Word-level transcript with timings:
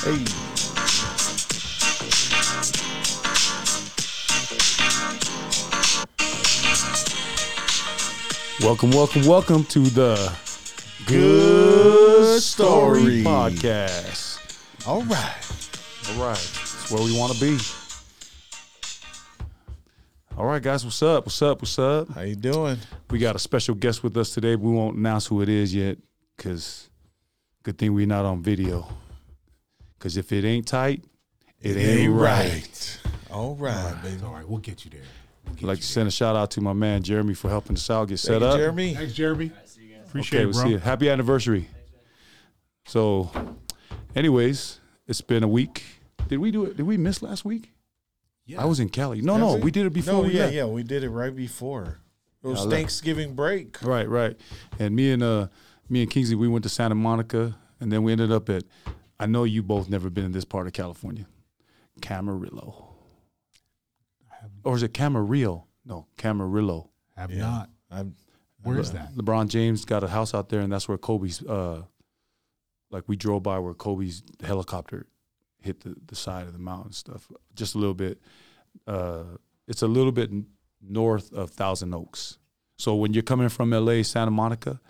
Hey. 0.00 0.24
Welcome, 8.64 8.92
welcome, 8.92 9.26
welcome 9.26 9.64
to 9.64 9.80
the 9.80 10.32
Good 11.04 12.40
Story. 12.40 13.24
Podcast. 13.24 14.86
All 14.86 15.02
right. 15.02 15.34
All 16.10 16.24
right, 16.24 16.38
it's 16.38 16.92
where 16.92 17.02
we 17.02 17.18
want 17.18 17.32
to 17.32 17.40
be. 17.40 17.58
All 20.36 20.46
right, 20.46 20.62
guys, 20.62 20.84
what's 20.84 21.02
up? 21.02 21.26
What's 21.26 21.42
up? 21.42 21.60
What's 21.60 21.76
up? 21.76 22.08
How 22.10 22.20
you 22.20 22.36
doing? 22.36 22.78
We 23.10 23.18
got 23.18 23.34
a 23.34 23.40
special 23.40 23.74
guest 23.74 24.04
with 24.04 24.16
us 24.16 24.32
today. 24.32 24.54
We 24.54 24.70
won't 24.70 24.96
announce 24.96 25.26
who 25.26 25.42
it 25.42 25.48
is 25.48 25.74
yet, 25.74 25.98
cause 26.36 26.88
good 27.64 27.76
thing 27.76 27.92
we're 27.94 28.06
not 28.06 28.24
on 28.24 28.44
video. 28.44 28.86
Cause 29.98 30.16
if 30.16 30.32
it 30.32 30.44
ain't 30.44 30.66
tight, 30.66 31.04
it, 31.60 31.76
ain't, 31.76 32.12
right. 32.14 33.00
All 33.30 33.56
right, 33.56 33.96
baby. 34.02 34.22
All 34.24 34.32
right, 34.32 34.48
we'll 34.48 34.58
get 34.60 34.84
you 34.84 34.90
there. 34.92 35.00
We'll 35.44 35.54
get 35.54 35.64
I'd 35.64 35.68
like 35.68 35.78
you 35.78 35.82
to 35.82 35.88
send 35.88 36.08
a 36.08 36.10
shout 36.12 36.36
out 36.36 36.50
to 36.52 36.60
my 36.60 36.72
man 36.72 37.02
Jeremy 37.02 37.34
for 37.34 37.48
helping 37.48 37.74
us 37.76 37.90
out 37.90 38.08
get 38.08 38.18
set 38.18 38.40
you, 38.40 38.46
up. 38.46 38.56
Jeremy. 38.58 38.94
Thanks, 38.94 39.12
Jeremy. 39.12 39.50
Appreciate 40.06 40.38
Okay, 40.38 40.42
it, 40.42 40.46
we'll 40.46 40.54
bro. 40.54 40.62
see 40.64 40.70
you. 40.70 40.78
Happy 40.78 41.10
anniversary. 41.10 41.68
So, 42.86 43.30
anyways, 44.14 44.80
it's 45.06 45.20
been 45.20 45.42
a 45.42 45.48
week. 45.48 45.84
Did 46.28 46.38
we 46.38 46.50
do 46.50 46.64
it? 46.64 46.76
Did 46.76 46.86
we 46.86 46.96
miss 46.96 47.22
last 47.22 47.44
week? 47.44 47.72
Yeah. 48.46 48.62
I 48.62 48.64
was 48.64 48.80
in 48.80 48.88
Cali. 48.88 49.20
No, 49.20 49.32
Have 49.34 49.40
no, 49.42 49.54
we? 49.56 49.60
we 49.62 49.70
did 49.70 49.84
it 49.86 49.92
before 49.92 50.14
No, 50.14 50.20
we 50.22 50.34
yeah, 50.34 50.44
left. 50.44 50.54
yeah, 50.54 50.64
we 50.64 50.82
did 50.82 51.04
it 51.04 51.10
right 51.10 51.34
before. 51.34 51.98
It 52.42 52.46
was 52.46 52.60
I 52.60 52.62
left. 52.62 52.72
Thanksgiving 52.72 53.34
break. 53.34 53.82
Right, 53.82 54.08
right. 54.08 54.36
And 54.78 54.94
me 54.96 55.12
and 55.12 55.22
uh, 55.22 55.48
me 55.90 56.02
and 56.02 56.10
Kingsley, 56.10 56.36
we 56.36 56.48
went 56.48 56.62
to 56.62 56.68
Santa 56.70 56.94
Monica, 56.94 57.56
and 57.80 57.92
then 57.92 58.02
we 58.04 58.12
ended 58.12 58.30
up 58.32 58.48
at. 58.48 58.62
I 59.20 59.26
know 59.26 59.44
you 59.44 59.62
both 59.62 59.88
never 59.88 60.10
been 60.10 60.24
in 60.24 60.32
this 60.32 60.44
part 60.44 60.66
of 60.66 60.72
California, 60.72 61.26
Camarillo, 62.00 62.84
or 64.64 64.76
is 64.76 64.82
it 64.82 64.92
Camarillo? 64.92 65.64
No, 65.84 66.06
Camarillo. 66.16 66.88
Have 67.16 67.30
Yeah. 67.30 67.38
not. 67.40 67.70
I'm, 67.90 68.14
Where's 68.62 68.92
Le- 68.92 68.98
that? 68.98 69.14
LeBron 69.14 69.48
James 69.48 69.84
got 69.84 70.04
a 70.04 70.08
house 70.08 70.34
out 70.34 70.48
there, 70.48 70.60
and 70.60 70.72
that's 70.72 70.88
where 70.88 70.98
Kobe's. 70.98 71.42
Uh, 71.42 71.82
like 72.90 73.04
we 73.06 73.16
drove 73.16 73.42
by 73.42 73.58
where 73.58 73.74
Kobe's 73.74 74.22
helicopter 74.42 75.06
hit 75.60 75.80
the, 75.80 75.94
the 76.06 76.16
side 76.16 76.46
of 76.46 76.52
the 76.54 76.58
mountain 76.58 76.92
stuff. 76.92 77.30
Just 77.54 77.74
a 77.74 77.78
little 77.78 77.94
bit. 77.94 78.20
Uh, 78.86 79.24
it's 79.66 79.82
a 79.82 79.86
little 79.86 80.12
bit 80.12 80.30
north 80.80 81.32
of 81.32 81.50
Thousand 81.50 81.92
Oaks. 81.94 82.38
So 82.78 82.94
when 82.94 83.12
you're 83.12 83.22
coming 83.24 83.48
from 83.50 83.70
LA, 83.70 84.02
Santa 84.02 84.30
Monica, 84.30 84.80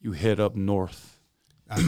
you 0.00 0.12
head 0.12 0.38
up 0.40 0.54
north. 0.56 1.15
That's, 1.68 1.82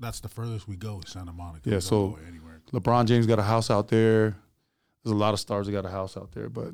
that's 0.00 0.20
the 0.20 0.28
furthest 0.28 0.68
we 0.68 0.76
go, 0.76 1.00
is 1.04 1.10
Santa 1.12 1.32
Monica. 1.32 1.68
Yeah, 1.70 1.80
so- 1.80 2.18
anywhere. 2.28 2.60
LeBron 2.72 3.06
James 3.06 3.26
got 3.26 3.38
a 3.38 3.42
house 3.42 3.70
out 3.70 3.88
there. 3.88 4.36
There's 5.04 5.12
a 5.12 5.16
lot 5.16 5.34
of 5.34 5.40
stars 5.40 5.66
that 5.66 5.72
got 5.72 5.84
a 5.84 5.90
house 5.90 6.16
out 6.16 6.32
there, 6.32 6.48
but 6.48 6.72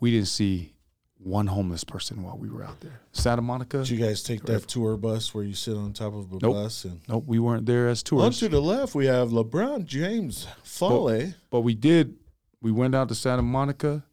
we 0.00 0.10
didn't 0.10 0.26
see 0.28 0.74
one 1.20 1.46
homeless 1.46 1.84
person 1.84 2.22
while 2.22 2.36
we 2.36 2.48
were 2.48 2.62
out 2.64 2.80
there. 2.80 3.00
Santa 3.12 3.40
Monica. 3.42 3.78
did 3.78 3.88
you 3.90 3.98
guys 3.98 4.22
take 4.22 4.42
that 4.44 4.66
tour 4.68 4.96
bus 4.96 5.32
where 5.34 5.44
you 5.44 5.54
sit 5.54 5.76
on 5.76 5.92
top 5.92 6.12
of 6.14 6.32
a 6.32 6.38
Nope. 6.42 6.54
bus 6.54 6.84
and 6.84 7.00
Nope, 7.08 7.24
we 7.26 7.38
weren't 7.38 7.66
there 7.66 7.88
as 7.88 8.00
on 8.02 8.04
tourists. 8.18 8.40
to 8.40 8.48
the 8.48 8.60
left 8.60 8.94
we 8.94 9.06
have 9.06 9.28
LeBron 9.30 9.84
James 9.84 10.46
Foley. 10.64 11.34
But 11.50 11.60
we 11.62 11.74
did. 11.74 12.16
We 12.60 12.72
went 12.72 12.94
out 12.94 13.08
to 13.08 13.14
Santa 13.14 13.42
Monica, 13.42 14.04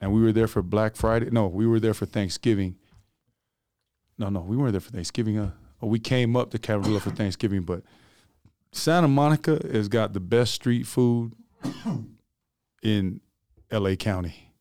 and 0.00 0.12
we 0.12 0.20
were 0.20 0.32
there 0.32 0.48
for 0.48 0.62
Black 0.62 0.96
Friday. 0.96 1.30
No, 1.30 1.46
we 1.46 1.66
were 1.66 1.80
there 1.80 1.94
for 1.94 2.06
Thanksgiving. 2.06 2.76
No, 4.18 4.28
no, 4.28 4.40
we 4.40 4.56
weren't 4.56 4.72
there 4.72 4.80
for 4.80 4.90
Thanksgiving. 4.90 5.38
Uh, 5.38 5.50
we 5.80 5.98
came 5.98 6.36
up 6.36 6.50
to 6.50 6.58
Camarillo 6.58 7.00
for 7.00 7.10
Thanksgiving, 7.10 7.62
but 7.62 7.82
Santa 8.72 9.08
Monica 9.08 9.60
has 9.72 9.88
got 9.88 10.12
the 10.12 10.20
best 10.20 10.52
street 10.54 10.86
food 10.86 11.32
in 12.82 13.20
L.A. 13.70 13.96
County. 13.96 14.52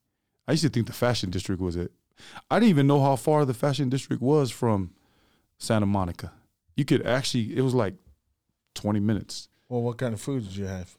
I 0.47 0.51
used 0.51 0.63
to 0.63 0.69
think 0.69 0.87
the 0.87 0.93
Fashion 0.93 1.29
District 1.29 1.61
was 1.61 1.75
it. 1.75 1.91
I 2.49 2.59
didn't 2.59 2.69
even 2.69 2.87
know 2.87 3.01
how 3.01 3.15
far 3.15 3.45
the 3.45 3.53
Fashion 3.53 3.89
District 3.89 4.21
was 4.21 4.49
from 4.49 4.91
Santa 5.57 5.85
Monica. 5.85 6.31
You 6.75 6.85
could 6.85 7.05
actually. 7.05 7.55
It 7.57 7.61
was 7.61 7.73
like 7.73 7.95
twenty 8.73 8.99
minutes. 8.99 9.49
Well, 9.69 9.81
what 9.81 9.97
kind 9.97 10.13
of 10.13 10.21
food 10.21 10.43
did 10.43 10.55
you 10.55 10.65
have? 10.65 10.95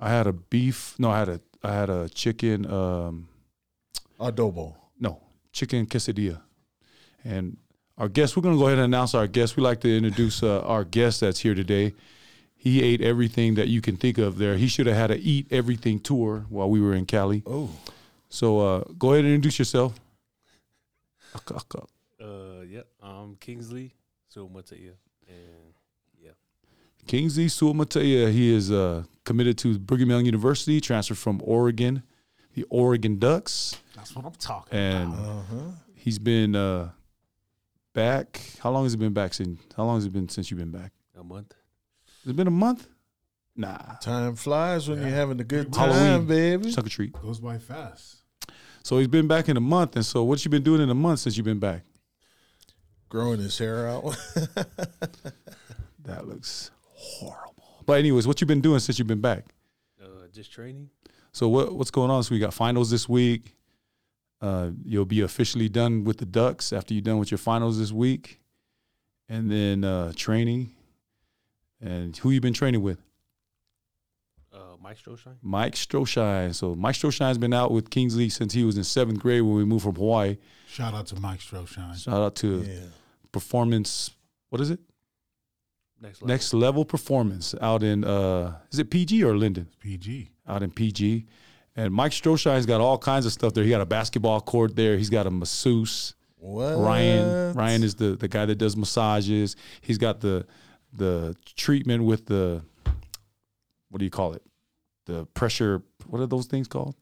I 0.00 0.10
had 0.10 0.26
a 0.26 0.32
beef. 0.32 0.94
No, 0.98 1.10
I 1.10 1.18
had 1.20 1.28
a 1.28 1.40
I 1.62 1.72
had 1.72 1.90
a 1.90 2.08
chicken. 2.08 2.70
Um, 2.70 3.28
Adobo. 4.20 4.74
no, 4.98 5.20
chicken 5.52 5.86
quesadilla. 5.86 6.40
And 7.24 7.56
our 7.98 8.08
guest, 8.08 8.36
we're 8.36 8.42
gonna 8.42 8.56
go 8.56 8.66
ahead 8.66 8.78
and 8.78 8.84
announce 8.94 9.14
our 9.14 9.26
guest. 9.26 9.56
We 9.56 9.62
like 9.62 9.80
to 9.80 9.96
introduce 9.96 10.42
uh, 10.42 10.60
our 10.60 10.84
guest 10.84 11.20
that's 11.20 11.40
here 11.40 11.54
today. 11.54 11.94
He 12.54 12.82
ate 12.82 13.00
everything 13.00 13.54
that 13.54 13.68
you 13.68 13.80
can 13.80 13.96
think 13.96 14.18
of 14.18 14.38
there. 14.38 14.56
He 14.56 14.66
should 14.66 14.86
have 14.86 14.96
had 14.96 15.10
a 15.10 15.18
eat 15.18 15.46
everything 15.50 16.00
tour 16.00 16.46
while 16.48 16.68
we 16.68 16.80
were 16.80 16.94
in 16.94 17.06
Cali. 17.06 17.42
Oh, 17.46 17.70
So 18.28 18.60
uh, 18.60 18.84
go 18.98 19.12
ahead 19.12 19.24
and 19.24 19.34
introduce 19.34 19.58
yourself. 19.58 19.98
Aka, 21.34 21.56
aka. 21.56 21.82
Uh, 22.20 22.62
yeah, 22.68 22.80
I'm 23.02 23.36
Kingsley 23.36 23.92
Suamataia, 24.34 24.92
and 25.28 25.74
yeah, 26.22 26.30
Kingsley 27.06 27.46
Suamataia. 27.46 28.32
He 28.32 28.52
is 28.54 28.72
uh, 28.72 29.04
committed 29.24 29.58
to 29.58 29.78
Brigham 29.78 30.10
Young 30.10 30.24
University, 30.26 30.80
transferred 30.80 31.18
from 31.18 31.40
Oregon, 31.44 32.02
the 32.54 32.64
Oregon 32.70 33.18
Ducks, 33.18 33.76
That's 33.94 34.14
what 34.16 34.24
I'm 34.24 34.32
talking 34.32 34.76
and 34.78 35.12
about. 35.14 35.24
uh 35.26 35.42
huh. 35.50 35.70
He's 35.94 36.18
been 36.18 36.56
uh, 36.56 36.90
back. 37.96 38.40
How 38.60 38.70
long 38.70 38.84
has 38.84 38.92
it 38.94 38.98
been 38.98 39.12
back 39.14 39.32
since? 39.34 39.58
How 39.76 39.84
long 39.84 39.96
has 39.96 40.04
it 40.04 40.12
been 40.12 40.28
since 40.28 40.50
you've 40.50 40.60
been 40.60 40.70
back? 40.70 40.92
a 41.18 41.24
month. 41.24 41.54
Has 42.22 42.30
it 42.32 42.36
been 42.36 42.46
a 42.46 42.50
month? 42.50 42.86
Nah. 43.56 43.78
Time 44.02 44.36
flies 44.36 44.86
when 44.86 44.98
Yeah. 44.98 45.06
you're 45.08 45.16
having 45.16 45.40
a 45.40 45.44
good 45.44 45.74
Halloween. 45.74 45.98
time, 45.98 46.26
baby. 46.26 46.70
Suck 46.70 46.84
a 46.86 46.90
treat. 46.90 47.12
Goes 47.14 47.40
by 47.40 47.56
fast. 47.58 48.16
So 48.82 48.98
he's 48.98 49.08
been 49.08 49.26
back 49.26 49.48
in 49.48 49.56
a 49.56 49.60
month. 49.60 49.96
And 49.96 50.04
so 50.04 50.22
what 50.24 50.44
you 50.44 50.50
been 50.50 50.62
doing 50.62 50.82
in 50.82 50.90
a 50.90 50.94
month 50.94 51.20
since 51.20 51.36
you've 51.38 51.46
been 51.46 51.58
back? 51.58 51.82
Growing 53.08 53.40
his 53.40 53.56
hair 53.58 53.88
out. 53.88 54.14
That 56.04 56.28
looks 56.28 56.70
horrible. 56.92 57.82
But 57.84 57.94
anyways, 57.98 58.28
what 58.28 58.40
you 58.40 58.46
been 58.46 58.60
doing 58.60 58.78
since 58.78 58.96
you've 58.98 59.08
been 59.08 59.20
back? 59.20 59.44
Uh, 60.00 60.28
just 60.32 60.52
training. 60.52 60.88
So 61.32 61.48
what 61.48 61.74
what's 61.74 61.90
going 61.90 62.10
on? 62.12 62.22
So 62.22 62.32
we 62.34 62.38
got 62.38 62.54
finals 62.54 62.90
this 62.92 63.08
week. 63.08 63.55
Uh, 64.40 64.70
you'll 64.84 65.06
be 65.06 65.20
officially 65.22 65.68
done 65.68 66.04
with 66.04 66.18
the 66.18 66.26
Ducks 66.26 66.72
after 66.72 66.92
you're 66.92 67.02
done 67.02 67.18
with 67.18 67.30
your 67.30 67.38
finals 67.38 67.78
this 67.78 67.92
week, 67.92 68.40
and 69.28 69.50
then 69.50 69.84
uh, 69.84 70.12
training. 70.14 70.72
And 71.80 72.16
who 72.16 72.30
you 72.30 72.40
been 72.40 72.52
training 72.52 72.82
with? 72.82 73.00
Uh, 74.52 74.76
Mike 74.80 74.98
Stroshine. 74.98 75.36
Mike 75.42 75.74
Stroshine. 75.74 76.54
So 76.54 76.74
Mike 76.74 76.94
Stroshine's 76.94 77.38
been 77.38 77.52
out 77.52 77.70
with 77.70 77.90
Kingsley 77.90 78.28
since 78.28 78.52
he 78.52 78.64
was 78.64 78.76
in 78.76 78.84
seventh 78.84 79.20
grade 79.20 79.42
when 79.42 79.54
we 79.54 79.64
moved 79.64 79.84
from 79.84 79.94
Hawaii. 79.94 80.38
Shout 80.68 80.94
out 80.94 81.06
to 81.08 81.20
Mike 81.20 81.40
Stroshine. 81.40 81.96
Shout 82.02 82.22
out 82.22 82.34
to 82.36 82.62
yeah. 82.62 82.80
Performance. 83.32 84.10
What 84.50 84.60
is 84.60 84.70
it? 84.70 84.80
Next 86.00 86.20
level. 86.20 86.28
Next 86.28 86.54
Level 86.54 86.84
Performance 86.84 87.54
out 87.60 87.82
in 87.82 88.04
uh 88.04 88.58
is 88.70 88.78
it 88.78 88.90
PG 88.90 89.24
or 89.24 89.36
Lindon? 89.36 89.68
PG. 89.80 90.30
Out 90.46 90.62
in 90.62 90.70
PG. 90.70 91.26
And 91.76 91.92
Mike 91.92 92.12
Stroshine's 92.12 92.64
got 92.66 92.80
all 92.80 92.96
kinds 92.98 93.26
of 93.26 93.32
stuff 93.32 93.52
there. 93.52 93.62
He 93.62 93.70
got 93.70 93.82
a 93.82 93.86
basketball 93.86 94.40
court 94.40 94.74
there. 94.74 94.96
He's 94.96 95.10
got 95.10 95.26
a 95.26 95.30
masseuse. 95.30 96.14
What? 96.38 96.76
Ryan. 96.78 97.54
Ryan 97.54 97.82
is 97.82 97.94
the 97.96 98.16
the 98.16 98.28
guy 98.28 98.46
that 98.46 98.56
does 98.56 98.76
massages. 98.76 99.56
He's 99.82 99.98
got 99.98 100.20
the 100.20 100.46
the 100.92 101.36
treatment 101.54 102.04
with 102.04 102.26
the 102.26 102.62
what 103.90 103.98
do 103.98 104.04
you 104.04 104.10
call 104.10 104.32
it? 104.32 104.42
The 105.06 105.26
pressure. 105.34 105.82
What 106.06 106.20
are 106.20 106.26
those 106.26 106.46
things 106.46 106.66
called? 106.68 106.94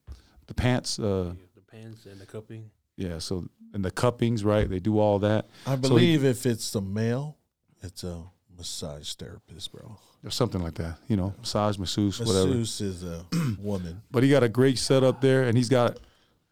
The 0.47 0.55
pants. 0.55 0.99
Uh, 0.99 1.35
Yeah, 1.37 1.45
the 1.55 1.61
pants 1.61 2.07
and 2.07 2.21
the 2.21 2.27
cupping. 2.27 2.71
yeah. 2.97 3.19
So 3.19 3.45
and 3.73 3.85
the 3.85 3.91
cuppings, 3.91 4.45
right? 4.45 4.69
They 4.69 4.81
do 4.81 4.99
all 4.99 5.19
that. 5.21 5.47
I 5.67 5.71
So 5.71 5.77
he- 5.77 5.81
believe 5.89 6.25
if 6.25 6.47
it's 6.47 6.71
the 6.71 6.81
male, 6.81 7.37
it's 7.83 8.03
a 8.05 8.23
massage 8.57 9.13
therapist, 9.15 9.73
bro. 9.73 9.97
Or 10.25 10.31
something 10.31 10.63
like 10.63 10.75
that. 10.75 10.97
You 11.09 11.17
know, 11.17 11.35
massage, 11.39 11.79
masseuse, 11.79 12.19
whatever. 12.21 12.47
Masseuse 12.47 12.81
is 12.81 13.05
a 13.05 13.25
woman. 13.59 14.03
But 14.11 14.23
he 14.23 14.31
got 14.31 14.43
a 14.43 14.49
great 14.49 14.79
setup 14.79 15.21
there, 15.21 15.45
and 15.45 15.57
he's 15.57 15.69
got 15.69 15.99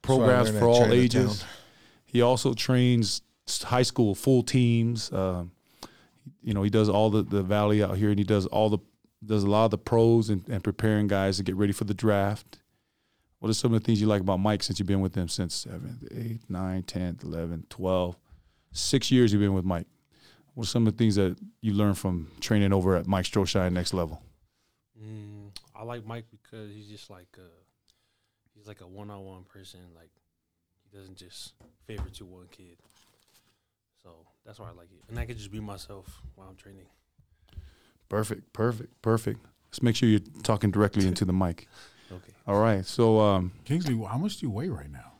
programs 0.02 0.50
for 0.50 0.66
all 0.66 0.92
ages. 0.92 1.44
He 2.04 2.20
also 2.20 2.54
trains 2.54 3.22
high 3.62 3.82
school 3.82 4.14
full 4.14 4.42
teams. 4.42 5.12
Um, 5.12 5.52
you 6.42 6.54
know, 6.54 6.62
he 6.62 6.70
does 6.70 6.88
all 6.88 7.10
the, 7.10 7.22
the 7.22 7.42
valley 7.42 7.82
out 7.82 7.96
here, 7.96 8.10
and 8.10 8.18
he 8.18 8.24
does 8.24 8.46
all 8.46 8.68
the 8.68 8.78
does 9.24 9.44
a 9.44 9.50
lot 9.50 9.66
of 9.66 9.70
the 9.70 9.78
pros 9.78 10.30
and, 10.30 10.46
and 10.48 10.64
preparing 10.64 11.06
guys 11.06 11.36
to 11.36 11.44
get 11.44 11.54
ready 11.54 11.72
for 11.72 11.84
the 11.84 11.94
draft. 11.94 12.58
What 13.38 13.50
are 13.50 13.54
some 13.54 13.72
of 13.72 13.80
the 13.80 13.86
things 13.86 14.00
you 14.00 14.06
like 14.06 14.20
about 14.20 14.38
Mike 14.38 14.62
since 14.62 14.78
you've 14.78 14.88
been 14.88 15.00
with 15.00 15.14
him 15.14 15.28
since 15.28 15.54
seventh, 15.54 16.04
eighth, 16.12 16.48
ninth, 16.48 16.86
tenth, 16.86 17.24
eleventh, 17.24 17.68
twelve, 17.68 18.16
six 18.72 19.10
years 19.10 19.32
you've 19.32 19.42
been 19.42 19.54
with 19.54 19.64
Mike? 19.64 19.86
What 20.54 20.64
are 20.64 20.68
some 20.68 20.86
of 20.86 20.96
the 20.96 20.98
things 20.98 21.14
that 21.16 21.36
you 21.60 21.72
learned 21.72 21.98
from 21.98 22.30
training 22.40 22.72
over 22.72 22.96
at 22.96 23.06
Mike 23.06 23.24
Stroshine 23.24 23.72
Next 23.72 23.94
Level? 23.94 24.22
Mm, 25.02 25.50
I 25.74 25.84
like 25.84 26.04
Mike 26.06 26.26
because 26.30 26.72
he's 26.72 26.88
just 26.88 27.10
like 27.10 27.28
uh 27.38 27.42
he's 28.54 28.66
like 28.68 28.80
a 28.80 28.86
one-on-one 28.86 29.44
person. 29.44 29.80
Like 29.94 30.10
he 30.82 30.96
doesn't 30.96 31.16
just 31.16 31.54
favor 31.86 32.08
to 32.14 32.24
one 32.24 32.46
kid. 32.50 32.76
So 34.02 34.10
that's 34.44 34.58
why 34.58 34.68
I 34.68 34.72
like 34.72 34.88
it, 34.92 35.00
and 35.08 35.18
I 35.18 35.24
can 35.24 35.36
just 35.36 35.50
be 35.50 35.60
myself 35.60 36.20
while 36.34 36.48
I'm 36.48 36.56
training. 36.56 36.86
Perfect, 38.08 38.52
perfect, 38.52 39.00
perfect. 39.00 39.40
Let's 39.68 39.82
make 39.82 39.96
sure 39.96 40.08
you're 40.08 40.20
talking 40.42 40.70
directly 40.70 41.06
into 41.06 41.24
the 41.24 41.32
mic. 41.32 41.66
Okay. 42.12 42.32
All 42.46 42.60
right. 42.60 42.84
So 42.84 43.20
um, 43.20 43.52
Kingsley, 43.64 43.94
how 44.06 44.18
much 44.18 44.36
do 44.36 44.44
you 44.44 44.50
weigh 44.50 44.68
right 44.68 44.90
now? 44.90 45.12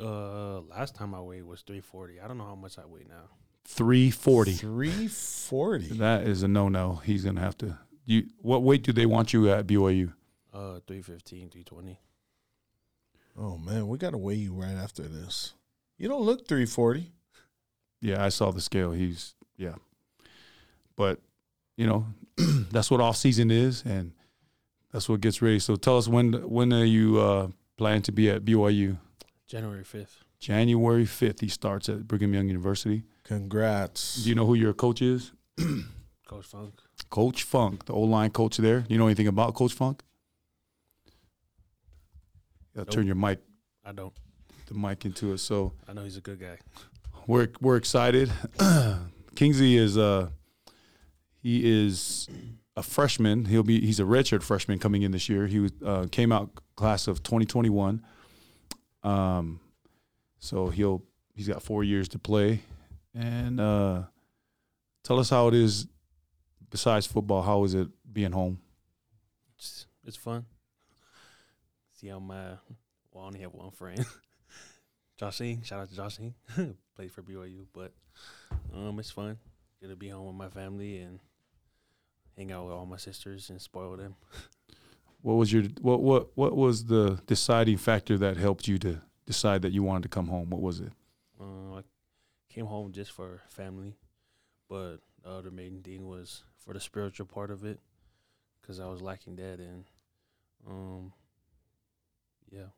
Uh, 0.00 0.60
last 0.62 0.94
time 0.94 1.14
I 1.14 1.20
weighed 1.20 1.44
was 1.44 1.60
340. 1.60 2.18
I 2.18 2.26
don't 2.26 2.38
know 2.38 2.46
how 2.46 2.54
much 2.54 2.78
I 2.78 2.86
weigh 2.86 3.04
now. 3.06 3.28
340. 3.64 4.52
340. 4.52 5.98
That 5.98 6.22
is 6.26 6.42
a 6.42 6.48
no 6.48 6.68
no. 6.68 7.00
He's 7.04 7.24
gonna 7.24 7.40
have 7.40 7.56
to. 7.58 7.78
You. 8.04 8.26
What 8.40 8.62
weight 8.62 8.82
do 8.82 8.92
they 8.92 9.06
want 9.06 9.32
you 9.32 9.50
at 9.50 9.66
BYU? 9.66 10.12
Uh, 10.52 10.78
315, 10.86 11.50
320. 11.50 11.98
Oh, 13.36 13.58
man. 13.58 13.88
We 13.88 13.98
got 13.98 14.10
to 14.10 14.18
weigh 14.18 14.34
you 14.34 14.52
right 14.52 14.76
after 14.76 15.02
this. 15.02 15.54
You 15.98 16.08
don't 16.08 16.22
look 16.22 16.46
340. 16.46 17.10
Yeah, 18.00 18.22
I 18.24 18.28
saw 18.28 18.50
the 18.52 18.60
scale. 18.60 18.92
He's 18.92 19.34
yeah, 19.56 19.76
but 20.94 21.20
you 21.76 21.86
know 21.86 22.06
that's 22.70 22.90
what 22.90 23.00
off 23.00 23.16
season 23.16 23.50
is, 23.50 23.82
and 23.86 24.12
that's 24.92 25.08
what 25.08 25.22
gets 25.22 25.40
ready. 25.40 25.58
So 25.58 25.76
tell 25.76 25.96
us 25.96 26.06
when 26.06 26.34
when 26.48 26.70
are 26.74 26.84
you 26.84 27.18
uh, 27.18 27.48
planning 27.78 28.02
to 28.02 28.12
be 28.12 28.28
at 28.28 28.44
BYU? 28.44 28.98
January 29.46 29.84
5th. 29.84 30.18
January 30.38 31.06
fifth. 31.06 31.40
He 31.40 31.48
starts 31.48 31.88
at 31.88 32.06
Brigham 32.06 32.34
Young 32.34 32.48
University. 32.48 33.04
Congrats. 33.24 34.22
Do 34.22 34.28
you 34.28 34.34
know 34.34 34.46
who 34.46 34.54
your 34.54 34.72
coach 34.74 35.02
is? 35.02 35.32
Coach 36.28 36.46
Funk. 36.46 36.74
Coach 37.10 37.42
Funk, 37.42 37.84
the 37.86 37.92
old 37.92 38.10
line 38.10 38.30
coach 38.30 38.56
there. 38.56 38.80
Do 38.80 38.86
you 38.92 38.98
know 38.98 39.06
anything 39.06 39.26
about 39.28 39.54
Coach 39.54 39.72
Funk? 39.74 40.02
Yeah, 42.74 42.80
Nope. 42.82 42.90
turn 42.90 43.06
your 43.06 43.14
mic 43.14 43.40
I 43.84 43.92
don't. 43.92 44.12
the 44.66 44.74
mic 44.74 45.04
into 45.04 45.32
it. 45.32 45.38
So 45.38 45.72
I 45.88 45.92
know 45.92 46.02
he's 46.02 46.16
a 46.16 46.20
good 46.20 46.40
guy. 46.40 46.58
we're 47.26 47.48
we're 47.60 47.76
excited. 47.76 48.32
Kingsley 49.36 49.76
is 49.76 49.96
uh 49.98 50.30
he 51.40 51.84
is 51.86 52.28
a 52.76 52.82
freshman. 52.82 53.44
He'll 53.44 53.62
be 53.62 53.80
he's 53.80 54.00
a 54.00 54.04
redshirt 54.04 54.42
freshman 54.42 54.78
coming 54.78 55.02
in 55.02 55.12
this 55.12 55.28
year. 55.28 55.46
He 55.46 55.60
was 55.60 55.72
uh, 55.84 56.06
came 56.10 56.32
out 56.32 56.50
class 56.76 57.06
of 57.06 57.22
2021. 57.22 58.02
Um, 59.02 59.60
so 60.40 60.68
he'll 60.68 61.02
he's 61.34 61.46
got 61.46 61.62
four 61.62 61.84
years 61.84 62.08
to 62.08 62.18
play, 62.18 62.62
and 63.14 63.60
uh, 63.60 64.02
tell 65.02 65.18
us 65.18 65.30
how 65.30 65.48
it 65.48 65.54
is. 65.54 65.86
Besides 66.70 67.06
football, 67.06 67.42
how 67.42 67.62
is 67.62 67.74
it 67.74 67.86
being 68.12 68.32
home? 68.32 68.58
It's, 69.56 69.86
it's 70.04 70.16
fun. 70.16 70.44
See 71.92 72.08
how 72.08 72.18
my 72.18 72.56
well, 73.12 73.24
I 73.24 73.26
only 73.28 73.40
have 73.40 73.54
one 73.54 73.70
friend. 73.70 74.04
Joshing, 75.16 75.62
shout 75.62 75.80
out 75.80 75.88
to 75.90 75.94
Joshing, 75.94 76.34
plays 76.96 77.12
for 77.12 77.22
BYU, 77.22 77.66
but 77.72 77.92
um, 78.74 78.98
it's 78.98 79.10
fun. 79.10 79.38
To 79.82 79.94
be 79.94 80.08
home 80.08 80.26
with 80.26 80.36
my 80.36 80.48
family 80.48 81.00
and 81.00 81.20
hang 82.38 82.50
out 82.50 82.64
with 82.64 82.72
all 82.72 82.86
my 82.86 82.96
sisters 82.96 83.50
and 83.50 83.60
spoil 83.60 83.98
them. 83.98 84.16
What 85.20 85.34
was 85.34 85.52
your 85.52 85.64
what 85.80 86.00
what 86.00 86.28
what 86.34 86.56
was 86.56 86.86
the 86.86 87.20
deciding 87.26 87.76
factor 87.76 88.16
that 88.18 88.38
helped 88.38 88.66
you 88.66 88.78
to 88.78 89.02
decide 89.26 89.62
that 89.62 89.72
you 89.72 89.82
wanted 89.82 90.04
to 90.04 90.08
come 90.08 90.28
home? 90.28 90.50
What 90.50 90.62
was 90.62 90.80
it? 90.80 90.92
Uh, 91.40 91.76
I 91.76 91.82
came 92.54 92.66
home 92.66 92.92
just 92.92 93.10
for 93.12 93.42
family, 93.48 93.96
but 94.68 94.98
the 95.22 95.30
other 95.30 95.50
main 95.50 95.82
thing 95.82 96.06
was 96.06 96.44
for 96.56 96.72
the 96.72 96.80
spiritual 96.80 97.26
part 97.26 97.50
of 97.50 97.64
it, 97.64 97.80
because 98.60 98.78
I 98.78 98.86
was 98.86 99.02
lacking 99.02 99.36
that, 99.36 99.58
and 99.58 99.84
um, 100.66 101.12
yeah, 102.50 102.68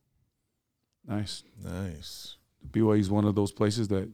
Nice. 1.06 1.44
Nice. 1.62 2.36
BYU 2.68 2.98
is 2.98 3.10
one 3.10 3.24
of 3.24 3.34
those 3.34 3.52
places 3.52 3.88
that, 3.88 4.08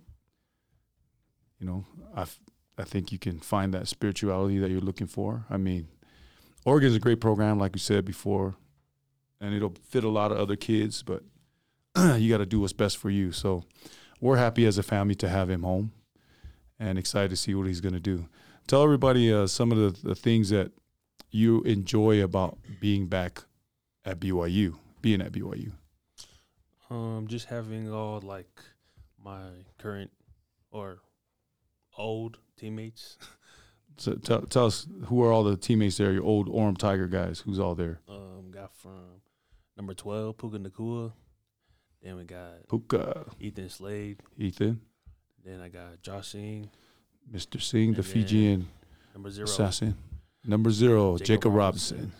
you 1.59 1.67
know, 1.67 1.87
I 2.15 2.27
I 2.79 2.85
think 2.85 3.13
you 3.13 3.19
can 3.19 3.39
find 3.39 3.73
that 3.75 3.89
spirituality 3.89 4.59
that 4.59 4.71
you're 4.71 4.81
looking 4.81 5.07
for. 5.07 5.45
I 5.49 5.57
mean, 5.57 5.89
Oregon's 6.65 6.97
a 6.97 7.01
great 7.01 7.21
program, 7.21 7.59
like 7.59 7.75
you 7.75 7.81
said 7.81 8.05
before, 8.05 8.57
and 9.41 9.55
it'll 9.55 9.75
fit 9.89 10.05
a 10.05 10.09
lot 10.09 10.33
of 10.33 10.39
other 10.39 10.57
kids, 10.57 11.03
but 11.03 11.23
you 12.19 12.31
got 12.31 12.39
to 12.39 12.47
do 12.47 12.61
what's 12.61 12.73
best 12.73 12.97
for 12.97 13.11
you. 13.11 13.33
So 13.33 13.65
we're 14.23 14.37
happy 14.39 14.65
as 14.65 14.79
a 14.79 14.83
family 14.83 15.15
to 15.17 15.29
have 15.29 15.51
him 15.51 15.63
home, 15.65 15.93
and 16.79 16.99
excited 16.99 17.29
to 17.31 17.37
see 17.37 17.55
what 17.55 17.67
he's 17.67 17.81
going 17.81 17.93
to 17.95 18.01
do. 18.01 18.27
Tell 18.67 18.83
everybody 18.83 19.33
uh, 19.33 19.47
some 19.47 19.73
of 19.73 19.79
the, 19.79 20.09
the 20.09 20.15
things 20.15 20.49
that 20.51 20.71
you 21.31 21.61
enjoy 21.63 22.23
about 22.23 22.57
being 22.81 23.09
back 23.09 23.43
at 24.05 24.21
BYU, 24.21 24.77
being 25.01 25.21
at 25.21 25.33
BYU. 25.33 25.73
um, 26.91 27.27
just 27.29 27.47
having 27.47 27.91
all 27.93 28.21
like 28.21 28.61
my 29.23 29.49
current 29.79 30.11
or 30.71 31.01
old 31.99 32.39
teammates. 32.57 33.19
So 33.99 34.15
tell, 34.15 34.41
tell 34.43 34.67
us 34.67 34.87
who 35.05 35.23
are 35.23 35.31
all 35.31 35.45
the 35.45 35.55
teammates 35.55 35.99
there, 35.99 36.13
your 36.13 36.25
old 36.25 36.49
Orem 36.49 36.79
Tiger 36.79 37.07
guys, 37.07 37.41
who's 37.41 37.61
all 37.61 37.75
there? 37.75 38.01
Um, 38.09 38.51
got 38.51 38.75
from 38.75 39.21
number 39.77 39.93
twelve 39.93 40.39
Puka 40.39 40.59
Nacua. 40.59 41.13
Then 42.03 42.17
we 42.17 42.25
got 42.25 42.69
Puka, 42.69 43.27
Ethan 43.41 43.69
Slade. 43.69 44.19
Ethan, 44.39 44.81
Then 45.45 45.61
I 45.61 45.69
got 45.69 46.03
Josh 46.03 46.29
Singh. 46.29 46.69
Mr. 47.33 47.61
Singh, 47.63 47.93
the 47.93 47.99
And 47.99 48.05
then 48.05 48.13
Fijian 48.13 48.69
Number 49.15 49.31
zero. 49.31 49.45
assassin. 49.45 49.97
Number 50.45 50.71
zero, 50.71 51.17
Jacob 51.19 51.27
Jacob, 51.27 51.53
Robinson. 51.55 52.13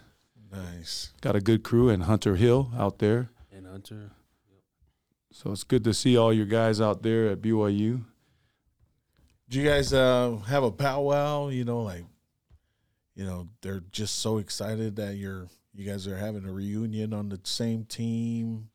Robinson. 0.53 0.75
Nice. 0.79 1.13
Got 1.21 1.35
a 1.35 1.41
good 1.41 1.65
crew 1.65 1.89
and 1.89 2.05
Hunter 2.05 2.37
Hill 2.37 2.71
out 2.77 2.99
there. 2.99 3.31
And 3.51 3.67
Hunter. 3.67 4.11
So 5.33 5.51
it's 5.51 5.65
good 5.65 5.83
to 5.85 5.95
see 5.95 6.17
all 6.17 6.33
your 6.33 6.47
guys 6.47 6.81
out 6.81 7.03
there 7.03 7.29
at 7.29 7.41
BYU. 7.41 8.05
Do 9.49 9.59
you 9.59 9.65
guys 9.69 9.93
uh, 9.93 10.37
have 10.47 10.63
a 10.63 10.71
powwow? 10.71 11.49
You 11.49 11.65
know, 11.65 11.81
like, 11.83 12.05
you 13.15 13.25
know, 13.25 13.49
they're 13.63 13.83
just 13.91 14.21
so 14.21 14.39
excited 14.39 14.97
that 14.97 15.17
you're 15.17 15.49
you 15.75 15.91
guys 15.91 16.07
are 16.07 16.17
having 16.19 16.45
a 16.45 16.53
reunion 16.53 17.15
on 17.15 17.31
the 17.31 17.41
same 17.45 17.85
team. 17.85 18.69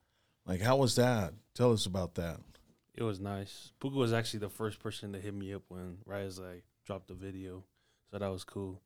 Like, 0.48 0.62
how 0.62 0.78
was 0.78 0.96
that? 0.96 1.34
Tell 1.54 1.74
us 1.74 1.86
about 1.86 2.16
that. 2.16 2.40
It 2.96 3.04
was 3.04 3.20
nice. 3.20 3.74
Puka 3.80 3.96
was 3.96 4.14
actually 4.14 4.40
the 4.40 4.50
first 4.50 4.80
person 4.80 5.14
to 5.14 5.20
hit 5.20 5.34
me 5.34 5.54
up 5.54 5.64
when 5.68 5.98
right 6.06 6.24
as 6.24 6.40
I 6.40 6.62
dropped 6.86 7.10
the 7.10 7.14
video, 7.14 7.64
so 8.10 8.18
that 8.18 8.32
was 8.32 8.44
cool. 8.44 8.82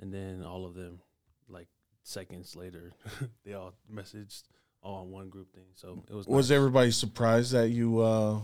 And 0.00 0.12
then 0.12 0.42
all 0.42 0.64
of 0.66 0.74
them, 0.74 1.00
like 1.48 1.68
seconds 2.02 2.56
later, 2.56 2.92
they 3.44 3.52
all 3.54 3.74
messaged 3.92 4.44
all 4.82 4.96
on 5.02 5.10
one 5.10 5.28
group 5.28 5.52
thing. 5.54 5.66
So 5.74 6.02
it 6.08 6.14
was. 6.14 6.26
Was 6.26 6.50
nice. 6.50 6.56
everybody 6.56 6.90
surprised 6.90 7.52
that 7.52 7.68
you 7.68 8.00
uh, 8.00 8.40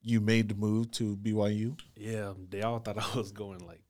you 0.00 0.20
made 0.20 0.48
the 0.48 0.54
move 0.54 0.90
to 0.92 1.16
BYU? 1.16 1.78
Yeah, 1.96 2.32
they 2.48 2.62
all 2.62 2.78
thought 2.78 2.98
I 3.14 3.16
was 3.18 3.32
going 3.32 3.66
like 3.66 3.82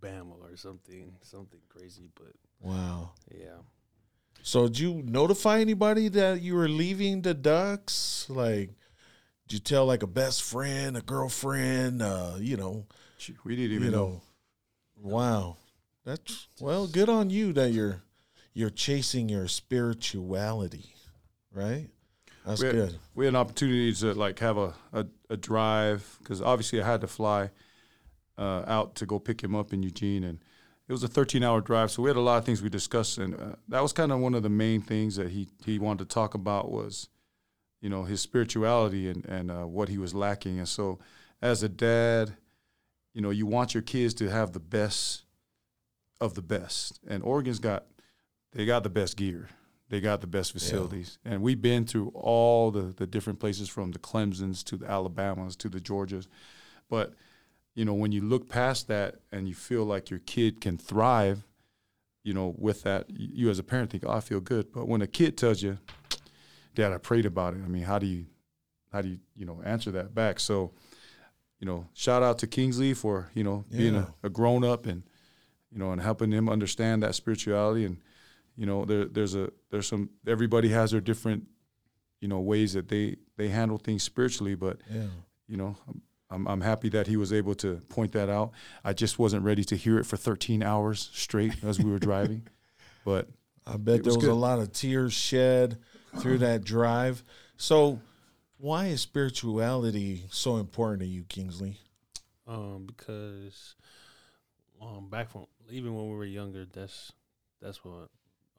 Bama 0.00 0.40
or 0.42 0.56
something, 0.56 1.14
something 1.22 1.60
crazy. 1.70 2.10
But 2.14 2.32
Wow. 2.60 3.12
yeah, 3.34 3.56
So 4.42 4.66
did 4.68 4.78
you 4.78 5.02
notify 5.04 5.60
anybody 5.60 6.08
that 6.08 6.40
you 6.40 6.54
were 6.54 6.68
leaving 6.68 7.22
the 7.22 7.34
Ducks? 7.34 8.26
Like, 8.28 8.70
did 9.46 9.54
you 9.54 9.58
tell 9.58 9.86
like 9.86 10.02
a 10.02 10.06
best 10.06 10.42
friend, 10.42 10.96
a 10.96 11.00
girlfriend? 11.02 12.00
Uh, 12.02 12.34
you 12.38 12.56
know, 12.56 12.86
We 13.44 13.56
didn't 13.56 13.70
you 13.72 13.76
even 13.80 13.92
know. 13.92 14.08
know. 14.08 14.22
Wow, 15.00 15.56
that's 16.04 16.48
well, 16.60 16.86
good 16.88 17.08
on 17.08 17.30
you 17.30 17.52
that 17.52 17.70
you're 17.72 18.02
you're 18.54 18.70
chasing 18.70 19.28
your 19.28 19.46
spirituality, 19.46 20.94
right? 21.52 21.88
That's 22.44 22.60
We 22.60 22.66
had- 22.68 22.74
good. 22.76 22.98
We 23.14 23.24
had 23.26 23.34
an 23.34 23.40
opportunity 23.40 23.92
to 23.92 24.14
like 24.14 24.38
have 24.40 24.56
a, 24.56 24.74
a, 24.92 25.06
a 25.30 25.36
drive 25.36 26.16
because 26.20 26.40
obviously 26.42 26.80
I 26.82 26.86
had 26.86 27.00
to 27.02 27.06
fly 27.06 27.50
uh, 28.36 28.64
out 28.66 28.94
to 28.96 29.06
go 29.06 29.18
pick 29.20 29.40
him 29.42 29.54
up 29.54 29.72
in 29.72 29.82
Eugene, 29.84 30.24
and 30.24 30.38
it 30.88 30.92
was 30.92 31.02
a 31.02 31.08
13 31.08 31.42
hour 31.44 31.60
drive. 31.60 31.90
So 31.90 32.02
we 32.02 32.08
had 32.08 32.16
a 32.16 32.20
lot 32.20 32.38
of 32.38 32.44
things 32.44 32.62
we 32.62 32.70
discussed, 32.70 33.18
and 33.18 33.34
uh, 33.34 33.56
that 33.68 33.82
was 33.82 33.92
kind 33.92 34.10
of 34.10 34.20
one 34.20 34.34
of 34.34 34.42
the 34.42 34.48
main 34.48 34.80
things 34.80 35.16
that 35.16 35.30
he 35.30 35.48
he 35.64 35.78
wanted 35.78 36.08
to 36.08 36.14
talk 36.14 36.34
about 36.34 36.70
was, 36.70 37.08
you 37.80 37.90
know, 37.90 38.04
his 38.04 38.20
spirituality 38.20 39.08
and 39.08 39.24
and 39.26 39.50
uh, 39.50 39.66
what 39.66 39.88
he 39.88 39.98
was 39.98 40.14
lacking. 40.14 40.58
And 40.58 40.68
so, 40.68 40.98
as 41.42 41.62
a 41.62 41.68
dad, 41.68 42.36
you 43.12 43.20
know, 43.20 43.30
you 43.30 43.46
want 43.46 43.74
your 43.74 43.82
kids 43.82 44.14
to 44.14 44.30
have 44.30 44.52
the 44.52 44.60
best 44.60 45.24
of 46.20 46.34
the 46.34 46.42
best, 46.42 46.98
and 47.06 47.22
Oregon's 47.22 47.58
got 47.58 47.84
they 48.52 48.64
got 48.64 48.82
the 48.82 48.90
best 48.90 49.16
gear. 49.16 49.48
They 49.90 50.00
got 50.02 50.20
the 50.20 50.26
best 50.26 50.52
facilities, 50.52 51.18
and 51.24 51.40
we've 51.40 51.62
been 51.62 51.86
through 51.86 52.12
all 52.14 52.70
the 52.70 52.94
the 52.96 53.06
different 53.06 53.40
places 53.40 53.68
from 53.68 53.92
the 53.92 53.98
Clemson's 53.98 54.62
to 54.64 54.76
the 54.76 54.90
Alabamas 54.90 55.56
to 55.56 55.68
the 55.68 55.80
Georgias, 55.80 56.26
but 56.90 57.14
you 57.78 57.84
know 57.84 57.94
when 57.94 58.10
you 58.10 58.20
look 58.20 58.48
past 58.48 58.88
that 58.88 59.20
and 59.30 59.48
you 59.48 59.54
feel 59.54 59.84
like 59.84 60.10
your 60.10 60.18
kid 60.20 60.60
can 60.60 60.76
thrive, 60.76 61.46
you 62.24 62.34
know 62.34 62.52
with 62.58 62.82
that 62.82 63.06
you, 63.08 63.48
as 63.50 63.58
a 63.60 63.62
parent 63.62 63.90
think 63.90 64.02
oh, 64.04 64.10
I 64.10 64.20
feel 64.20 64.40
good, 64.40 64.72
but 64.72 64.88
when 64.88 65.00
a 65.00 65.06
kid 65.06 65.36
tells 65.38 65.62
you, 65.62 65.78
Dad, 66.74 66.92
I 66.92 66.98
prayed 66.98 67.24
about 67.24 67.54
it. 67.54 67.60
I 67.64 67.68
mean, 67.68 67.84
how 67.84 67.98
do 68.00 68.06
you 68.06 68.26
how 68.92 69.00
do 69.02 69.08
you 69.08 69.18
you 69.36 69.46
know 69.46 69.62
answer 69.64 69.92
that 69.92 70.12
back? 70.12 70.40
So, 70.40 70.72
you 71.60 71.66
know, 71.66 71.86
shout 71.94 72.22
out 72.24 72.38
to 72.40 72.46
Kingsley 72.48 72.94
for 72.94 73.30
you 73.34 73.44
know 73.44 73.64
being 73.70 73.94
a, 74.22 74.26
a 74.26 74.28
grown 74.28 74.64
up 74.64 74.84
and 74.86 75.04
you 75.70 75.78
know 75.78 75.92
and 75.92 76.00
helping 76.00 76.32
him 76.32 76.48
understand 76.48 77.02
that 77.04 77.14
spirituality 77.14 77.84
and 77.84 77.98
you 78.56 78.66
know 78.66 78.84
there 78.84 79.04
there's 79.04 79.36
a 79.36 79.50
there's 79.70 79.86
some 79.86 80.10
everybody 80.26 80.70
has 80.70 80.90
their 80.90 81.00
different 81.00 81.46
you 82.20 82.26
know 82.26 82.40
ways 82.40 82.72
that 82.72 82.88
they 82.88 83.16
they 83.36 83.48
handle 83.50 83.78
things 83.78 84.02
spiritually 84.02 84.56
but 84.56 84.80
Yeah. 84.92 85.10
you 85.46 85.56
know 85.56 85.76
I'm, 86.30 86.46
I'm 86.46 86.60
happy 86.60 86.88
that 86.90 87.06
he 87.06 87.16
was 87.16 87.32
able 87.32 87.54
to 87.56 87.76
point 87.88 88.12
that 88.12 88.28
out. 88.28 88.52
I 88.84 88.92
just 88.92 89.18
wasn't 89.18 89.44
ready 89.44 89.64
to 89.64 89.76
hear 89.76 89.98
it 89.98 90.04
for 90.04 90.16
13 90.16 90.62
hours 90.62 91.10
straight 91.12 91.62
as 91.64 91.78
we 91.78 91.90
were 91.90 91.98
driving, 91.98 92.46
but 93.04 93.28
I 93.66 93.76
bet 93.76 93.96
It 93.96 94.04
there 94.04 94.14
was 94.14 94.18
was 94.18 94.26
a 94.26 94.34
lot 94.34 94.58
of 94.58 94.72
tears 94.72 95.12
shed 95.12 95.78
through 96.18 96.38
that 96.38 96.64
drive. 96.64 97.22
So, 97.56 98.00
why 98.58 98.86
is 98.86 99.00
spirituality 99.00 100.24
so 100.30 100.56
important 100.56 101.00
to 101.00 101.06
you, 101.06 101.24
Kingsley? 101.24 101.78
Um, 102.46 102.84
because 102.86 103.74
um, 104.80 105.08
back 105.10 105.30
from 105.30 105.46
even 105.70 105.94
when 105.94 106.08
we 106.08 106.16
were 106.16 106.24
younger, 106.24 106.64
that's 106.64 107.12
that's 107.60 107.84
what 107.84 108.08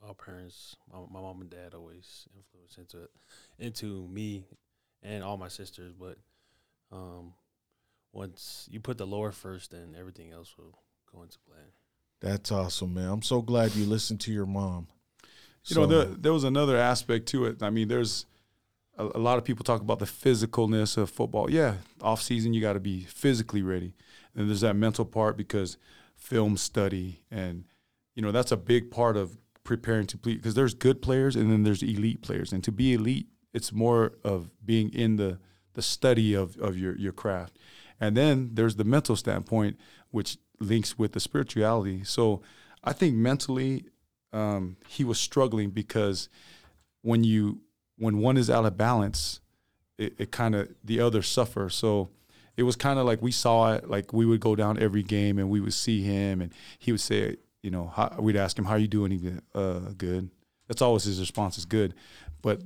our 0.07 0.13
parents, 0.13 0.75
my, 0.91 0.99
my 1.11 1.21
mom 1.21 1.41
and 1.41 1.49
dad, 1.49 1.73
always 1.73 2.27
influenced 2.35 2.77
into 2.77 3.09
into 3.57 4.07
me 4.07 4.45
and 5.03 5.23
all 5.23 5.37
my 5.37 5.47
sisters. 5.47 5.93
But 5.93 6.17
um, 6.91 7.33
once 8.11 8.67
you 8.71 8.79
put 8.79 8.97
the 8.97 9.07
lower 9.07 9.31
first, 9.31 9.71
then 9.71 9.95
everything 9.97 10.31
else 10.31 10.55
will 10.57 10.77
go 11.11 11.21
into 11.21 11.37
play. 11.39 11.63
That's 12.21 12.51
awesome, 12.51 12.93
man. 12.93 13.09
I'm 13.09 13.21
so 13.21 13.41
glad 13.41 13.75
you 13.75 13.85
listened 13.85 14.19
to 14.21 14.31
your 14.31 14.45
mom. 14.45 14.87
You 15.65 15.75
know, 15.75 15.85
there, 15.85 16.05
there 16.05 16.33
was 16.33 16.43
another 16.43 16.77
aspect 16.77 17.27
to 17.27 17.45
it. 17.45 17.61
I 17.61 17.69
mean, 17.69 17.87
there's 17.87 18.25
a, 18.97 19.05
a 19.15 19.19
lot 19.19 19.37
of 19.37 19.43
people 19.43 19.63
talk 19.63 19.81
about 19.81 19.99
the 19.99 20.05
physicalness 20.05 20.97
of 20.97 21.09
football. 21.09 21.49
Yeah, 21.49 21.75
off 22.01 22.21
season 22.21 22.53
you 22.53 22.61
got 22.61 22.73
to 22.73 22.79
be 22.79 23.01
physically 23.01 23.61
ready, 23.61 23.93
and 24.35 24.49
there's 24.49 24.61
that 24.61 24.75
mental 24.75 25.05
part 25.05 25.37
because 25.37 25.77
film 26.15 26.57
study 26.57 27.21
and 27.31 27.63
you 28.13 28.21
know 28.21 28.29
that's 28.29 28.51
a 28.51 28.57
big 28.57 28.91
part 28.91 29.15
of 29.15 29.37
preparing 29.63 30.05
to 30.05 30.17
play 30.17 30.35
because 30.35 30.53
there's 30.53 30.73
good 30.73 31.01
players 31.01 31.37
and 31.37 31.49
then 31.49 31.63
there's 31.63 31.81
elite 31.81 32.21
players, 32.21 32.51
and 32.51 32.63
to 32.63 32.71
be 32.71 32.93
elite, 32.93 33.27
it's 33.53 33.71
more 33.71 34.13
of 34.23 34.49
being 34.65 34.91
in 34.93 35.15
the 35.15 35.39
the 35.73 35.81
study 35.81 36.33
of 36.33 36.57
of 36.57 36.77
your 36.77 36.97
your 36.97 37.13
craft, 37.13 37.57
and 37.99 38.15
then 38.15 38.51
there's 38.53 38.75
the 38.75 38.83
mental 38.83 39.15
standpoint 39.15 39.77
which 40.11 40.37
links 40.59 40.97
with 40.97 41.13
the 41.13 41.19
spirituality. 41.19 42.03
So 42.03 42.41
I 42.83 42.93
think 42.93 43.15
mentally 43.15 43.85
um, 44.33 44.77
he 44.87 45.03
was 45.03 45.19
struggling 45.19 45.69
because 45.69 46.29
when 47.01 47.23
you 47.23 47.61
when 47.97 48.19
one 48.19 48.37
is 48.37 48.49
out 48.49 48.65
of 48.65 48.77
balance, 48.77 49.41
it, 49.97 50.13
it 50.17 50.31
kind 50.31 50.55
of 50.55 50.69
the 50.83 50.99
other 50.99 51.21
suffer. 51.21 51.69
So 51.69 52.09
it 52.55 52.63
was 52.63 52.75
kind 52.75 52.99
of 52.99 53.05
like 53.05 53.21
we 53.21 53.31
saw 53.31 53.73
it. 53.73 53.89
Like 53.89 54.13
we 54.13 54.25
would 54.25 54.39
go 54.39 54.55
down 54.55 54.79
every 54.79 55.03
game 55.03 55.37
and 55.37 55.49
we 55.49 55.59
would 55.59 55.73
see 55.73 56.01
him, 56.01 56.41
and 56.41 56.53
he 56.77 56.91
would 56.91 57.01
say, 57.01 57.37
you 57.61 57.71
know, 57.71 57.91
how, 57.95 58.15
we'd 58.19 58.35
ask 58.35 58.57
him, 58.57 58.65
"How 58.65 58.75
you 58.75 58.87
doing?" 58.87 59.11
He'd 59.11 59.41
"Uh, 59.53 59.79
good." 59.97 60.29
That's 60.67 60.81
always 60.81 61.03
his 61.03 61.19
response 61.19 61.57
is 61.57 61.65
good, 61.65 61.95
but 62.41 62.61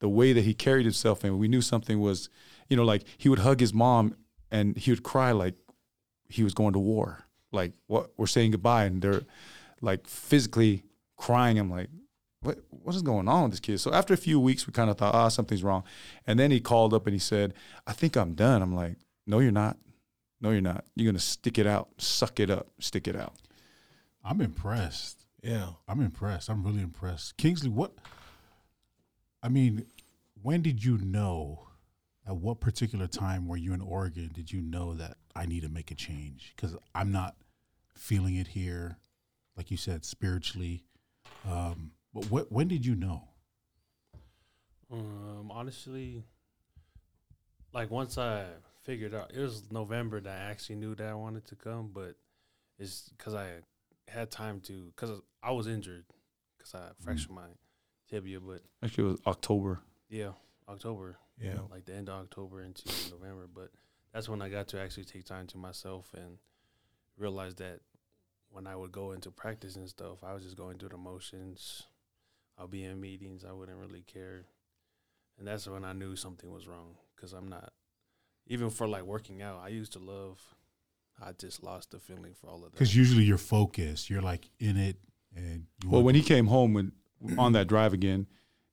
the 0.00 0.08
way 0.08 0.32
that 0.32 0.44
he 0.44 0.52
carried 0.52 0.84
himself, 0.84 1.24
and 1.24 1.38
we 1.38 1.48
knew 1.48 1.62
something 1.62 2.00
was, 2.00 2.28
you 2.68 2.76
know, 2.76 2.84
like 2.84 3.04
he 3.16 3.28
would 3.28 3.38
hug 3.38 3.60
his 3.60 3.72
mom 3.72 4.14
and 4.50 4.76
he 4.76 4.90
would 4.90 5.02
cry 5.02 5.32
like 5.32 5.54
he 6.28 6.44
was 6.44 6.54
going 6.54 6.72
to 6.72 6.78
war. 6.78 7.24
Like 7.52 7.72
what 7.86 8.10
we're 8.16 8.26
saying 8.26 8.52
goodbye, 8.52 8.84
and 8.84 9.00
they're 9.00 9.22
like 9.80 10.06
physically 10.06 10.84
crying. 11.16 11.58
I'm 11.58 11.70
like, 11.70 11.88
what 12.42 12.58
what 12.70 12.94
is 12.94 13.02
going 13.02 13.28
on 13.28 13.44
with 13.44 13.52
this 13.52 13.60
kid? 13.60 13.78
So 13.78 13.92
after 13.92 14.14
a 14.14 14.18
few 14.18 14.38
weeks, 14.40 14.66
we 14.66 14.72
kind 14.72 14.90
of 14.90 14.98
thought, 14.98 15.14
ah, 15.14 15.28
something's 15.28 15.62
wrong. 15.62 15.84
And 16.26 16.38
then 16.38 16.50
he 16.50 16.60
called 16.60 16.92
up 16.92 17.06
and 17.06 17.14
he 17.14 17.20
said, 17.20 17.54
I 17.86 17.92
think 17.92 18.16
I'm 18.16 18.34
done. 18.34 18.62
I'm 18.62 18.74
like, 18.74 18.96
no, 19.26 19.38
you're 19.38 19.52
not. 19.52 19.76
No, 20.40 20.50
you're 20.50 20.60
not. 20.60 20.84
You're 20.94 21.10
gonna 21.10 21.18
stick 21.18 21.58
it 21.58 21.66
out, 21.66 21.88
suck 21.98 22.40
it 22.40 22.50
up, 22.50 22.68
stick 22.78 23.08
it 23.08 23.16
out. 23.16 23.34
I'm 24.24 24.40
impressed. 24.40 25.24
Yeah. 25.42 25.70
I'm 25.86 26.00
impressed. 26.00 26.48
I'm 26.50 26.64
really 26.64 26.82
impressed. 26.82 27.36
Kingsley, 27.36 27.70
what? 27.70 27.92
I 29.42 29.48
mean, 29.48 29.86
when 30.42 30.62
did 30.62 30.84
you 30.84 30.98
know? 30.98 31.65
At 32.26 32.36
what 32.36 32.60
particular 32.60 33.06
time 33.06 33.46
were 33.46 33.56
you 33.56 33.72
in 33.72 33.80
Oregon? 33.80 34.30
Did 34.34 34.50
you 34.50 34.60
know 34.60 34.94
that 34.94 35.16
I 35.36 35.46
need 35.46 35.62
to 35.62 35.68
make 35.68 35.90
a 35.90 35.94
change? 35.94 36.52
Because 36.56 36.76
I'm 36.94 37.12
not 37.12 37.36
feeling 37.94 38.34
it 38.36 38.48
here, 38.48 38.98
like 39.56 39.70
you 39.70 39.76
said, 39.76 40.04
spiritually. 40.04 40.84
Um, 41.48 41.92
but 42.12 42.28
what? 42.30 42.50
When 42.50 42.66
did 42.66 42.84
you 42.84 42.96
know? 42.96 43.28
Um, 44.90 45.50
honestly, 45.50 46.24
like 47.72 47.90
once 47.90 48.18
I 48.18 48.44
figured 48.82 49.14
out, 49.14 49.32
it 49.34 49.40
was 49.40 49.70
November 49.70 50.20
that 50.20 50.40
I 50.40 50.50
actually 50.50 50.76
knew 50.76 50.94
that 50.94 51.06
I 51.06 51.14
wanted 51.14 51.44
to 51.46 51.56
come, 51.56 51.90
but 51.92 52.14
it's 52.78 53.10
because 53.16 53.34
I 53.34 53.48
had 54.08 54.30
time 54.30 54.60
to, 54.62 54.92
because 54.94 55.20
I 55.42 55.50
was 55.52 55.66
injured, 55.66 56.04
because 56.56 56.74
I 56.74 56.88
fractured 57.02 57.30
my 57.30 57.48
tibia, 58.08 58.38
but 58.40 58.62
Actually, 58.82 59.08
it 59.08 59.10
was 59.12 59.20
October. 59.26 59.80
yeah, 60.08 60.30
October, 60.68 61.16
Yeah. 61.40 61.58
like 61.70 61.84
the 61.84 61.94
end 61.94 62.08
of 62.08 62.20
October 62.22 62.62
into 62.62 62.84
November, 63.10 63.46
but 63.52 63.70
that's 64.12 64.28
when 64.28 64.40
I 64.42 64.48
got 64.48 64.68
to 64.68 64.80
actually 64.80 65.04
take 65.04 65.24
time 65.24 65.46
to 65.48 65.58
myself 65.58 66.14
and 66.14 66.38
realize 67.18 67.54
that 67.56 67.80
when 68.50 68.66
I 68.66 68.74
would 68.76 68.92
go 68.92 69.12
into 69.12 69.30
practice 69.30 69.76
and 69.76 69.88
stuff, 69.88 70.24
I 70.24 70.32
was 70.32 70.42
just 70.44 70.56
going 70.56 70.78
through 70.78 70.90
the 70.90 70.96
motions. 70.96 71.82
I'll 72.58 72.68
be 72.68 72.84
in 72.84 73.00
meetings, 73.00 73.44
I 73.44 73.52
wouldn't 73.52 73.76
really 73.78 74.02
care. 74.02 74.46
And 75.38 75.46
that's 75.46 75.66
when 75.66 75.84
I 75.84 75.92
knew 75.92 76.16
something 76.16 76.50
was 76.50 76.66
wrong 76.66 76.94
because 77.14 77.34
I'm 77.34 77.48
not, 77.48 77.72
even 78.46 78.70
for 78.70 78.88
like 78.88 79.02
working 79.02 79.42
out, 79.42 79.60
I 79.62 79.68
used 79.68 79.92
to 79.92 79.98
love, 79.98 80.40
I 81.20 81.32
just 81.32 81.62
lost 81.62 81.90
the 81.90 81.98
feeling 81.98 82.32
for 82.40 82.48
all 82.48 82.56
of 82.56 82.62
that. 82.62 82.72
Because 82.72 82.96
usually 82.96 83.24
you're 83.24 83.36
focused. 83.36 84.08
You're 84.08 84.22
like 84.22 84.48
in 84.58 84.78
it, 84.78 84.96
and 85.34 85.66
you 85.82 85.90
Well, 85.90 85.96
want- 86.00 86.06
when 86.06 86.14
he 86.14 86.22
came 86.22 86.46
home 86.46 86.72
when, 86.72 86.92
on 87.36 87.52
that 87.52 87.66
drive 87.66 87.92
again, 87.92 88.26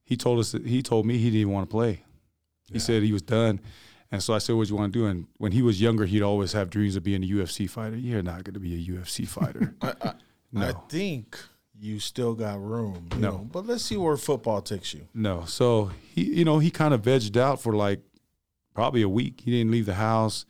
he 0.06 0.16
told 0.16 0.40
us 0.40 0.54
that 0.54 0.66
he 0.66 0.82
told 0.82 1.06
me 1.06 1.18
he 1.18 1.30
didn't 1.30 1.52
want 1.52 1.68
to 1.70 1.72
play. 1.72 2.04
He 2.74 2.80
said 2.80 3.04
he 3.04 3.14
was 3.14 3.22
done. 3.22 3.62
And 4.12 4.22
so 4.22 4.34
I 4.34 4.38
said, 4.40 4.56
"What 4.56 4.68
do 4.68 4.74
you 4.74 4.80
want 4.80 4.92
to 4.94 5.00
do?" 5.00 5.06
And 5.08 5.28
when 5.38 5.54
he 5.54 5.62
was 5.62 5.80
younger, 5.82 6.06
he'd 6.06 6.22
always 6.22 6.52
have 6.54 6.70
dreams 6.70 6.96
of 6.96 7.04
being 7.04 7.24
a 7.24 7.28
UFC 7.28 7.70
fighter. 7.70 7.96
You're 7.96 8.22
not 8.22 8.44
going 8.44 8.54
to 8.54 8.60
be 8.60 8.74
a 8.76 8.92
UFC 8.94 9.28
fighter. 9.28 9.74
I, 9.82 9.94
I, 10.02 10.14
no, 10.52 10.68
I 10.68 10.74
think 10.90 11.38
you 11.80 12.00
still 12.00 12.34
got 12.36 12.62
room. 12.62 13.08
You 13.16 13.20
No. 13.22 13.32
know, 13.32 13.38
but 13.52 13.66
let's 13.66 13.84
see 13.84 13.98
where 13.98 14.16
football 14.18 14.62
takes 14.62 14.94
you. 14.94 15.08
no. 15.14 15.46
So 15.46 15.92
he, 16.14 16.24
you 16.40 16.46
know, 16.46 16.60
he 16.60 16.70
kind 16.70 16.94
of 16.94 17.02
vegged 17.02 17.36
out 17.38 17.60
for 17.62 17.74
like 17.74 18.02
probably 18.76 19.02
a 19.02 19.10
week. 19.10 19.42
He 19.44 19.52
didn't 19.52 19.72
leave 19.72 19.86
the 19.88 19.96
house. 19.96 20.46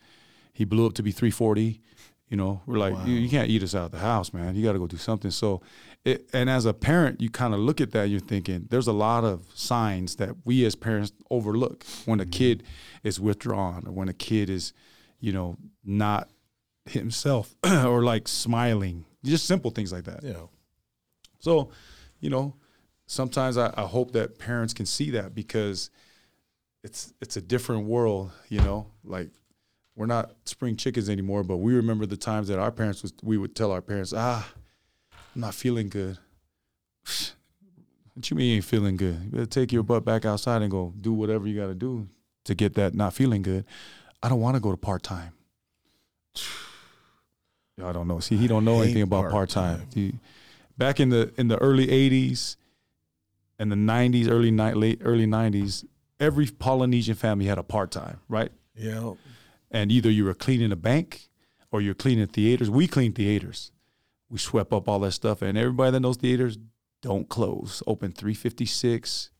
He 0.52 0.64
blew 0.64 0.86
up 0.86 0.92
to 0.94 1.02
be 1.02 1.10
340. 1.10 1.80
You 2.28 2.36
know, 2.36 2.60
we're 2.66 2.78
like, 2.78 2.94
Wow. 2.94 3.04
you, 3.06 3.14
you 3.16 3.28
can't 3.30 3.48
eat 3.48 3.62
us 3.62 3.74
out 3.74 3.86
of 3.86 3.90
the 3.92 3.98
house, 3.98 4.32
man. 4.32 4.54
You 4.56 4.62
got 4.64 4.72
to 4.74 4.78
go 4.78 4.86
do 4.86 4.96
something. 4.96 5.30
So, 5.30 5.60
it, 6.04 6.28
and 6.32 6.50
as 6.50 6.66
a 6.66 6.74
parent, 6.74 7.20
you 7.20 7.30
kind 7.30 7.54
of 7.54 7.60
look 7.60 7.80
at 7.80 7.92
that. 7.92 8.02
And 8.02 8.10
you're 8.10 8.20
thinking, 8.20 8.66
there's 8.70 8.86
a 8.86 8.92
lot 8.92 9.24
of 9.24 9.46
signs 9.54 10.16
that 10.16 10.36
we 10.44 10.64
as 10.64 10.74
parents 10.74 11.12
overlook 11.30 11.84
when 12.04 12.20
a 12.20 12.26
kid 12.26 12.62
is 13.02 13.18
withdrawn 13.18 13.84
or 13.86 13.92
when 13.92 14.08
a 14.08 14.12
kid 14.12 14.50
is, 14.50 14.72
you 15.20 15.32
know, 15.32 15.56
not 15.84 16.28
himself 16.86 17.54
or 17.64 18.02
like 18.02 18.28
smiling. 18.28 19.06
Just 19.24 19.46
simple 19.46 19.70
things 19.70 19.92
like 19.92 20.04
that. 20.04 20.22
Yeah. 20.22 20.46
So, 21.38 21.70
you 22.20 22.28
know, 22.28 22.54
sometimes 23.06 23.56
I, 23.56 23.72
I 23.74 23.82
hope 23.82 24.12
that 24.12 24.38
parents 24.38 24.74
can 24.74 24.86
see 24.86 25.10
that 25.12 25.34
because 25.34 25.90
it's 26.82 27.14
it's 27.22 27.38
a 27.38 27.40
different 27.40 27.86
world, 27.86 28.30
you 28.50 28.60
know. 28.60 28.88
Like 29.02 29.30
we're 29.96 30.06
not 30.06 30.32
spring 30.44 30.76
chickens 30.76 31.08
anymore, 31.08 31.42
but 31.42 31.58
we 31.58 31.74
remember 31.74 32.04
the 32.04 32.18
times 32.18 32.48
that 32.48 32.58
our 32.58 32.70
parents 32.70 33.02
was 33.02 33.14
we 33.22 33.38
would 33.38 33.56
tell 33.56 33.72
our 33.72 33.80
parents, 33.80 34.12
ah, 34.14 34.46
I'm 35.34 35.40
not 35.40 35.54
feeling 35.54 35.88
good. 35.88 36.18
What 38.14 38.30
you 38.30 38.36
mean 38.36 38.50
you 38.50 38.56
ain't 38.56 38.64
feeling 38.64 38.96
good? 38.96 39.20
You 39.24 39.30
better 39.30 39.46
take 39.46 39.72
your 39.72 39.82
butt 39.82 40.04
back 40.04 40.24
outside 40.24 40.62
and 40.62 40.70
go 40.70 40.92
do 41.00 41.12
whatever 41.12 41.48
you 41.48 41.60
gotta 41.60 41.74
do 41.74 42.08
to 42.44 42.54
get 42.54 42.74
that 42.74 42.94
not 42.94 43.12
feeling 43.12 43.42
good. 43.42 43.64
I 44.22 44.28
don't 44.28 44.40
want 44.40 44.54
to 44.54 44.60
go 44.60 44.70
to 44.70 44.76
part 44.76 45.02
time. 45.02 45.32
I 47.82 47.92
don't 47.92 48.06
know. 48.06 48.20
See, 48.20 48.36
he 48.36 48.46
don't 48.46 48.64
know 48.64 48.80
anything 48.80 49.02
about 49.02 49.30
part 49.30 49.50
time. 49.50 49.88
Back 50.78 51.00
in 51.00 51.08
the 51.08 51.32
in 51.36 51.48
the 51.48 51.58
early 51.58 51.88
'80s 51.88 52.56
and 53.58 53.72
the 53.72 53.76
'90s, 53.76 54.30
early 54.30 54.50
ni- 54.50 54.74
late 54.74 55.00
early 55.04 55.26
'90s, 55.26 55.84
every 56.20 56.46
Polynesian 56.46 57.14
family 57.16 57.46
had 57.46 57.58
a 57.58 57.62
part 57.62 57.90
time, 57.90 58.20
right? 58.28 58.52
Yeah. 58.76 59.14
And 59.70 59.90
either 59.90 60.10
you 60.10 60.24
were 60.24 60.34
cleaning 60.34 60.70
a 60.70 60.76
bank 60.76 61.28
or 61.72 61.80
you're 61.80 61.94
cleaning 61.94 62.28
theaters. 62.28 62.70
We 62.70 62.86
cleaned 62.86 63.16
theaters. 63.16 63.72
We 64.34 64.40
swept 64.40 64.72
up 64.72 64.88
all 64.88 64.98
that 64.98 65.12
stuff, 65.12 65.42
and 65.42 65.56
everybody 65.56 65.92
that 65.92 66.00
knows 66.00 66.16
theaters 66.16 66.58
don't 67.02 67.28
close. 67.28 67.84
Open 67.86 68.10
356, 68.10 69.30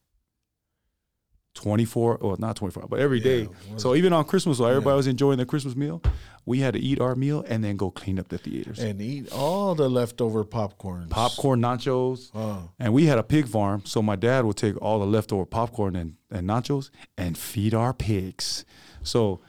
24, 1.53 2.19
well, 2.21 2.37
not 2.39 2.55
24, 2.55 2.87
but 2.87 2.99
every 3.01 3.19
day. 3.19 3.41
Yeah. 3.41 3.75
So 3.75 3.93
even 3.95 4.13
on 4.13 4.23
Christmas, 4.23 4.57
while 4.57 4.69
everybody 4.69 4.93
Yeah. 4.93 4.95
was 4.95 5.07
enjoying 5.07 5.35
their 5.35 5.45
Christmas 5.45 5.75
meal, 5.75 6.01
we 6.45 6.59
had 6.59 6.75
to 6.75 6.79
eat 6.79 7.01
our 7.01 7.13
meal 7.13 7.43
and 7.45 7.61
then 7.61 7.75
go 7.75 7.91
clean 7.91 8.17
up 8.19 8.29
the 8.29 8.37
theaters. 8.37 8.79
And 8.79 9.01
eat 9.01 9.29
all 9.33 9.75
the 9.75 9.89
leftover 9.89 10.45
popcorn. 10.45 11.07
Popcorn, 11.09 11.59
nachos, 11.59 12.29
Oh, 12.33 12.69
and 12.79 12.93
we 12.93 13.05
had 13.07 13.17
a 13.17 13.23
pig 13.23 13.49
farm, 13.49 13.81
so 13.83 14.01
my 14.01 14.15
dad 14.15 14.45
would 14.45 14.55
take 14.55 14.81
all 14.81 14.99
the 14.99 15.05
leftover 15.05 15.45
popcorn 15.45 15.97
and, 15.97 16.15
and 16.31 16.47
nachos 16.47 16.89
and 17.17 17.37
feed 17.37 17.73
our 17.73 17.93
pigs. 17.93 18.63
So 19.03 19.41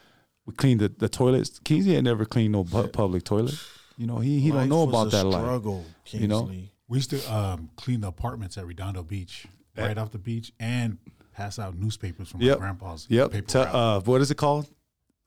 we 0.44 0.54
cleaned 0.54 0.80
the, 0.80 0.88
the 0.88 1.08
toilets. 1.08 1.60
Kingsley 1.60 1.94
had 1.94 2.02
never 2.02 2.24
cleaned 2.24 2.50
no 2.52 2.64
pu- 2.64 2.88
public 2.88 3.22
toilet. 3.22 3.54
You 3.96 4.06
know, 4.06 4.18
he, 4.18 4.40
he 4.40 4.50
don't 4.50 4.68
know 4.68 4.82
about 4.82 5.08
a 5.08 5.10
that 5.10 5.24
life. 5.24 5.42
struggle, 5.42 5.84
you 6.10 6.28
know? 6.28 6.50
We 6.88 6.98
used 6.98 7.10
to 7.10 7.34
um, 7.34 7.70
clean 7.76 8.00
the 8.02 8.08
apartments 8.08 8.56
at 8.58 8.66
Redondo 8.66 9.02
Beach, 9.02 9.46
Yeah. 9.76 9.86
right 9.86 9.98
off 9.98 10.10
the 10.12 10.18
beach, 10.18 10.52
and 10.60 10.98
pass 11.32 11.58
out 11.58 11.76
newspapers 11.76 12.28
from 12.28 12.42
Yep. 12.42 12.58
my 12.58 12.60
grandpa's 12.66 13.06
Yep. 13.08 13.30
paper 13.32 13.46
Te- 13.46 13.58
uh, 13.60 14.00
what 14.00 14.20
is 14.20 14.30
it 14.30 14.36
called? 14.36 14.68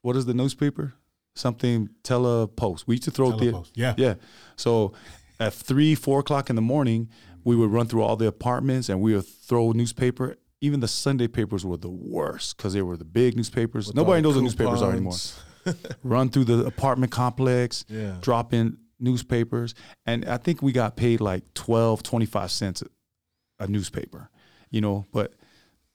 What 0.02 0.16
is 0.16 0.26
the 0.26 0.34
newspaper? 0.34 0.94
something 1.36 1.88
telepost. 2.04 2.84
We 2.86 2.96
used 2.96 3.04
to 3.04 3.12
throw 3.12 3.32
the 3.32 3.64
Yeah. 3.74 3.94
yeah. 3.98 4.16
So 4.58 4.92
at 5.40 5.54
three, 5.54 5.96
four 5.96 6.20
o'clock 6.20 6.50
in 6.50 6.58
the 6.58 6.62
morning, 6.62 7.08
we 7.46 7.56
would 7.56 7.72
run 7.72 7.86
through 7.88 8.02
all 8.02 8.18
the 8.18 8.28
apartments 8.28 8.90
and 8.90 9.00
we 9.00 9.16
would 9.16 9.26
throw 9.26 9.72
newspaper. 9.72 10.36
Even 10.60 10.82
the 10.82 10.88
Sunday 10.90 11.28
papers 11.30 11.64
were 11.64 11.78
the 11.78 11.88
worst 11.90 12.58
because 12.58 12.74
they 12.74 12.82
were 12.82 12.98
the 12.98 13.06
big 13.06 13.38
newspapers. 13.38 13.88
With 13.88 13.96
Nobody 13.96 14.22
knows 14.22 14.34
the 14.34 14.40
what 14.40 14.44
newspapers 14.46 14.82
are 14.82 14.92
anymore. 14.92 15.14
Coupons. 15.74 15.96
Run 16.04 16.30
through 16.30 16.46
the 16.46 16.66
apartment 16.66 17.12
complex, 17.12 17.86
Yeah. 17.90 18.16
drop 18.22 18.54
in 18.54 18.78
newspapers. 19.00 19.76
And 20.06 20.26
I 20.26 20.38
think 20.38 20.62
we 20.62 20.72
got 20.72 20.96
paid 20.96 21.22
like 21.22 21.54
12, 21.54 22.04
25 22.04 22.52
cents 22.52 22.82
a, 22.82 23.64
a 23.64 23.68
newspaper, 23.68 24.30
you 24.70 24.82
know, 24.82 25.06
but 25.14 25.34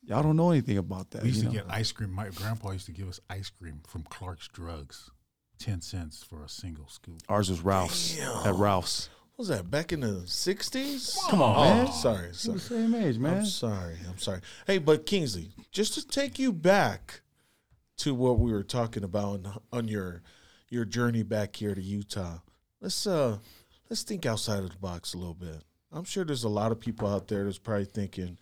y'all 0.02 0.22
don't 0.22 0.36
know 0.36 0.50
anything 0.50 0.78
about 0.78 1.10
that. 1.12 1.22
We 1.22 1.28
used 1.28 1.42
you 1.42 1.48
to 1.50 1.54
know? 1.56 1.62
get 1.64 1.70
ice 1.74 1.92
cream. 1.92 2.12
My 2.12 2.28
grandpa 2.30 2.70
used 2.72 2.86
to 2.86 2.92
give 2.92 3.08
us 3.08 3.20
ice 3.28 3.50
cream 3.50 3.80
from 3.86 4.02
Clark's 4.04 4.48
Drugs, 4.48 5.10
ten 5.58 5.80
cents 5.80 6.22
for 6.22 6.42
a 6.42 6.48
single 6.48 6.88
scoop. 6.88 7.20
Ours 7.28 7.50
was 7.50 7.60
Ralph's 7.60 8.18
at 8.20 8.54
Ralph's. 8.54 9.08
What 9.36 9.48
was 9.48 9.48
that 9.48 9.68
back 9.70 9.92
in 9.92 10.00
the 10.00 10.22
sixties? 10.26 11.18
Come 11.28 11.42
on, 11.42 11.56
oh, 11.56 11.84
man. 11.84 11.92
Sorry, 11.92 12.26
We're 12.28 12.32
sorry. 12.34 12.54
the 12.58 12.60
same 12.64 12.94
age, 12.94 13.18
man. 13.18 13.38
I'm 13.38 13.46
sorry. 13.46 13.96
I'm 14.08 14.18
sorry. 14.18 14.40
Hey, 14.66 14.78
but 14.78 15.06
Kingsley, 15.06 15.50
just 15.72 15.94
to 15.94 16.06
take 16.06 16.38
you 16.38 16.52
back 16.52 17.22
to 17.98 18.14
what 18.14 18.38
we 18.38 18.52
were 18.52 18.62
talking 18.62 19.04
about 19.04 19.24
on, 19.46 19.60
on 19.72 19.88
your 19.88 20.22
your 20.68 20.84
journey 20.84 21.22
back 21.22 21.56
here 21.56 21.74
to 21.74 21.82
Utah. 21.82 22.38
Let's 22.80 23.06
uh 23.06 23.38
let's 23.88 24.02
think 24.02 24.26
outside 24.26 24.62
of 24.64 24.70
the 24.70 24.78
box 24.78 25.14
a 25.14 25.18
little 25.18 25.34
bit. 25.34 25.62
I'm 25.92 26.04
sure 26.04 26.24
there's 26.24 26.44
a 26.44 26.48
lot 26.48 26.72
of 26.72 26.80
people 26.80 27.06
out 27.08 27.28
there 27.28 27.44
that's 27.44 27.58
probably 27.58 27.84
thinking, 27.84 28.36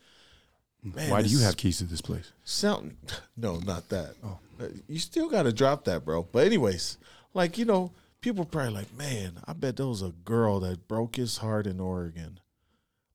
Man, 0.82 1.10
Why 1.10 1.22
do 1.22 1.28
you 1.28 1.38
have 1.40 1.56
keys 1.56 1.78
to 1.78 1.84
this 1.84 2.00
place? 2.00 2.32
Sound 2.44 2.96
no, 3.36 3.58
not 3.58 3.88
that. 3.90 4.14
Oh. 4.24 4.38
Uh, 4.60 4.68
You 4.88 4.98
still 4.98 5.28
got 5.28 5.42
to 5.44 5.52
drop 5.52 5.84
that, 5.84 6.04
bro. 6.04 6.22
But 6.32 6.46
anyways, 6.46 6.98
like 7.34 7.58
you 7.58 7.64
know, 7.64 7.92
people 8.20 8.44
probably 8.44 8.72
like, 8.74 8.92
man, 8.96 9.34
I 9.44 9.52
bet 9.52 9.76
there 9.76 9.86
was 9.86 10.02
a 10.02 10.14
girl 10.24 10.60
that 10.60 10.88
broke 10.88 11.16
his 11.16 11.38
heart 11.38 11.66
in 11.66 11.78
Oregon. 11.78 12.40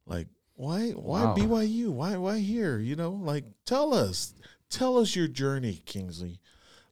Like, 0.06 0.28
why, 0.56 0.92
why 0.92 1.24
Wow. 1.26 1.36
BYU? 1.36 1.90
Why, 1.90 2.16
why 2.18 2.40
here? 2.40 2.80
You 2.80 2.96
know, 2.96 3.12
like, 3.12 3.44
tell 3.66 3.94
us, 3.94 4.34
tell 4.70 4.98
us 4.98 5.16
your 5.16 5.28
journey, 5.28 5.82
Kingsley. 5.86 6.40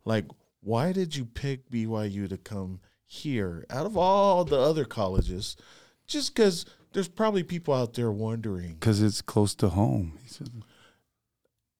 Like, 0.03 0.25
why 0.61 0.91
did 0.91 1.15
you 1.15 1.25
pick 1.25 1.69
BYU 1.69 2.29
to 2.29 2.37
come 2.37 2.79
here 3.05 3.65
out 3.69 3.85
of 3.85 3.97
all 3.97 4.45
the 4.45 4.59
other 4.59 4.85
colleges? 4.85 5.55
Just 6.07 6.35
because 6.35 6.65
there's 6.93 7.07
probably 7.07 7.43
people 7.43 7.73
out 7.73 7.93
there 7.93 8.11
wondering. 8.11 8.73
Because 8.73 9.01
it's 9.01 9.21
close 9.21 9.53
to 9.55 9.69
home. 9.69 10.17
He 10.21 10.29
said, 10.29 10.49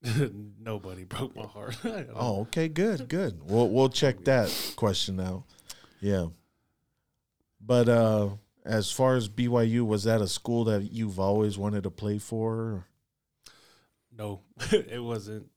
Nobody 0.59 1.03
broke 1.03 1.35
my 1.35 1.43
heart. 1.45 1.77
Oh, 2.15 2.41
okay, 2.41 2.67
good, 2.67 3.07
good. 3.07 3.41
We'll 3.49 3.69
we'll 3.69 3.89
check 3.89 4.23
that 4.25 4.53
question 4.75 5.19
out. 5.19 5.43
Yeah. 5.99 6.27
But 7.59 7.89
uh 7.89 8.29
as 8.65 8.91
far 8.91 9.15
as 9.15 9.29
BYU, 9.29 9.85
was 9.85 10.05
that 10.05 10.21
a 10.21 10.27
school 10.27 10.63
that 10.65 10.91
you've 10.91 11.19
always 11.19 11.57
wanted 11.57 11.83
to 11.83 11.91
play 11.91 12.17
for? 12.17 12.85
no, 14.17 14.41
it 14.71 15.03
wasn't. 15.03 15.47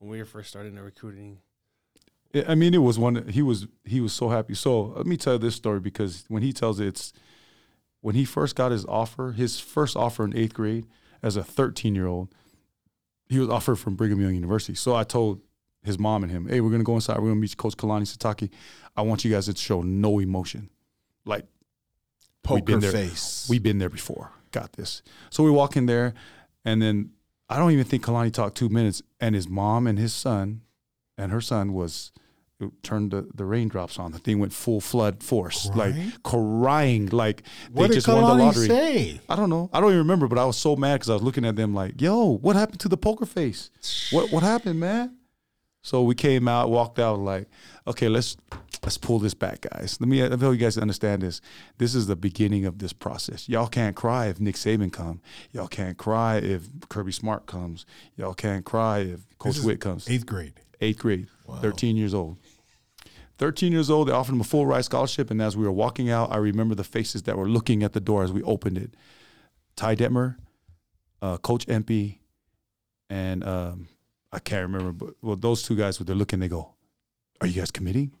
When 0.00 0.10
we 0.10 0.18
were 0.18 0.24
first 0.24 0.48
starting 0.48 0.74
the 0.74 0.82
recruiting, 0.82 1.38
I 2.48 2.54
mean, 2.54 2.72
it 2.74 2.78
was 2.78 2.98
one. 2.98 3.28
He 3.28 3.42
was 3.42 3.66
he 3.84 4.00
was 4.00 4.12
so 4.14 4.30
happy. 4.30 4.54
So 4.54 4.94
let 4.96 5.06
me 5.06 5.16
tell 5.18 5.34
you 5.34 5.38
this 5.38 5.54
story 5.54 5.78
because 5.78 6.24
when 6.28 6.42
he 6.42 6.52
tells 6.54 6.80
it, 6.80 6.86
it's 6.88 7.12
when 8.00 8.14
he 8.14 8.24
first 8.24 8.56
got 8.56 8.72
his 8.72 8.86
offer, 8.86 9.32
his 9.32 9.60
first 9.60 9.96
offer 9.96 10.24
in 10.24 10.34
eighth 10.34 10.54
grade 10.54 10.86
as 11.22 11.36
a 11.36 11.44
13 11.44 11.94
year 11.94 12.06
old, 12.06 12.34
he 13.28 13.38
was 13.38 13.50
offered 13.50 13.76
from 13.76 13.94
Brigham 13.94 14.20
Young 14.22 14.34
University. 14.34 14.74
So 14.74 14.94
I 14.96 15.04
told 15.04 15.42
his 15.82 15.98
mom 15.98 16.22
and 16.22 16.32
him, 16.32 16.48
"Hey, 16.48 16.62
we're 16.62 16.70
gonna 16.70 16.82
go 16.84 16.94
inside. 16.94 17.18
We're 17.18 17.28
gonna 17.28 17.34
meet 17.40 17.54
Coach 17.58 17.76
Kalani 17.76 18.02
Sitake. 18.06 18.50
I 18.96 19.02
want 19.02 19.22
you 19.24 19.30
guys 19.30 19.46
to 19.46 19.54
show 19.56 19.82
no 19.82 20.18
emotion, 20.18 20.70
like 21.26 21.42
We've 21.42 22.42
Poker 22.42 22.62
been 22.62 22.80
there. 22.80 22.92
face. 22.92 23.46
We've 23.50 23.62
been 23.62 23.76
there 23.78 23.90
before. 23.90 24.32
Got 24.50 24.72
this. 24.72 25.02
So 25.28 25.44
we 25.44 25.50
walk 25.50 25.76
in 25.76 25.84
there, 25.84 26.14
and 26.64 26.80
then 26.80 27.10
I 27.50 27.58
don't 27.58 27.72
even 27.72 27.84
think 27.84 28.04
Kalani 28.04 28.32
talked 28.32 28.56
two 28.56 28.68
minutes, 28.68 29.02
and 29.20 29.34
his 29.34 29.48
mom 29.48 29.86
and 29.86 29.98
his 29.98 30.14
son, 30.14 30.62
and 31.18 31.32
her 31.32 31.40
son 31.40 31.72
was 31.72 32.12
turned 32.82 33.10
the, 33.10 33.26
the 33.34 33.44
raindrops 33.44 33.98
on. 33.98 34.12
The 34.12 34.18
thing 34.18 34.38
went 34.38 34.52
full 34.52 34.80
flood 34.80 35.22
force, 35.22 35.68
Crying? 35.70 35.96
like 36.12 36.22
crying, 36.22 37.06
like 37.06 37.42
What 37.72 37.88
they 37.88 37.94
just 37.94 38.06
won 38.06 38.22
the 38.22 38.44
lottery. 38.44 38.66
say? 38.68 39.20
I 39.28 39.34
don't 39.34 39.50
know. 39.50 39.68
I 39.72 39.80
don't 39.80 39.88
even 39.90 39.98
remember, 39.98 40.28
but 40.28 40.38
I 40.38 40.44
was 40.44 40.56
so 40.58 40.76
mad 40.76 40.96
because 40.96 41.10
I 41.10 41.14
was 41.14 41.22
looking 41.22 41.44
at 41.44 41.56
them 41.56 41.74
like, 41.74 42.00
"Yo, 42.00 42.36
what 42.38 42.56
happened 42.56 42.80
to 42.80 42.88
the 42.88 42.96
poker 42.98 43.26
face? 43.26 43.70
What 44.12 44.30
what 44.30 44.42
happened, 44.42 44.78
man?" 44.78 45.16
So 45.82 46.02
we 46.02 46.14
came 46.14 46.46
out, 46.46 46.68
walked 46.70 46.98
out, 46.98 47.18
like, 47.18 47.48
"Okay, 47.86 48.08
let's 48.10 48.36
let's 48.82 48.98
pull 48.98 49.18
this 49.18 49.34
back, 49.34 49.62
guys. 49.62 49.98
Let 50.00 50.08
me 50.08 50.22
let 50.22 50.32
me 50.32 50.38
help 50.38 50.54
you 50.54 50.60
guys 50.60 50.78
understand 50.78 51.22
this. 51.22 51.40
This 51.78 51.94
is 51.94 52.06
the 52.06 52.16
beginning 52.16 52.64
of 52.64 52.78
this 52.78 52.92
process. 52.92 53.48
Y'all 53.48 53.66
can't 53.66 53.96
cry 53.96 54.26
if 54.26 54.40
Nick 54.40 54.56
Saban 54.56 54.92
come. 54.92 55.20
Y'all 55.52 55.68
can't 55.68 55.96
cry 55.96 56.36
if 56.36 56.68
Kirby 56.88 57.12
Smart 57.12 57.46
comes. 57.46 57.86
Y'all 58.16 58.34
can't 58.34 58.64
cry 58.64 59.00
if 59.00 59.20
Coach 59.38 59.60
Witt 59.60 59.80
comes. 59.80 60.08
Eighth 60.08 60.26
grade. 60.26 60.54
Eighth 60.80 60.98
grade, 60.98 61.26
13 61.60 61.96
years 61.96 62.14
old. 62.14 62.38
13 63.36 63.72
years 63.72 63.90
old, 63.90 64.08
they 64.08 64.12
offered 64.12 64.32
him 64.32 64.40
a 64.40 64.44
full 64.44 64.66
ride 64.66 64.84
scholarship. 64.84 65.30
And 65.30 65.40
as 65.40 65.56
we 65.56 65.64
were 65.64 65.72
walking 65.72 66.10
out, 66.10 66.32
I 66.32 66.36
remember 66.36 66.74
the 66.74 66.84
faces 66.84 67.22
that 67.22 67.36
were 67.36 67.48
looking 67.48 67.82
at 67.82 67.92
the 67.92 68.00
door 68.00 68.22
as 68.22 68.32
we 68.32 68.42
opened 68.42 68.78
it. 68.78 68.94
Ty 69.76 69.96
Detmer, 69.96 70.36
uh, 71.22 71.38
Coach 71.38 71.68
Empey, 71.68 72.20
and 73.08 73.42
um, 73.44 73.88
I 74.32 74.38
can't 74.38 74.62
remember, 74.62 74.92
but 74.92 75.14
well, 75.22 75.36
those 75.36 75.62
two 75.62 75.76
guys, 75.76 75.98
they're 75.98 76.14
looking, 76.14 76.40
they 76.40 76.48
go, 76.48 76.74
Are 77.40 77.46
you 77.46 77.60
guys 77.60 77.70
committing? 77.70 78.12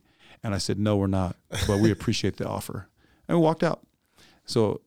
And 0.42 0.54
I 0.54 0.58
said, 0.58 0.78
No, 0.78 0.96
we're 0.96 1.06
not, 1.06 1.36
but 1.66 1.80
we 1.80 1.90
appreciate 1.90 2.36
the 2.36 2.48
offer. 2.48 2.88
And 3.28 3.38
we 3.38 3.44
walked 3.44 3.62
out. 3.62 3.80
So, 4.44 4.80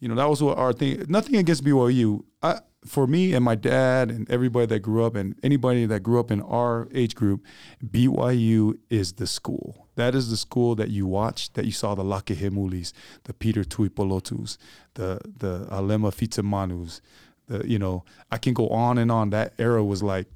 you 0.00 0.08
know, 0.08 0.14
that 0.16 0.28
was 0.28 0.42
what 0.42 0.58
our 0.58 0.72
thing. 0.72 1.04
Nothing 1.08 1.36
against 1.36 1.64
BYU. 1.64 2.24
I, 2.42 2.60
for 2.84 3.06
me 3.06 3.32
and 3.32 3.44
my 3.44 3.54
dad 3.54 4.10
and 4.10 4.30
everybody 4.30 4.66
that 4.66 4.80
grew 4.80 5.04
up 5.04 5.14
and 5.14 5.34
anybody 5.42 5.86
that 5.86 6.00
grew 6.00 6.20
up 6.20 6.30
in 6.30 6.42
our 6.42 6.88
age 6.92 7.14
group, 7.14 7.42
BYU 7.84 8.78
is 8.90 9.14
the 9.14 9.26
school. 9.26 9.88
That 9.96 10.14
is 10.14 10.30
the 10.30 10.36
school 10.36 10.74
that 10.74 10.90
you 10.90 11.06
watched, 11.06 11.54
that 11.54 11.64
you 11.64 11.72
saw 11.72 11.94
the 11.94 12.02
Lakehemulis, 12.02 12.92
the 13.24 13.32
Peter 13.32 13.64
Tuipulotus, 13.64 14.58
the 14.94 15.20
the 15.24 15.66
Alema 15.70 16.12
Fitisemanus, 16.12 17.00
the 17.46 17.66
you 17.66 17.78
know, 17.78 18.04
I 18.30 18.38
can 18.38 18.54
go 18.54 18.68
on 18.68 18.98
and 18.98 19.10
on. 19.10 19.30
That 19.30 19.54
era 19.58 19.84
was 19.84 20.02
like 20.02 20.26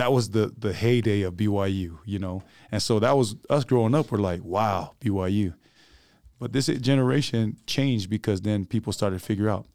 that 0.00 0.12
was 0.12 0.30
the 0.30 0.50
the 0.56 0.72
heyday 0.72 1.20
of 1.20 1.34
BYU, 1.34 1.98
you 2.06 2.18
know. 2.18 2.42
And 2.72 2.82
so 2.82 2.98
that 3.00 3.18
was 3.18 3.36
us 3.50 3.64
growing 3.64 3.94
up, 3.94 4.10
we're 4.10 4.18
like, 4.18 4.42
wow, 4.42 4.94
BYU. 4.98 5.52
But 6.38 6.54
this 6.54 6.68
generation 6.68 7.58
changed 7.66 8.08
because 8.08 8.40
then 8.40 8.64
people 8.64 8.94
started 8.94 9.20
to 9.20 9.24
figure 9.24 9.50
out 9.50 9.66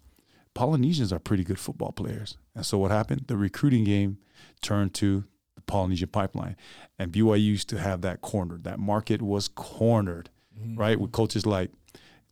Polynesians 0.55 1.13
are 1.13 1.19
pretty 1.19 1.43
good 1.43 1.59
football 1.59 1.91
players. 1.91 2.37
And 2.55 2.65
so 2.65 2.79
what 2.79 2.89
happened? 2.89 3.25
The 3.27 3.37
recruiting 3.37 3.83
game 3.83 4.17
turned 4.63 4.95
to 4.95 5.25
the 5.53 5.61
Polynesian 5.61 6.09
pipeline. 6.09 6.55
And 6.97 7.11
BYU 7.11 7.43
used 7.43 7.69
to 7.69 7.77
have 7.77 8.01
that 8.01 8.21
cornered. 8.21 8.63
That 8.63 8.79
market 8.79 9.21
was 9.21 9.47
cornered, 9.47 10.31
mm-hmm. 10.59 10.75
right? 10.75 10.99
With 10.99 11.11
coaches 11.11 11.45
like 11.45 11.69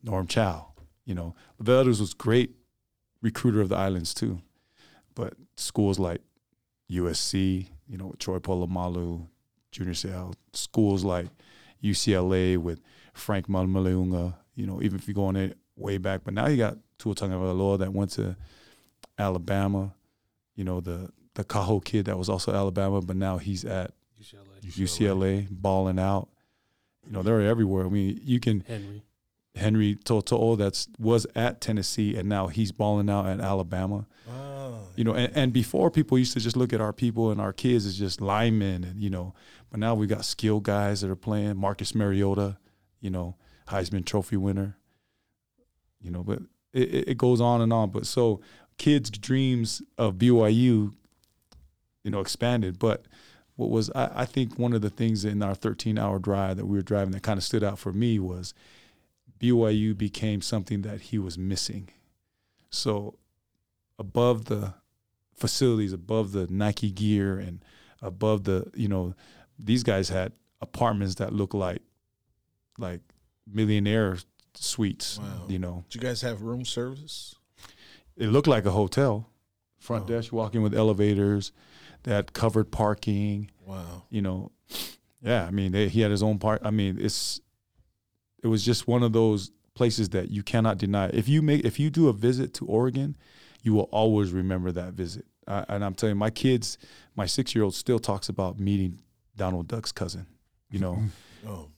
Norm 0.01 0.25
Chow. 0.25 0.73
You 1.05 1.13
know, 1.13 1.35
Velders 1.61 1.99
was 1.99 2.15
great 2.15 2.55
recruiter 3.21 3.61
of 3.61 3.69
the 3.69 3.77
islands 3.77 4.15
too. 4.15 4.41
But 5.13 5.35
schools 5.57 5.99
like 5.99 6.21
USC, 6.89 7.67
you 7.87 7.97
know, 7.97 8.13
Troy 8.19 8.39
Polamalu, 8.39 9.27
Junior 9.71 9.93
Seau, 9.93 10.33
schools 10.53 11.03
like 11.03 11.27
UCLA 11.83 12.57
with 12.57 12.79
Frank 13.13 13.47
Manumaleuga, 13.47 14.35
you 14.55 14.65
know, 14.65 14.81
even 14.81 14.97
if 14.97 15.07
you 15.07 15.13
go 15.13 15.25
on 15.25 15.35
it 15.35 15.57
way 15.75 15.97
back. 15.97 16.21
But 16.23 16.33
now 16.33 16.47
you 16.47 16.57
got 16.57 16.77
Tua 16.97 17.15
Tagovailoa 17.15 17.79
that 17.79 17.93
went 17.93 18.11
to 18.11 18.35
Alabama, 19.17 19.93
you 20.55 20.63
know, 20.63 20.79
the 20.79 21.09
the 21.35 21.43
Cajo 21.43 21.83
kid 21.83 22.05
that 22.05 22.17
was 22.17 22.29
also 22.29 22.53
Alabama, 22.53 23.01
but 23.01 23.15
now 23.15 23.37
he's 23.39 23.65
at 23.65 23.91
UCLA, 24.21 24.61
UCLA 24.63 25.47
balling 25.49 25.99
out. 25.99 26.29
You 27.05 27.11
know, 27.11 27.23
they're 27.23 27.41
everywhere. 27.41 27.85
I 27.85 27.89
mean, 27.89 28.19
you 28.23 28.39
can 28.39 28.63
Henry. 28.67 29.03
Henry 29.55 29.95
To'oTo'o 29.95 30.57
that's 30.57 30.87
was 30.97 31.27
at 31.35 31.61
Tennessee 31.61 32.15
and 32.15 32.27
now 32.29 32.47
he's 32.47 32.71
balling 32.71 33.09
out 33.09 33.27
at 33.27 33.39
Alabama. 33.39 34.05
Ah, 34.29 34.52
You 34.95 35.03
know, 35.03 35.13
and, 35.13 35.35
and 35.35 35.53
before 35.53 35.89
people 35.89 36.17
used 36.19 36.33
to 36.33 36.39
just 36.39 36.55
look 36.55 36.71
at 36.73 36.81
our 36.81 36.93
people 36.93 37.31
and 37.31 37.41
our 37.41 37.53
kids 37.53 37.85
as 37.85 37.97
just 37.97 38.21
linemen 38.21 38.83
and 38.83 39.01
you 39.01 39.09
know, 39.09 39.33
but 39.71 39.79
now 39.79 39.95
we 39.95 40.05
got 40.07 40.23
skilled 40.25 40.63
guys 40.63 41.01
that 41.01 41.09
are 41.09 41.15
playing. 41.15 41.57
Marcus 41.57 41.95
Mariota, 41.95 42.57
you 42.99 43.09
know, 43.09 43.35
Heisman 43.69 44.05
Trophy 44.05 44.37
winner. 44.37 44.77
You 46.01 46.11
know, 46.11 46.23
but 46.23 46.39
it, 46.73 47.07
it- 47.09 47.17
goes 47.17 47.39
on 47.41 47.61
and 47.61 47.71
on. 47.73 47.89
But 47.89 48.05
so 48.05 48.41
kids' 48.77 49.09
dreams 49.09 49.81
of 49.97 50.15
BYU, 50.15 50.93
you 52.03 52.11
know, 52.11 52.19
expanded. 52.19 52.77
But 52.77 53.05
what 53.55 53.69
was 53.69 53.89
I, 53.95 54.11
I 54.21 54.25
think 54.25 54.59
one 54.59 54.73
of 54.73 54.81
the 54.81 54.89
things 54.89 55.25
in 55.25 55.41
our 55.41 55.55
13 55.55 55.97
hour 55.97 56.19
drive 56.19 56.57
that 56.57 56.65
we 56.65 56.77
were 56.77 56.83
driving 56.83 57.11
that 57.13 57.23
kind 57.23 57.37
of 57.37 57.43
stood 57.43 57.63
out 57.63 57.79
for 57.79 57.93
me 57.93 58.19
was 58.19 58.53
BYU 59.39 59.97
became 59.97 60.41
something 60.41 60.81
that 60.83 61.01
he 61.01 61.17
was 61.17 61.37
missing. 61.37 61.89
So 62.69 63.15
above 63.99 64.45
the 64.45 64.73
facilities, 65.35 65.93
above 65.93 66.31
the 66.31 66.47
Nike 66.47 66.91
gear 66.91 67.37
and 67.39 67.63
above 68.01 68.43
the, 68.43 68.69
you 68.75 68.87
know, 68.87 69.13
these 69.59 69.83
guys 69.83 70.09
had 70.09 70.31
apartments 70.61 71.15
that 71.15 71.33
look 71.33 71.53
like 71.53 71.81
like 72.77 73.01
millionaire 73.51 74.17
suites. 74.55 75.19
Wow. 75.19 75.45
You 75.47 75.59
know, 75.59 75.85
Do 75.89 75.99
you 75.99 76.03
guys 76.03 76.21
have 76.21 76.41
room 76.41 76.65
service? 76.65 77.35
it 78.15 78.27
looked 78.27 78.47
like 78.47 78.65
a 78.65 78.71
hotel. 78.71 79.29
Front 79.79 80.05
Oh. 80.05 80.07
desk, 80.07 80.31
walking 80.31 80.61
with 80.61 80.73
elevators, 80.73 81.51
that 82.03 82.31
covered 82.33 82.71
parking. 82.71 83.49
Wow. 83.65 84.03
You 84.09 84.21
know, 84.21 84.51
yeah. 85.21 85.45
I 85.45 85.51
mean, 85.51 85.71
they, 85.73 85.89
he 85.89 85.99
had 86.01 86.09
his 86.11 86.23
own 86.23 86.39
part. 86.39 86.61
I 86.63 86.71
mean, 86.71 86.97
it's 86.99 87.41
it 88.41 88.47
was 88.47 88.63
just 88.63 88.87
one 88.87 89.03
of 89.03 89.11
those 89.13 89.51
places 89.73 90.09
that 90.09 90.29
you 90.29 90.41
cannot 90.43 90.77
deny. 90.77 91.07
If 91.07 91.27
you 91.27 91.41
make 91.41 91.65
if 91.65 91.79
you 91.79 91.89
do 91.89 92.07
a 92.07 92.13
visit 92.13 92.53
to 92.55 92.65
Oregon, 92.65 93.17
you 93.63 93.73
will 93.73 93.89
always 93.91 94.31
remember 94.31 94.71
that 94.73 94.93
visit. 94.93 95.25
I, 95.47 95.65
and 95.69 95.83
I'm 95.83 95.93
telling 95.95 96.15
you, 96.15 96.19
my 96.19 96.29
kids, 96.29 96.77
my 97.15 97.25
six 97.25 97.55
year 97.55 97.63
old 97.63 97.73
still 97.75 97.99
talks 97.99 98.29
about 98.29 98.59
meeting 98.59 99.01
Donald 99.35 99.67
Duck's 99.67 99.91
cousin. 99.91 100.27
You 100.69 100.79
know, 100.79 100.93
mm-hmm. 100.93 101.47
Oh. 101.49 101.69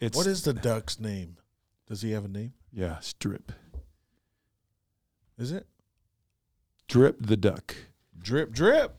it's 0.00 0.16
What 0.16 0.26
is 0.26 0.42
the 0.42 0.52
duck's 0.54 0.98
name? 1.00 1.36
Does 1.86 2.00
he 2.02 2.12
have 2.12 2.24
a 2.24 2.28
name? 2.28 2.52
yeah, 2.72 2.98
Strip, 3.00 3.52
Is 5.38 5.52
it? 5.52 5.66
Drip 6.88 7.16
the 7.20 7.36
Duck. 7.36 7.74
Drip, 8.18 8.52
drip. 8.52 8.94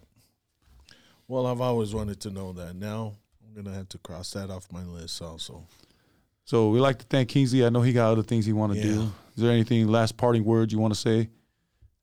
Well, 1.27 1.45
I've 1.47 1.61
always 1.61 1.93
wanted 1.93 2.19
to 2.21 2.29
know 2.29 2.53
that. 2.53 2.75
Now 2.75 3.15
I'm 3.45 3.53
gonna 3.61 3.75
have 3.75 3.89
to 3.89 3.97
cross 3.97 4.31
that 4.31 4.49
off 4.49 4.71
my 4.71 4.83
list 4.83 5.21
also. 5.21 5.65
So 6.45 6.69
we 6.69 6.79
like 6.79 6.99
to 6.99 7.05
thank 7.05 7.27
Kingsley. 7.29 7.65
I 7.65 7.69
know 7.69 7.81
he 7.81 7.91
got 7.91 8.11
other 8.11 8.23
things 8.23 8.45
he 8.45 8.53
want 8.53 8.73
to 8.73 8.77
Yeah. 8.79 8.85
do. 8.85 9.01
Is 9.35 9.43
there 9.43 9.51
anything 9.51 9.87
last 9.87 10.15
parting 10.15 10.45
words 10.45 10.71
you 10.71 10.79
want 10.79 10.93
to 10.93 10.99
say? 10.99 11.29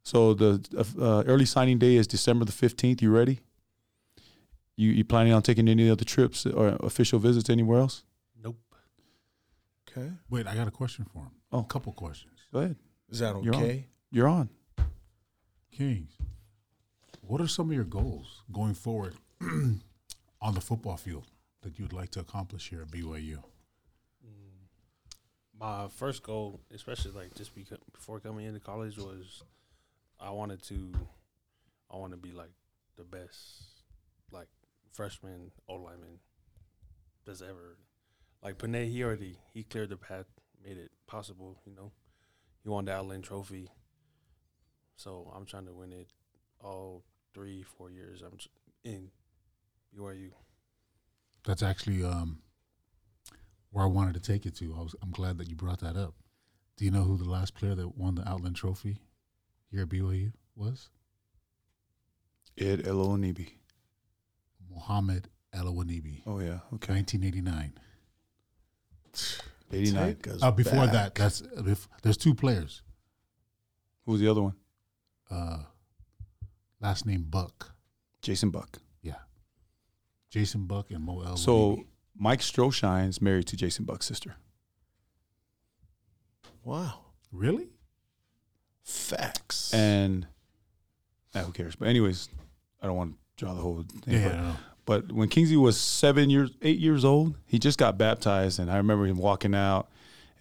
So 0.04 0.34
the 0.34 0.60
uh, 1.00 1.22
early 1.26 1.46
signing 1.46 1.78
day 1.78 1.96
is 1.96 2.06
December 2.06 2.44
the 2.44 2.52
fifteenth. 2.52 3.00
You 3.02 3.10
ready? 3.10 3.40
You 4.76 4.90
you 4.90 5.04
planning 5.04 5.32
on 5.32 5.42
taking 5.42 5.68
any 5.68 5.88
other 5.88 6.04
trips 6.04 6.44
or 6.46 6.76
official 6.80 7.18
visits 7.18 7.48
anywhere 7.48 7.78
else? 7.80 8.04
Nope. 8.42 8.56
Okay. 9.88 10.10
Wait, 10.28 10.46
I 10.46 10.54
got 10.54 10.68
a 10.68 10.70
question 10.72 11.04
for 11.12 11.20
him. 11.22 11.30
Oh. 11.52 11.60
a 11.60 11.64
couple 11.64 11.92
questions. 11.92 12.32
Go 12.52 12.58
ahead. 12.60 12.76
Is 13.08 13.20
that 13.20 13.42
You're 13.42 13.54
on. 13.54 13.62
okay? 13.62 13.86
You're 14.10 14.28
on. 14.28 14.48
Kings, 15.72 16.12
what 17.22 17.40
are 17.40 17.48
some 17.48 17.68
of 17.70 17.74
your 17.74 17.84
goals 17.84 18.42
going 18.52 18.74
forward 18.74 19.14
on 19.40 20.54
the 20.54 20.60
football 20.60 20.96
field 20.96 21.24
that 21.62 21.78
you'd 21.78 21.92
like 21.92 22.10
to 22.10 22.20
accomplish 22.20 22.68
here 22.70 22.82
at 22.82 22.88
BYU? 22.88 23.38
Mm, 24.24 24.58
My 25.58 25.88
first 25.88 26.22
goal, 26.22 26.60
especially 26.72 27.12
like 27.12 27.34
just 27.34 27.54
because 27.54 27.78
before 27.92 28.20
coming 28.20 28.46
into 28.46 28.60
college, 28.60 28.98
was 28.98 29.42
I 30.24 30.30
wanted 30.30 30.62
to, 30.64 30.90
I 31.90 31.96
want 31.96 32.12
to 32.12 32.16
be 32.16 32.32
like 32.32 32.52
the 32.96 33.04
best, 33.04 33.36
like 34.32 34.48
freshman 34.90 35.50
O 35.68 35.74
lineman 35.74 36.18
that's 37.26 37.42
ever. 37.42 37.76
Like 38.42 38.56
Penei, 38.56 38.90
he 38.90 39.04
already 39.04 39.36
he 39.52 39.64
cleared 39.64 39.90
the 39.90 39.98
path, 39.98 40.24
made 40.64 40.78
it 40.78 40.90
possible. 41.06 41.60
You 41.66 41.74
know, 41.74 41.92
he 42.62 42.70
won 42.70 42.86
the 42.86 42.92
Outland 42.92 43.24
Trophy. 43.24 43.68
So 44.96 45.30
I'm 45.36 45.44
trying 45.44 45.66
to 45.66 45.74
win 45.74 45.92
it 45.92 46.08
all 46.58 47.04
three, 47.34 47.62
four 47.62 47.90
years. 47.90 48.22
I'm 48.22 48.38
in 48.82 49.10
BYU. 49.94 50.30
That's 51.44 51.62
actually 51.62 52.02
um, 52.02 52.38
where 53.72 53.84
I 53.84 53.88
wanted 53.88 54.14
to 54.14 54.20
take 54.20 54.46
it 54.46 54.56
to. 54.56 54.74
I 54.78 54.82
was, 54.82 54.94
I'm 55.02 55.10
glad 55.10 55.36
that 55.36 55.50
you 55.50 55.56
brought 55.56 55.80
that 55.80 55.96
up. 55.96 56.14
Do 56.78 56.86
you 56.86 56.90
know 56.90 57.02
who 57.02 57.18
the 57.18 57.28
last 57.28 57.54
player 57.54 57.74
that 57.74 57.98
won 57.98 58.14
the 58.14 58.26
Outland 58.26 58.56
Trophy 58.56 59.00
here 59.74 59.82
at 59.82 59.88
BYU 59.88 60.32
was? 60.54 60.88
Ed 62.56 62.84
Elonibi. 62.84 63.48
Mohammed 64.70 65.28
Elewonibi, 65.54 66.22
Oh 66.26 66.38
yeah. 66.40 66.60
Okay. 66.74 66.92
1989. 66.94 67.72
Eighty 69.72 69.92
nine. 69.92 70.16
Uh, 70.42 70.50
before 70.50 70.86
back. 70.86 70.92
that, 70.92 71.14
that's 71.14 71.42
uh, 71.42 71.74
there's 72.02 72.16
two 72.16 72.34
players. 72.34 72.82
Who 74.04 74.12
was 74.12 74.20
the 74.20 74.28
other 74.28 74.42
one? 74.42 74.54
Uh, 75.30 75.58
last 76.80 77.06
name 77.06 77.24
Buck. 77.28 77.72
Jason 78.22 78.50
Buck. 78.50 78.78
Yeah, 79.02 79.14
Jason 80.30 80.66
Buck 80.66 80.90
and 80.90 81.04
Mo 81.04 81.22
El. 81.22 81.36
So 81.36 81.84
Mike 82.16 82.40
Stroshine's 82.40 83.22
married 83.22 83.46
to 83.48 83.56
Jason 83.56 83.84
Buck's 83.84 84.06
sister. 84.06 84.36
Wow. 86.64 87.00
really? 87.30 87.68
Facts. 88.84 89.72
And 89.74 90.26
who 91.34 91.50
cares? 91.52 91.74
But 91.74 91.88
anyways, 91.88 92.28
I 92.80 92.86
don't 92.86 92.96
want 92.96 93.12
to 93.14 93.44
draw 93.44 93.54
the 93.54 93.60
whole 93.60 93.84
thing. 94.02 94.14
Yeah, 94.14 94.28
but- 94.28 94.36
no. 94.36 94.56
But 94.86 95.12
when 95.12 95.30
Kingsley 95.30 95.56
was 95.56 95.80
seven 95.80 96.28
years, 96.28 96.50
eight 96.60 96.78
years 96.78 97.06
old, 97.06 97.36
he 97.46 97.58
just 97.58 97.78
got 97.78 97.96
baptized, 97.96 98.58
and 98.58 98.70
I 98.70 98.76
remember 98.76 99.06
him 99.06 99.16
walking 99.16 99.54
out 99.54 99.88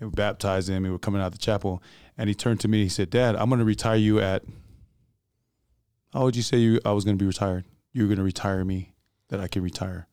and 0.02 0.10
we 0.12 0.16
baptized 0.16 0.68
him. 0.70 0.84
We 0.84 0.90
were 0.90 1.00
coming 1.00 1.22
out 1.22 1.28
of 1.28 1.32
the 1.32 1.38
chapel, 1.38 1.82
and 2.18 2.28
he 2.28 2.36
turned 2.36 2.60
to 2.60 2.68
me. 2.68 2.80
and 2.80 2.84
He 2.84 2.90
said, 2.90 3.10
"Dad, 3.10 3.38
I'm 3.38 3.48
going 3.48 3.60
to 3.60 3.66
retire 3.66 3.96
you 3.96 4.20
at. 4.20 4.44
How 6.12 6.24
would 6.26 6.36
you 6.36 6.42
say 6.44 6.58
you? 6.58 6.82
I 6.84 6.92
was 6.92 7.06
going 7.06 7.18
to 7.18 7.22
be 7.24 7.26
retired. 7.26 7.64
You 7.94 8.02
were 8.04 8.08
going 8.10 8.18
to 8.18 8.24
retire 8.24 8.66
me, 8.66 8.94
that 9.30 9.40
I 9.40 9.48
can 9.48 9.64
retire. 9.64 10.08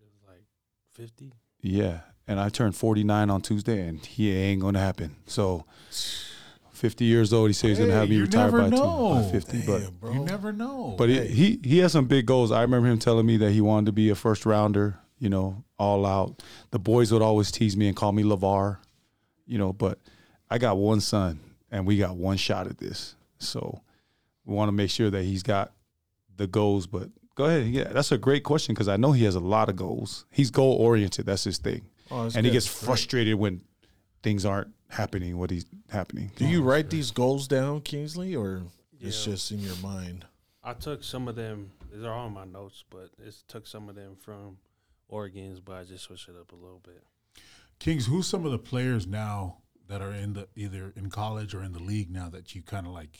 It 0.00 0.04
was 0.04 0.14
like 0.26 0.44
fifty. 0.94 1.34
Yeah, 1.60 2.00
and 2.26 2.40
I 2.40 2.48
turned 2.48 2.74
49 2.76 3.30
on 3.30 3.40
Tuesday, 3.42 3.86
and 3.86 4.04
he 4.04 4.32
ain't 4.32 4.60
going 4.60 4.74
to 4.74 4.80
happen. 4.80 5.16
So, 5.26 5.64
50 6.72 7.04
years 7.04 7.32
old, 7.32 7.48
he 7.48 7.52
said 7.54 7.68
he's 7.68 7.78
going 7.78 7.90
to 7.90 7.96
have 7.96 8.08
me 8.08 8.20
retired 8.20 8.52
by, 8.52 8.64
two, 8.64 8.70
by 8.70 8.76
know. 8.76 9.28
50. 9.30 9.62
But 9.66 10.00
bro. 10.00 10.12
You 10.12 10.20
never 10.20 10.52
know. 10.52 10.94
But 10.98 11.08
Hey. 11.08 11.28
he, 11.28 11.58
he 11.62 11.68
he 11.68 11.78
has 11.78 11.92
some 11.92 12.06
big 12.06 12.26
goals. 12.26 12.50
I 12.52 12.62
remember 12.62 12.88
him 12.88 12.98
telling 12.98 13.26
me 13.26 13.36
that 13.38 13.52
he 13.52 13.60
wanted 13.60 13.86
to 13.86 13.92
be 13.92 14.10
a 14.10 14.14
first 14.14 14.44
rounder. 14.44 14.98
You 15.18 15.30
know, 15.30 15.64
all 15.78 16.04
out. 16.04 16.42
The 16.72 16.78
boys 16.78 17.12
would 17.12 17.22
always 17.22 17.50
tease 17.50 17.76
me 17.76 17.86
and 17.88 17.96
call 17.96 18.12
me 18.12 18.22
Lavar. 18.24 18.78
You 19.46 19.58
know, 19.58 19.72
but 19.72 19.98
I 20.50 20.58
got 20.58 20.76
one 20.76 21.00
son, 21.00 21.40
and 21.70 21.86
we 21.86 21.96
got 21.96 22.16
one 22.16 22.36
shot 22.36 22.66
at 22.66 22.78
this. 22.78 23.14
So 23.38 23.80
we 24.44 24.54
want 24.54 24.68
to 24.68 24.72
make 24.72 24.90
sure 24.90 25.10
that 25.10 25.22
he's 25.22 25.42
got 25.42 25.72
the 26.36 26.46
goals. 26.46 26.86
But 26.86 27.08
go 27.36 27.44
ahead. 27.44 27.66
Yeah, 27.68 27.84
that's 27.92 28.12
a 28.12 28.18
great 28.18 28.42
question 28.42 28.74
because 28.74 28.88
I 28.88 28.96
know 28.96 29.12
he 29.12 29.24
has 29.24 29.36
a 29.36 29.40
lot 29.40 29.68
of 29.68 29.76
goals. 29.76 30.26
He's 30.30 30.50
goal 30.50 30.74
oriented. 30.74 31.24
That's 31.26 31.44
his 31.44 31.58
thing, 31.58 31.82
Oh, 32.10 32.24
that's 32.24 32.36
and 32.36 32.44
he 32.44 32.50
good. 32.50 32.56
gets 32.56 32.68
Great. 32.68 32.86
frustrated 32.86 33.34
when 33.36 33.62
things 34.22 34.44
aren't 34.44 34.72
happening. 34.88 35.38
What 35.38 35.50
he's 35.50 35.66
happening. 35.90 36.30
Do 36.36 36.46
you 36.46 36.62
write 36.62 36.90
these 36.90 37.10
goals 37.10 37.48
down, 37.48 37.80
Kingsley, 37.80 38.34
or 38.36 38.62
it's 39.00 39.24
just 39.24 39.50
in 39.50 39.60
your 39.60 39.76
mind? 39.76 40.26
I 40.62 40.72
took 40.74 41.04
some 41.04 41.28
of 41.28 41.36
them. 41.36 41.72
They're 41.92 42.12
all 42.12 42.26
in 42.26 42.32
my 42.34 42.44
notes, 42.44 42.84
but 42.90 43.10
it 43.24 43.34
took 43.48 43.66
some 43.66 43.88
of 43.88 43.94
them 43.94 44.16
from 44.20 44.58
Oregon's, 45.08 45.60
but 45.60 45.74
I 45.76 45.84
just 45.84 46.04
switched 46.04 46.28
it 46.28 46.36
up 46.40 46.52
a 46.52 46.56
little 46.56 46.80
bit. 46.82 47.04
Kings, 47.78 48.06
who's 48.06 48.26
some 48.26 48.44
of 48.46 48.52
the 48.52 48.58
players 48.58 49.06
now 49.06 49.58
that 49.88 50.00
are 50.00 50.12
in 50.12 50.32
the 50.32 50.48
either 50.56 50.92
in 50.96 51.10
college 51.10 51.54
or 51.54 51.62
in 51.62 51.72
the 51.72 51.82
league 51.82 52.10
now 52.10 52.28
that 52.30 52.54
you 52.54 52.62
kind 52.62 52.86
of 52.86 52.92
like, 52.92 53.18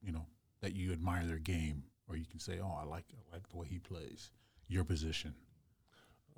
you 0.00 0.12
know, 0.12 0.26
that 0.60 0.74
you 0.74 0.92
admire 0.92 1.24
their 1.26 1.38
game, 1.38 1.82
or 2.08 2.16
you 2.16 2.24
can 2.24 2.38
say, 2.40 2.58
"Oh, 2.62 2.78
I 2.80 2.84
like 2.84 3.04
I 3.12 3.34
like 3.36 3.48
the 3.48 3.56
way 3.56 3.66
he 3.68 3.78
plays." 3.78 4.30
Your 4.68 4.84
position. 4.84 5.34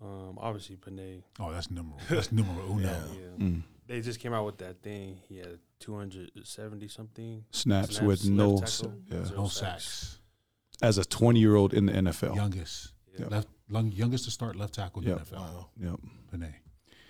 Um, 0.03 0.39
obviously 0.41 0.77
Penei. 0.77 1.23
Oh, 1.39 1.53
that's 1.53 1.71
number 1.71 1.97
that's 2.09 2.33
numero 2.33 2.65
uno. 2.73 2.83
Yeah. 2.89 3.03
Yeah. 3.39 3.45
Mm. 3.47 3.63
They 3.87 4.01
just 4.01 4.21
came 4.21 4.33
out 4.33 4.47
with 4.47 4.59
that 4.59 4.83
thing. 4.83 5.19
He 5.29 5.39
had 5.39 5.59
270 5.81 6.89
something 6.89 7.45
Snaps, 7.51 7.97
snaps, 7.97 8.01
with 8.07 8.29
no, 8.31 8.53
tackle, 8.59 8.65
s- 8.65 8.85
yeah. 9.11 9.37
No 9.37 9.47
sacks. 9.49 9.85
sacks. 9.85 10.19
as 10.83 10.97
a 10.99 11.05
20 11.05 11.39
year 11.41 11.57
old 11.57 11.75
in 11.75 11.87
the 11.87 11.93
NFL. 11.93 12.35
Youngest, 12.37 12.93
Yeah. 13.19 13.27
left, 13.29 13.49
lung, 13.69 13.93
youngest 13.93 14.25
to 14.25 14.31
start 14.31 14.57
left 14.57 14.75
tackle 14.75 15.03
in 15.03 15.09
Yep. 15.09 15.25
the 15.25 15.37
NFL. 15.37 15.41
Wow. 15.41 15.71
Yep. 15.77 16.01
Penei. 16.33 16.55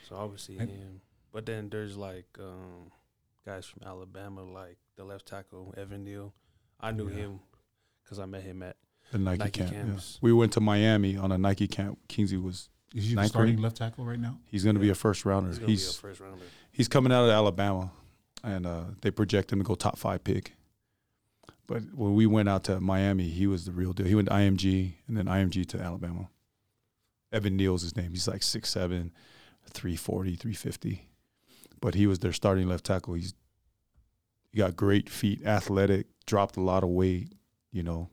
So 0.08 0.16
obviously 0.16 0.58
And- 0.58 0.70
him. 0.70 1.00
But 1.32 1.46
then 1.46 1.68
there's 1.70 1.96
like 1.96 2.26
um, 2.40 2.90
guys 3.46 3.64
from 3.64 3.82
Alabama, 3.86 4.42
like 4.42 4.78
the 4.96 5.04
left 5.04 5.26
tackle 5.26 5.72
Evan 5.76 6.02
Neal. 6.04 6.34
I 6.80 6.90
knew 6.90 7.08
Yeah. 7.08 7.14
him 7.16 7.40
because 8.02 8.18
I 8.18 8.26
met 8.26 8.42
him 8.42 8.62
at 8.64 8.76
The 9.12 9.18
Nike, 9.18 9.38
Nike 9.38 9.60
camp. 9.66 9.72
yeah. 10.00 10.00
We 10.20 10.32
went 10.32 10.52
to 10.54 10.60
Miami 10.60 11.16
on 11.16 11.30
a 11.30 11.38
Nike 11.38 11.68
camp. 11.68 11.98
Kingsley 12.08 12.38
was 12.38 12.68
Is 12.94 13.08
he 13.08 13.14
the 13.14 13.26
starting 13.28 13.54
grade? 13.54 13.62
left 13.62 13.76
tackle 13.76 14.04
right 14.04 14.18
now? 14.18 14.38
he's 14.46 14.64
going 14.64 14.74
to 14.74 14.80
be 14.80 14.90
a 14.90 14.94
first 14.94 15.24
rounder. 15.24 15.50
he's 15.50 15.58
He's 15.58 15.60
gonna 15.60 15.70
he's, 15.70 15.84
be 15.84 15.90
a 15.90 16.00
first 16.00 16.20
rounder. 16.20 16.44
coming 16.90 17.12
out 17.12 17.24
of 17.24 17.30
Alabama, 17.30 17.92
and 18.42 18.66
uh, 18.66 18.84
they 19.00 19.10
project 19.10 19.52
him 19.52 19.60
to 19.60 19.64
go 19.64 19.74
top 19.74 19.98
five 19.98 20.24
pick. 20.24 20.54
But 21.66 21.82
when 21.94 22.14
we 22.14 22.26
went 22.26 22.48
out 22.48 22.64
to 22.64 22.80
Miami, 22.80 23.28
he 23.28 23.46
was 23.46 23.64
the 23.64 23.70
real 23.70 23.92
deal. 23.92 24.06
He 24.06 24.16
went 24.16 24.28
to 24.28 24.34
IMG 24.34 24.94
and 25.06 25.16
then 25.16 25.26
IMG 25.26 25.66
to 25.68 25.78
Alabama. 25.80 26.28
Evan 27.32 27.56
Neal's 27.56 27.82
his 27.82 27.94
name. 27.96 28.10
He's 28.10 28.26
like 28.26 28.40
6'7", 28.40 29.12
340, 29.70 30.34
350. 30.34 31.08
But 31.80 31.94
he 31.94 32.08
was 32.08 32.18
their 32.18 32.32
starting 32.32 32.66
left 32.68 32.84
tackle. 32.86 33.14
He's 33.14 33.34
he 34.50 34.58
got 34.58 34.74
great 34.74 35.08
feet, 35.08 35.46
athletic, 35.46 36.08
dropped 36.26 36.56
a 36.56 36.60
lot 36.60 36.82
of 36.82 36.88
weight, 36.88 37.34
you 37.70 37.84
know. 37.84 38.10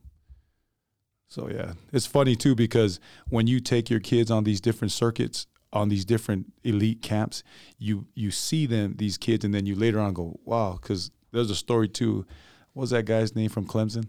So 1.27 1.49
yeah, 1.49 1.73
it's 1.91 2.05
funny 2.05 2.35
too 2.35 2.55
because 2.55 2.99
when 3.29 3.47
you 3.47 3.59
take 3.59 3.89
your 3.89 3.99
kids 3.99 4.31
on 4.31 4.43
these 4.43 4.61
different 4.61 4.91
circuits, 4.91 5.45
on 5.73 5.89
these 5.89 6.05
different 6.05 6.53
elite 6.63 7.01
camps, 7.01 7.43
you 7.77 8.07
you 8.15 8.31
see 8.31 8.65
them 8.65 8.95
these 8.97 9.17
kids, 9.17 9.43
and 9.43 9.53
then 9.53 9.65
you 9.65 9.75
later 9.75 9.99
on 9.99 10.13
go, 10.13 10.39
wow, 10.45 10.79
because 10.81 11.11
there's 11.31 11.51
a 11.51 11.55
story 11.55 11.89
too. 11.89 12.25
What 12.73 12.81
was 12.81 12.89
that 12.91 13.05
guy's 13.05 13.35
name 13.35 13.49
from 13.49 13.65
Clemson? 13.67 14.05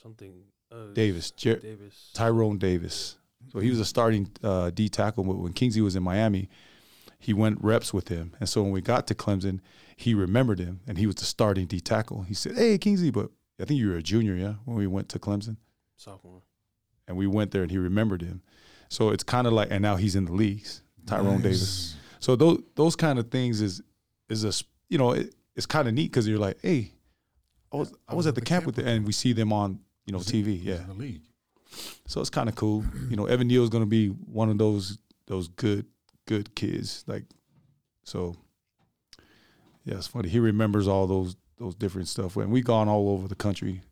Something 0.00 0.44
Uh, 0.70 0.92
Davis, 0.92 1.30
Jer- 1.30 1.60
Davis. 1.60 2.10
Tyrone 2.12 2.58
Davis. 2.58 3.16
So 3.52 3.60
he 3.60 3.70
was 3.70 3.80
a 3.80 3.84
starting 3.84 4.28
uh, 4.42 4.70
D 4.70 4.88
tackle. 4.88 5.24
But 5.24 5.38
when 5.38 5.52
Kingsley 5.52 5.80
was 5.80 5.96
in 5.96 6.02
Miami, 6.02 6.48
he 7.18 7.32
went 7.32 7.62
reps 7.62 7.94
with 7.94 8.08
him. 8.08 8.34
And 8.40 8.48
so 8.48 8.62
when 8.62 8.72
we 8.72 8.80
got 8.80 9.06
to 9.06 9.14
Clemson, 9.14 9.60
he 9.96 10.12
remembered 10.12 10.58
him, 10.58 10.80
and 10.86 10.98
he 10.98 11.06
was 11.06 11.14
the 11.16 11.24
starting 11.24 11.66
D 11.66 11.80
tackle. 11.80 12.22
He 12.22 12.34
said, 12.34 12.56
"Hey, 12.56 12.76
Kingsley, 12.78 13.10
but 13.10 13.30
I 13.60 13.64
think 13.64 13.78
you 13.80 13.88
were 13.88 13.96
a 13.96 14.02
junior, 14.02 14.34
yeah, 14.34 14.54
when 14.64 14.76
we 14.76 14.86
went 14.86 15.08
to 15.10 15.18
Clemson." 15.18 15.56
Sophomore. 15.96 16.42
and 17.08 17.16
we 17.16 17.26
went 17.26 17.50
there 17.50 17.62
and 17.62 17.70
he 17.70 17.78
remembered 17.78 18.22
him. 18.22 18.42
So 18.88 19.10
it's 19.10 19.24
kind 19.24 19.46
of 19.46 19.52
like, 19.52 19.68
and 19.70 19.82
now 19.82 19.96
he's 19.96 20.14
in 20.16 20.26
the 20.26 20.32
leagues, 20.32 20.82
Tyrone 21.06 21.34
Nice. 21.34 21.42
Davis. 21.42 21.96
So 22.20 22.36
those 22.36 22.62
those 22.74 22.96
kind 22.96 23.18
of 23.18 23.30
things 23.30 23.60
is 23.60 23.82
is 24.28 24.44
a 24.44 24.52
you 24.88 24.98
know 24.98 25.12
it, 25.12 25.34
it's 25.54 25.66
kind 25.66 25.88
of 25.88 25.94
neat 25.94 26.10
because 26.10 26.26
you're 26.28 26.38
like, 26.38 26.58
hey, 26.62 26.92
I 27.72 27.76
was 27.76 27.92
I 28.08 28.14
was 28.14 28.26
at 28.26 28.34
the 28.34 28.40
camp 28.40 28.66
with 28.66 28.78
it, 28.78 28.86
and 28.86 29.06
we 29.06 29.12
see 29.12 29.32
them 29.32 29.52
on 29.52 29.80
you 30.06 30.12
know 30.12 30.18
He's 30.18 30.28
TV, 30.32 30.62
yeah. 30.62 30.80
in 30.82 30.88
the 30.88 30.94
league. 30.94 31.22
So 32.06 32.20
it's 32.20 32.30
kind 32.30 32.48
of 32.48 32.54
cool. 32.54 32.84
You 33.10 33.16
know, 33.16 33.26
Evan 33.26 33.48
Neal's 33.48 33.70
gonna 33.70 33.86
be 33.86 34.08
one 34.08 34.48
of 34.50 34.58
those 34.58 34.98
those 35.26 35.48
good 35.48 35.86
good 36.26 36.54
kids. 36.54 37.04
Like, 37.06 37.24
so 38.04 38.36
yeah, 39.84 39.94
it's 39.96 40.06
funny. 40.06 40.28
He 40.28 40.38
remembers 40.38 40.86
all 40.88 41.06
those 41.06 41.36
those 41.58 41.74
different 41.74 42.08
stuff. 42.08 42.36
And 42.36 42.50
we 42.52 42.60
gone 42.60 42.88
all 42.88 43.08
over 43.10 43.28
the 43.28 43.34
country, 43.34 43.82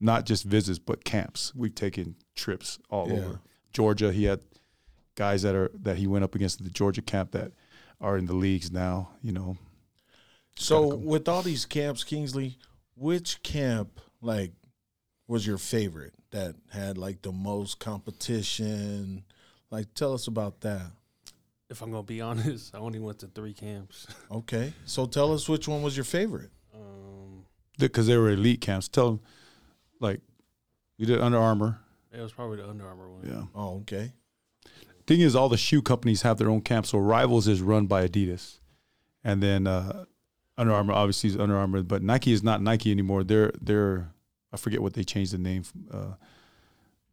not 0.00 0.24
just 0.26 0.44
visits 0.44 0.78
but 0.78 1.04
camps. 1.04 1.52
We've 1.54 1.74
taken 1.74 2.16
trips 2.36 2.78
all 2.90 3.08
Yeah. 3.08 3.14
over 3.16 3.40
Georgia. 3.72 4.12
He 4.12 4.24
had 4.24 4.40
guys 5.14 5.42
that 5.42 5.54
are 5.54 5.70
that 5.82 5.96
he 5.98 6.06
went 6.06 6.24
up 6.24 6.34
against 6.34 6.60
at 6.60 6.64
the 6.64 6.72
Georgia 6.72 7.02
camp 7.02 7.32
that 7.32 7.52
are 8.00 8.16
in 8.16 8.26
the 8.26 8.34
leagues 8.34 8.70
now. 8.70 9.10
You 9.22 9.32
know, 9.32 9.56
So 10.56 10.90
cool. 10.90 10.98
with 11.00 11.28
all 11.28 11.42
these 11.42 11.66
camps, 11.66 12.04
Kingsley, 12.04 12.58
which 12.96 13.42
camp 13.42 14.00
like 14.20 14.52
was 15.26 15.46
your 15.46 15.58
favorite 15.58 16.14
that 16.30 16.54
had 16.70 16.96
like 16.98 17.22
the 17.22 17.32
most 17.32 17.78
competition? 17.80 19.24
Like, 19.70 19.92
tell 19.94 20.14
us 20.14 20.26
about 20.26 20.60
that. 20.62 20.92
If 21.70 21.82
I'm 21.82 21.90
gonna 21.90 22.02
be 22.02 22.20
honest, 22.30 22.74
I 22.74 22.78
only 22.78 22.98
went 22.98 23.18
to 23.20 23.26
three 23.26 23.52
camps. 23.52 24.06
Okay, 24.30 24.72
so 24.86 25.06
tell 25.06 25.32
us 25.34 25.48
which 25.48 25.68
one 25.68 25.82
was 25.82 25.96
your 25.96 26.04
favorite. 26.04 26.50
Um, 26.74 27.44
because 27.78 28.06
they 28.06 28.16
were 28.16 28.30
elite 28.30 28.60
camps. 28.62 28.88
Tell 28.88 29.10
them, 29.10 29.20
like, 30.00 30.20
we 30.98 31.06
did 31.06 31.20
Under 31.20 31.38
Armour. 31.38 31.78
it 32.12 32.20
was 32.20 32.32
probably 32.32 32.56
the 32.58 32.68
Under 32.68 32.86
Armour 32.86 33.08
one. 33.10 33.26
Yeah. 33.28 33.42
Oh, 33.54 33.78
okay. 33.82 34.12
thing 35.06 35.20
is 35.20 35.34
all 35.36 35.48
the 35.48 35.56
shoe 35.56 35.80
companies 35.82 36.22
have 36.22 36.36
their 36.38 36.50
own 36.50 36.60
camps 36.60 36.90
so 36.90 36.98
rivals 36.98 37.48
is 37.48 37.60
run 37.62 37.86
by 37.86 38.06
adidas 38.06 38.58
and 39.24 39.42
then 39.42 39.66
uh 39.66 40.04
under 40.58 40.72
armour 40.72 40.92
obviously 40.92 41.30
is 41.30 41.36
under 41.38 41.56
armour 41.56 41.82
but 41.82 42.02
nike 42.02 42.30
is 42.30 42.42
not 42.42 42.60
nike 42.60 42.90
anymore 42.90 43.24
they're 43.24 43.50
they're 43.60 44.12
i 44.52 44.56
forget 44.58 44.82
what 44.82 44.92
they 44.92 45.02
changed 45.02 45.32
the 45.32 45.38
name 45.38 45.62
uh 45.90 46.12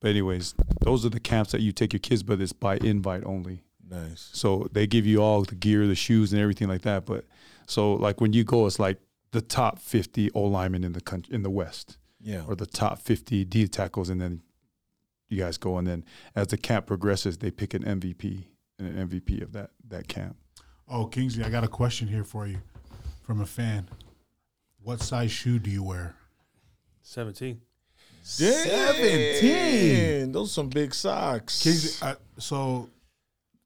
but 0.01 0.09
anyways 0.09 0.55
those 0.81 1.05
are 1.05 1.09
the 1.09 1.21
camps 1.21 1.53
that 1.53 1.61
you 1.61 1.71
take 1.71 1.93
your 1.93 2.01
kids 2.01 2.21
but 2.21 2.41
it's 2.41 2.51
by 2.51 2.75
invite 2.77 3.23
only 3.25 3.61
Nice. 3.89 4.29
so 4.33 4.67
they 4.73 4.85
give 4.87 5.05
you 5.05 5.21
all 5.21 5.43
the 5.43 5.55
gear 5.55 5.87
the 5.87 5.95
shoes 5.95 6.33
and 6.33 6.41
everything 6.41 6.67
like 6.67 6.81
that 6.81 7.05
but 7.05 7.23
so 7.65 7.93
like 7.93 8.19
when 8.19 8.33
you 8.33 8.43
go 8.43 8.65
it's 8.67 8.77
like 8.79 8.97
the 9.31 9.41
top 9.41 9.79
50 9.79 10.31
o 10.33 10.41
linemen 10.43 10.83
in 10.83 10.91
the 10.93 11.01
country 11.01 11.33
in 11.33 11.43
the 11.43 11.49
west 11.49 11.97
Yeah. 12.25 12.43
or 12.47 12.55
the 12.55 12.65
top 12.65 12.99
50 12.99 13.45
D 13.45 13.67
tackles, 13.67 14.09
and 14.09 14.19
then 14.19 14.41
you 15.29 15.37
guys 15.37 15.57
go, 15.57 15.77
and 15.77 15.87
then 15.87 16.03
as 16.35 16.47
the 16.47 16.57
camp 16.57 16.87
progresses, 16.87 17.37
they 17.37 17.51
pick 17.51 17.75
an 17.75 17.83
MVP 17.83 18.45
and 18.79 18.87
an 18.87 19.07
MVP 19.07 19.41
of 19.41 19.51
that 19.53 19.69
that 19.87 20.07
camp. 20.07 20.35
Oh, 20.87 21.05
Kingsley, 21.05 21.43
I 21.43 21.49
got 21.49 21.63
a 21.63 21.67
question 21.67 22.07
here 22.07 22.23
for 22.23 22.47
you 22.47 22.57
from 23.21 23.41
a 23.41 23.45
fan. 23.45 23.87
What 24.81 25.01
size 25.01 25.31
shoe 25.31 25.59
do 25.59 25.69
you 25.69 25.83
wear? 25.83 26.15
Seventeen. 27.01 27.61
Seventeen. 28.23 30.31
Those 30.31 30.51
some 30.51 30.69
big 30.69 30.95
socks. 30.95 31.61
Kingsley, 31.61 32.07
uh, 32.07 32.15
so 32.39 32.89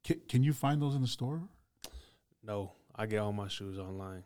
can, 0.04 0.20
can 0.28 0.44
you 0.44 0.52
find 0.54 0.82
those 0.82 0.96
in 0.96 1.02
the 1.02 1.08
store? 1.08 1.42
No, 2.44 2.74
I 2.96 3.06
get 3.06 3.20
all 3.20 3.34
my 3.34 3.48
shoes 3.48 3.80
online. 3.80 4.24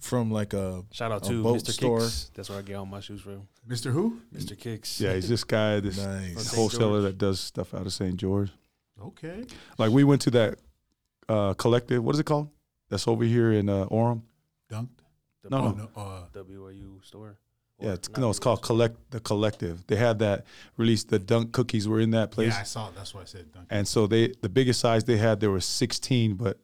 From 0.00 0.30
like 0.30 0.52
a 0.54 0.84
Shout 0.92 1.12
out 1.12 1.24
A 1.26 1.28
to 1.30 1.42
boat 1.42 1.58
Mr. 1.58 1.70
store. 1.72 2.00
Kicks. 2.00 2.30
That's 2.34 2.48
where 2.50 2.58
I 2.58 2.62
get 2.62 2.74
all 2.76 2.86
my 2.86 3.00
shoes 3.00 3.20
from. 3.20 3.48
Mr. 3.68 3.92
Who? 3.92 4.20
Mr. 4.34 4.58
Kicks. 4.58 5.00
Yeah, 5.00 5.14
he's 5.14 5.28
this 5.28 5.44
guy, 5.44 5.80
this 5.80 5.98
nice. 5.98 6.54
Wholesaler 6.54 7.00
George. 7.00 7.02
that 7.04 7.18
does 7.18 7.40
stuff 7.40 7.74
out 7.74 7.86
of 7.86 7.92
St. 7.92 8.16
George. 8.16 8.50
Okay. 9.02 9.44
Like 9.76 9.90
we 9.90 10.04
went 10.04 10.22
to 10.22 10.30
that 10.32 10.58
uh, 11.28 11.54
collective. 11.54 12.02
What 12.02 12.14
is 12.14 12.20
it 12.20 12.24
called? 12.26 12.50
That's 12.88 13.06
over 13.06 13.24
here 13.24 13.52
in 13.52 13.68
uh, 13.68 13.86
Orem. 13.86 14.22
Dunked? 14.70 14.88
The 15.42 15.50
No, 15.50 15.58
Oh, 15.58 15.70
no. 15.72 15.88
no. 15.94 16.02
Uh, 16.02 16.26
WRU 16.44 17.04
store. 17.04 17.38
Yeah, 17.80 17.92
it's, 17.92 18.08
no, 18.16 18.28
it's 18.30 18.40
called 18.40 18.60
collect 18.62 18.96
the 19.12 19.20
collective. 19.20 19.86
They 19.86 19.94
had 19.94 20.18
that 20.18 20.46
release. 20.76 21.04
The 21.04 21.20
dunk 21.20 21.52
cookies 21.52 21.86
were 21.86 22.00
in 22.00 22.10
that 22.10 22.32
place. 22.32 22.52
yeah, 22.54 22.60
I 22.60 22.64
saw 22.64 22.88
it. 22.88 22.96
That's 22.96 23.14
why 23.14 23.20
I 23.20 23.24
said 23.24 23.52
Dunked. 23.52 23.66
And 23.70 23.86
so 23.86 24.08
they 24.08 24.32
the 24.42 24.48
biggest 24.48 24.80
size 24.80 25.04
they 25.04 25.16
had 25.16 25.38
there 25.38 25.52
was 25.52 25.64
16, 25.64 26.34
but 26.34 26.58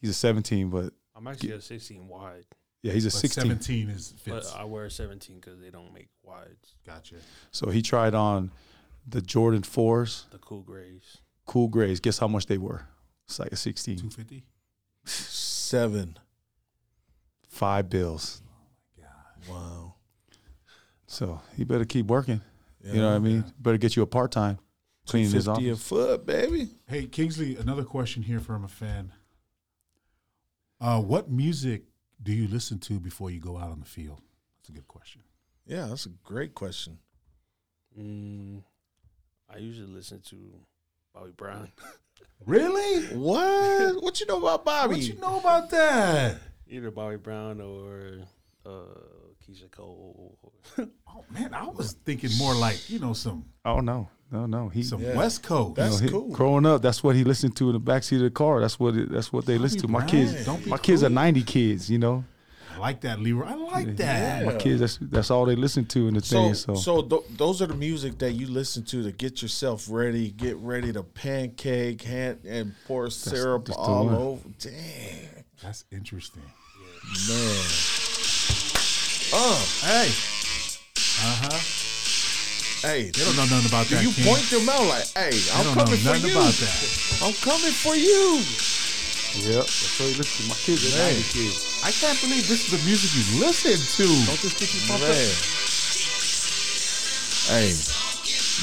he's 0.00 0.10
a 0.10 0.14
17. 0.14 0.70
But 0.70 0.92
I'm 1.16 1.26
actually 1.26 1.50
a 1.52 1.60
16 1.60 2.06
wide, 2.06 2.44
yeah, 2.82 2.92
he's 2.92 3.04
a 3.06 3.08
But 3.08 3.12
16. 3.18 3.42
17 3.44 3.90
is 3.90 4.14
fits. 4.22 4.52
but 4.52 4.60
I 4.60 4.64
wear 4.64 4.88
17 4.90 5.36
because 5.40 5.60
they 5.60 5.70
don't 5.70 5.92
make 5.92 6.08
wides. 6.22 6.74
gotcha. 6.86 7.16
So 7.50 7.70
he 7.70 7.82
tried 7.82 8.14
on 8.14 8.50
the 9.06 9.20
Jordan 9.20 9.62
fours, 9.62 10.26
The 10.30 10.38
cool 10.38 10.62
grays. 10.62 11.18
cool 11.46 11.68
grays. 11.68 12.00
Guess 12.00 12.18
how 12.18 12.28
much 12.28 12.46
they 12.46 12.58
were? 12.58 12.86
It's 13.26 13.38
like 13.38 13.52
a 13.52 13.56
16. 13.56 13.96
250? 13.96 14.44
Seven. 15.04 16.18
Five 17.48 17.88
bills. 17.90 18.42
God. 18.98 19.50
Wow. 19.50 19.94
So 21.06 21.40
he 21.56 21.64
better 21.64 21.84
keep 21.84 22.06
working. 22.06 22.40
Yeah. 22.84 22.92
You 22.92 23.00
know 23.00 23.08
what 23.10 23.16
I 23.16 23.18
mean? 23.18 23.44
Better 23.58 23.78
get 23.78 23.96
you 23.96 24.02
a 24.02 24.06
part 24.06 24.30
time 24.32 24.58
cleaning 25.06 25.30
his 25.32 25.44
250 25.44 25.68
a 25.68 25.72
office. 25.72 25.86
foot, 25.86 26.26
baby. 26.26 26.68
Hey, 26.86 27.06
Kingsley, 27.06 27.56
another 27.56 27.82
question 27.84 28.22
here 28.22 28.40
from 28.40 28.64
a 28.64 28.68
fan. 28.68 29.12
Uh, 30.80 31.00
what 31.00 31.30
music 31.30 31.84
do 32.22 32.32
you 32.32 32.48
listen 32.48 32.78
to 32.80 33.00
before 33.00 33.30
you 33.30 33.40
go 33.40 33.56
out 33.56 33.70
on 33.70 33.80
the 33.80 33.86
field? 33.86 34.20
That's 34.58 34.68
a 34.68 34.72
good 34.72 34.88
question. 34.88 35.22
Yeah, 35.66 35.86
that's 35.86 36.06
a 36.06 36.10
great 36.24 36.54
question. 36.54 36.98
Mm, 37.98 38.62
I 39.52 39.58
usually 39.58 39.92
listen 39.92 40.20
to 40.30 40.36
Bobby 41.14 41.32
Brown. 41.36 41.70
Really? 42.46 43.04
What? 43.16 44.02
What 44.02 44.18
you 44.20 44.26
know 44.26 44.38
about 44.38 44.64
Bobby? 44.64 44.94
What 44.94 45.02
you 45.04 45.16
know 45.16 45.38
about 45.40 45.68
that? 45.70 46.38
Either 46.66 46.90
Bobby 46.90 47.16
Brown 47.16 47.60
or 47.60 48.20
uh, 48.64 49.29
Keyshia 49.50 49.70
Cole. 49.76 50.38
Oh 50.78 51.24
man, 51.30 51.54
I 51.54 51.66
was 51.66 51.92
thinking 52.04 52.30
more 52.38 52.54
like 52.54 52.88
you 52.90 52.98
know 52.98 53.12
some 53.12 53.44
Oh 53.64 53.80
no, 53.80 54.08
no, 54.30 54.46
no. 54.46 54.68
He 54.68 54.82
some 54.82 55.02
Yeah. 55.02 55.16
West 55.16 55.42
Coast. 55.42 55.76
That's 55.76 56.00
you 56.00 56.10
know, 56.10 56.18
he- 56.20 56.26
cool. 56.26 56.32
Growing 56.34 56.66
up, 56.66 56.82
that's 56.82 57.02
what 57.02 57.16
he 57.16 57.24
listened 57.24 57.56
to 57.56 57.68
in 57.70 57.72
the 57.74 57.80
backseat 57.80 58.16
of 58.16 58.22
the 58.22 58.30
car. 58.30 58.60
That's 58.60 58.78
what 58.78 58.96
it, 58.96 59.10
that's 59.10 59.32
what 59.32 59.46
they 59.46 59.54
Bobby 59.54 59.62
listen 59.62 59.80
to. 59.80 59.88
My 59.88 59.98
Brown, 60.00 60.08
kids, 60.10 60.44
don't 60.46 60.64
be 60.64 60.70
my 60.70 60.78
kids 60.78 61.02
are 61.02 61.08
ninety 61.10 61.42
kids. 61.42 61.90
You 61.90 61.98
know, 61.98 62.24
I 62.74 62.78
like 62.78 63.00
that, 63.02 63.18
Leroy. 63.20 63.46
I 63.46 63.54
like 63.54 63.96
that. 63.96 64.44
my 64.46 64.54
kids. 64.54 64.80
That's 64.80 64.98
that's 65.02 65.30
all 65.30 65.44
they 65.46 65.56
listen 65.56 65.84
to 65.86 66.08
in 66.08 66.14
the 66.14 66.22
So, 66.22 66.42
thing. 66.44 66.54
so, 66.54 66.74
So, 66.74 67.02
th- 67.02 67.22
those 67.36 67.60
are 67.60 67.66
the 67.66 67.74
music 67.74 68.18
that 68.18 68.32
you 68.32 68.46
listen 68.46 68.84
to 68.84 69.02
to 69.02 69.12
get 69.12 69.42
yourself 69.42 69.86
ready, 69.90 70.30
get 70.30 70.56
ready 70.58 70.92
to 70.92 71.02
pancake, 71.02 72.02
hand, 72.02 72.40
and 72.46 72.74
pour 72.86 73.10
syrup 73.10 73.66
that's 73.66 73.76
the 73.76 73.82
all 73.82 74.08
over. 74.10 74.48
Dang, 74.58 75.44
That's 75.62 75.84
interesting. 75.90 76.42
man. 77.28 77.99
Uh, 79.32 79.58
Hey. 79.86 80.10
Uh 81.22 81.36
huh. 81.44 81.60
hey, 82.88 83.10
They 83.10 83.24
don't 83.24 83.36
know 83.36 83.44
nothing 83.46 83.68
about 83.68 83.86
that. 83.88 84.02
you 84.02 84.10
King. 84.12 84.24
point 84.26 84.44
them 84.50 84.68
out 84.68 84.84
like, 84.88 85.06
hey, 85.14 85.30
They 85.30 85.52
I'm 85.54 85.64
don't 85.64 85.76
know 85.76 85.84
coming 85.84 86.00
for 86.00 86.16
you. 86.16 86.32
about 86.32 86.54
that. 86.54 86.80
I'm 87.22 87.34
coming 87.44 87.74
for 87.76 87.94
you. 87.94 88.40
yep, 89.46 89.64
that's 89.68 90.00
what 90.00 90.08
he 90.10 90.14
listen 90.16 90.42
to. 90.44 90.48
My 90.50 90.58
kids 90.64 90.82
are 90.88 90.98
Man. 90.98 91.12
ninety 91.14 91.28
kids. 91.30 91.80
I 91.84 91.90
can't 91.92 92.18
believe 92.20 92.48
this 92.48 92.66
is 92.66 92.70
the 92.74 92.82
music 92.88 93.10
you 93.14 93.24
listen 93.40 93.76
to. 93.78 94.06
Don't 94.26 94.40
this 94.42 94.54
get 94.58 94.72
you 94.74 94.80
pumped 94.88 95.06
up? 95.06 95.14
Hey, 97.50 97.74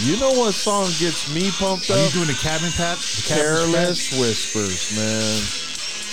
you 0.06 0.20
know 0.20 0.32
what 0.40 0.54
song 0.54 0.88
gets 1.00 1.32
me 1.34 1.50
pumped 1.52 1.90
up? 1.90 1.98
Are 1.98 2.04
you 2.06 2.12
doing 2.12 2.28
the 2.28 2.40
cabin 2.42 2.72
pat? 2.76 2.98
The 2.98 3.24
cabin 3.28 3.44
Careless 3.44 4.12
Whispers, 4.20 4.96
man. 4.96 5.38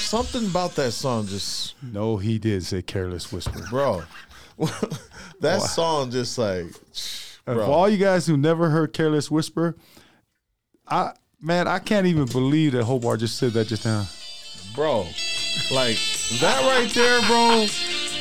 Something 0.05 0.47
about 0.47 0.75
that 0.77 0.93
song 0.93 1.27
just, 1.27 1.75
No, 1.83 2.17
he 2.19 2.39
did 2.39 2.63
say 2.65 2.83
"Careless 2.83 3.33
Whisper." 3.33 3.65
bro. 3.71 4.03
that 5.41 5.63
song 5.63 6.11
just 6.11 6.39
like, 6.39 6.67
bro. 7.45 7.57
for 7.67 7.73
all 7.73 7.89
you 7.89 7.99
guys 7.99 8.27
who 8.27 8.37
never 8.37 8.71
heard 8.71 8.93
"Careless 8.93 9.31
Whisper," 9.31 9.77
I 10.89 11.13
man, 11.41 11.69
I 11.69 11.79
can't 11.79 12.07
even 12.07 12.27
believe 12.27 12.73
that 12.73 12.85
Hobart 12.85 13.21
just 13.21 13.37
said 13.39 13.53
that 13.53 13.67
just 13.69 13.85
now. 13.85 14.07
bro. 14.75 15.07
Like 15.71 15.99
that 16.41 16.61
right 16.65 16.91
there, 16.95 17.21
bro. 17.23 17.67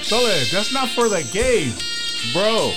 Sully, 0.03 0.43
that's 0.51 0.73
not 0.73 0.89
for 0.89 1.09
the 1.09 1.23
game. 1.31 1.73
Bro, 2.31 2.73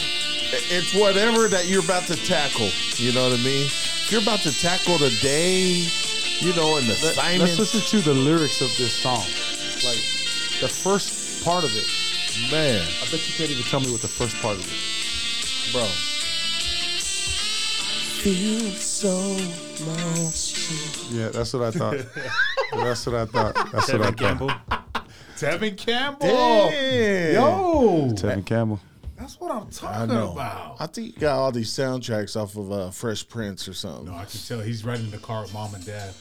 it's 0.70 0.94
whatever 0.94 1.48
that 1.48 1.68
you're 1.68 1.84
about 1.84 2.04
to 2.04 2.16
tackle. 2.16 2.70
You 2.96 3.12
know 3.12 3.28
what 3.28 3.38
I 3.38 3.42
mean? 3.42 3.66
If 3.66 4.12
you're 4.12 4.22
about 4.22 4.40
to 4.40 4.52
tackle 4.52 4.98
the 4.98 5.10
day, 5.20 5.86
you 6.40 6.54
know, 6.54 6.76
an 6.78 6.84
assignment, 6.84 7.50
Let's 7.50 7.58
listen 7.58 7.80
to 7.80 8.04
the 8.04 8.14
lyrics 8.14 8.60
of 8.60 8.74
this 8.76 8.92
song. 8.92 9.26
Like 9.84 10.02
the 10.60 10.68
first 10.68 11.44
part 11.44 11.64
of 11.64 11.70
it. 11.76 11.84
Man, 12.50 12.82
I 13.02 13.04
bet 13.10 13.26
you 13.26 13.34
can't 13.36 13.50
even 13.50 13.64
tell 13.64 13.80
me 13.80 13.90
what 13.90 14.02
the 14.02 14.08
first 14.08 14.36
part 14.42 14.56
of 14.56 14.62
it. 14.62 15.72
bro. 15.72 15.84
feel 18.22 18.70
so 18.72 19.36
lost. 19.86 21.12
Yeah, 21.12 21.28
that's 21.32 21.52
what 21.52 21.62
I 21.62 21.70
thought. 21.70 21.96
that's 22.72 23.06
what 23.06 23.14
I 23.14 23.26
thought. 23.26 23.54
That's 23.72 23.92
what 23.92 24.02
I 24.02 24.10
Tevin 24.10 24.18
thought. 24.18 24.18
Campbell. 24.18 24.50
Tevin 25.36 25.76
Campbell. 25.76 26.28
Damn. 26.70 27.34
Yo, 27.34 28.08
Tevin 28.14 28.44
Campbell. 28.46 28.80
that's 29.18 29.38
what 29.40 29.50
I'm 29.52 29.66
I 29.66 29.70
talking 29.70 30.14
know. 30.14 30.32
about. 30.32 30.76
I 30.80 30.86
think 30.86 31.14
he 31.14 31.20
got 31.20 31.36
all 31.38 31.52
these 31.52 31.70
soundtracks 31.70 32.40
off 32.40 32.56
of 32.56 32.72
uh, 32.72 32.90
Fresh 32.90 33.28
Prince 33.28 33.68
or 33.68 33.74
something. 33.74 34.06
No, 34.06 34.14
I 34.14 34.24
can 34.24 34.40
tell 34.40 34.60
he's 34.60 34.84
riding 34.84 35.04
in 35.06 35.10
the 35.10 35.18
car 35.18 35.42
with 35.42 35.52
mom 35.52 35.74
and 35.74 35.84
dad. 35.84 36.12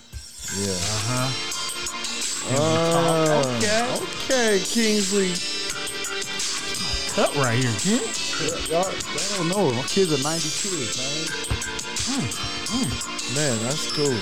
Yeah. 0.59 0.71
Uh 0.71 1.01
huh. 1.07 1.51
Uh, 2.47 3.57
Okay. 3.57 3.97
Okay, 4.25 4.59
Kingsley. 4.63 5.31
Cut 7.15 7.33
right 7.37 7.57
here, 7.57 7.71
kid. 7.79 8.01
Y'all, 8.69 8.83
I 8.83 9.37
don't 9.37 9.47
know. 9.47 9.71
My 9.71 9.83
kids 9.83 10.11
are 10.11 10.21
90 10.21 10.49
kids, 10.49 10.97
man. 10.99 11.45
Mm, 12.11 12.27
mm. 12.67 13.35
Man, 13.35 13.63
that's 13.63 13.89
cool. 13.93 14.19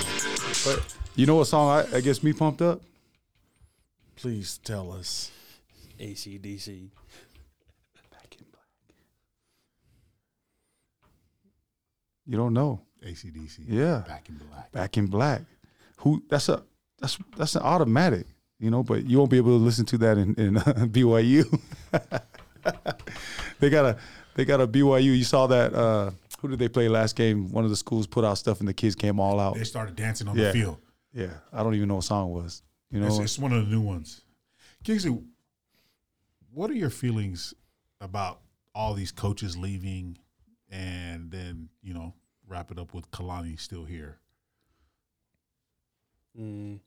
But 0.64 0.96
you 1.16 1.26
know 1.26 1.34
what 1.34 1.46
song 1.48 1.70
I, 1.70 1.96
I 1.96 2.00
gets 2.00 2.22
me 2.22 2.32
pumped 2.32 2.62
up? 2.62 2.82
Please 4.14 4.58
tell 4.58 4.92
us. 4.92 5.32
ACDC. 5.98 6.90
Back 8.12 8.36
in 8.38 8.46
Black. 8.52 8.68
You 12.26 12.36
don't 12.36 12.52
know. 12.52 12.80
ACDC. 13.04 13.64
Yeah. 13.66 14.04
Back 14.06 14.28
in 14.28 14.36
black. 14.36 14.70
Back 14.70 14.96
in 14.98 15.06
Black. 15.08 15.42
Who? 15.96 16.22
That's 16.28 16.48
a 16.48 16.62
that's 17.00 17.18
that's 17.36 17.56
an 17.56 17.62
automatic. 17.62 18.26
You 18.60 18.70
know, 18.70 18.84
but 18.84 19.04
you 19.04 19.18
won't 19.18 19.32
be 19.32 19.38
able 19.38 19.58
to 19.58 19.64
listen 19.64 19.84
to 19.86 19.98
that 19.98 20.16
in, 20.16 20.34
in 20.36 20.54
BYU. 20.92 21.60
they 23.60 23.70
got 23.70 23.84
a 23.84 23.96
they 24.34 24.44
got 24.44 24.60
a 24.60 24.66
BYU. 24.66 25.16
You 25.16 25.24
saw 25.24 25.46
that? 25.48 25.74
Uh, 25.74 26.10
who 26.40 26.48
did 26.48 26.58
they 26.58 26.68
play 26.68 26.88
last 26.88 27.16
game? 27.16 27.50
One 27.52 27.64
of 27.64 27.70
the 27.70 27.76
schools 27.76 28.06
put 28.06 28.24
out 28.24 28.36
stuff 28.38 28.60
and 28.60 28.68
the 28.68 28.74
kids 28.74 28.94
came 28.94 29.18
all 29.18 29.40
out. 29.40 29.54
They 29.54 29.64
started 29.64 29.96
dancing 29.96 30.28
on 30.28 30.36
Yeah. 30.36 30.46
the 30.48 30.52
field. 30.52 30.78
Yeah, 31.12 31.30
I 31.52 31.62
don't 31.62 31.74
even 31.74 31.88
know 31.88 31.94
what 31.96 32.04
song 32.04 32.30
it 32.30 32.32
was. 32.32 32.62
You 32.90 33.00
know, 33.00 33.06
It's, 33.06 33.18
it's 33.18 33.38
one 33.38 33.52
of 33.52 33.64
the 33.64 33.70
new 33.70 33.80
ones. 33.80 34.20
Kingsley, 34.82 35.18
what 36.52 36.70
are 36.70 36.74
your 36.74 36.90
feelings 36.90 37.54
about 38.00 38.40
all 38.74 38.94
these 38.94 39.12
coaches 39.12 39.56
leaving 39.56 40.18
and 40.70 41.30
then, 41.30 41.68
you 41.82 41.94
know, 41.94 42.14
wrap 42.46 42.70
it 42.70 42.78
up 42.78 42.92
with 42.92 43.10
Kalani 43.10 43.58
still 43.58 43.84
here? 43.84 44.18
Mm. 46.38 46.80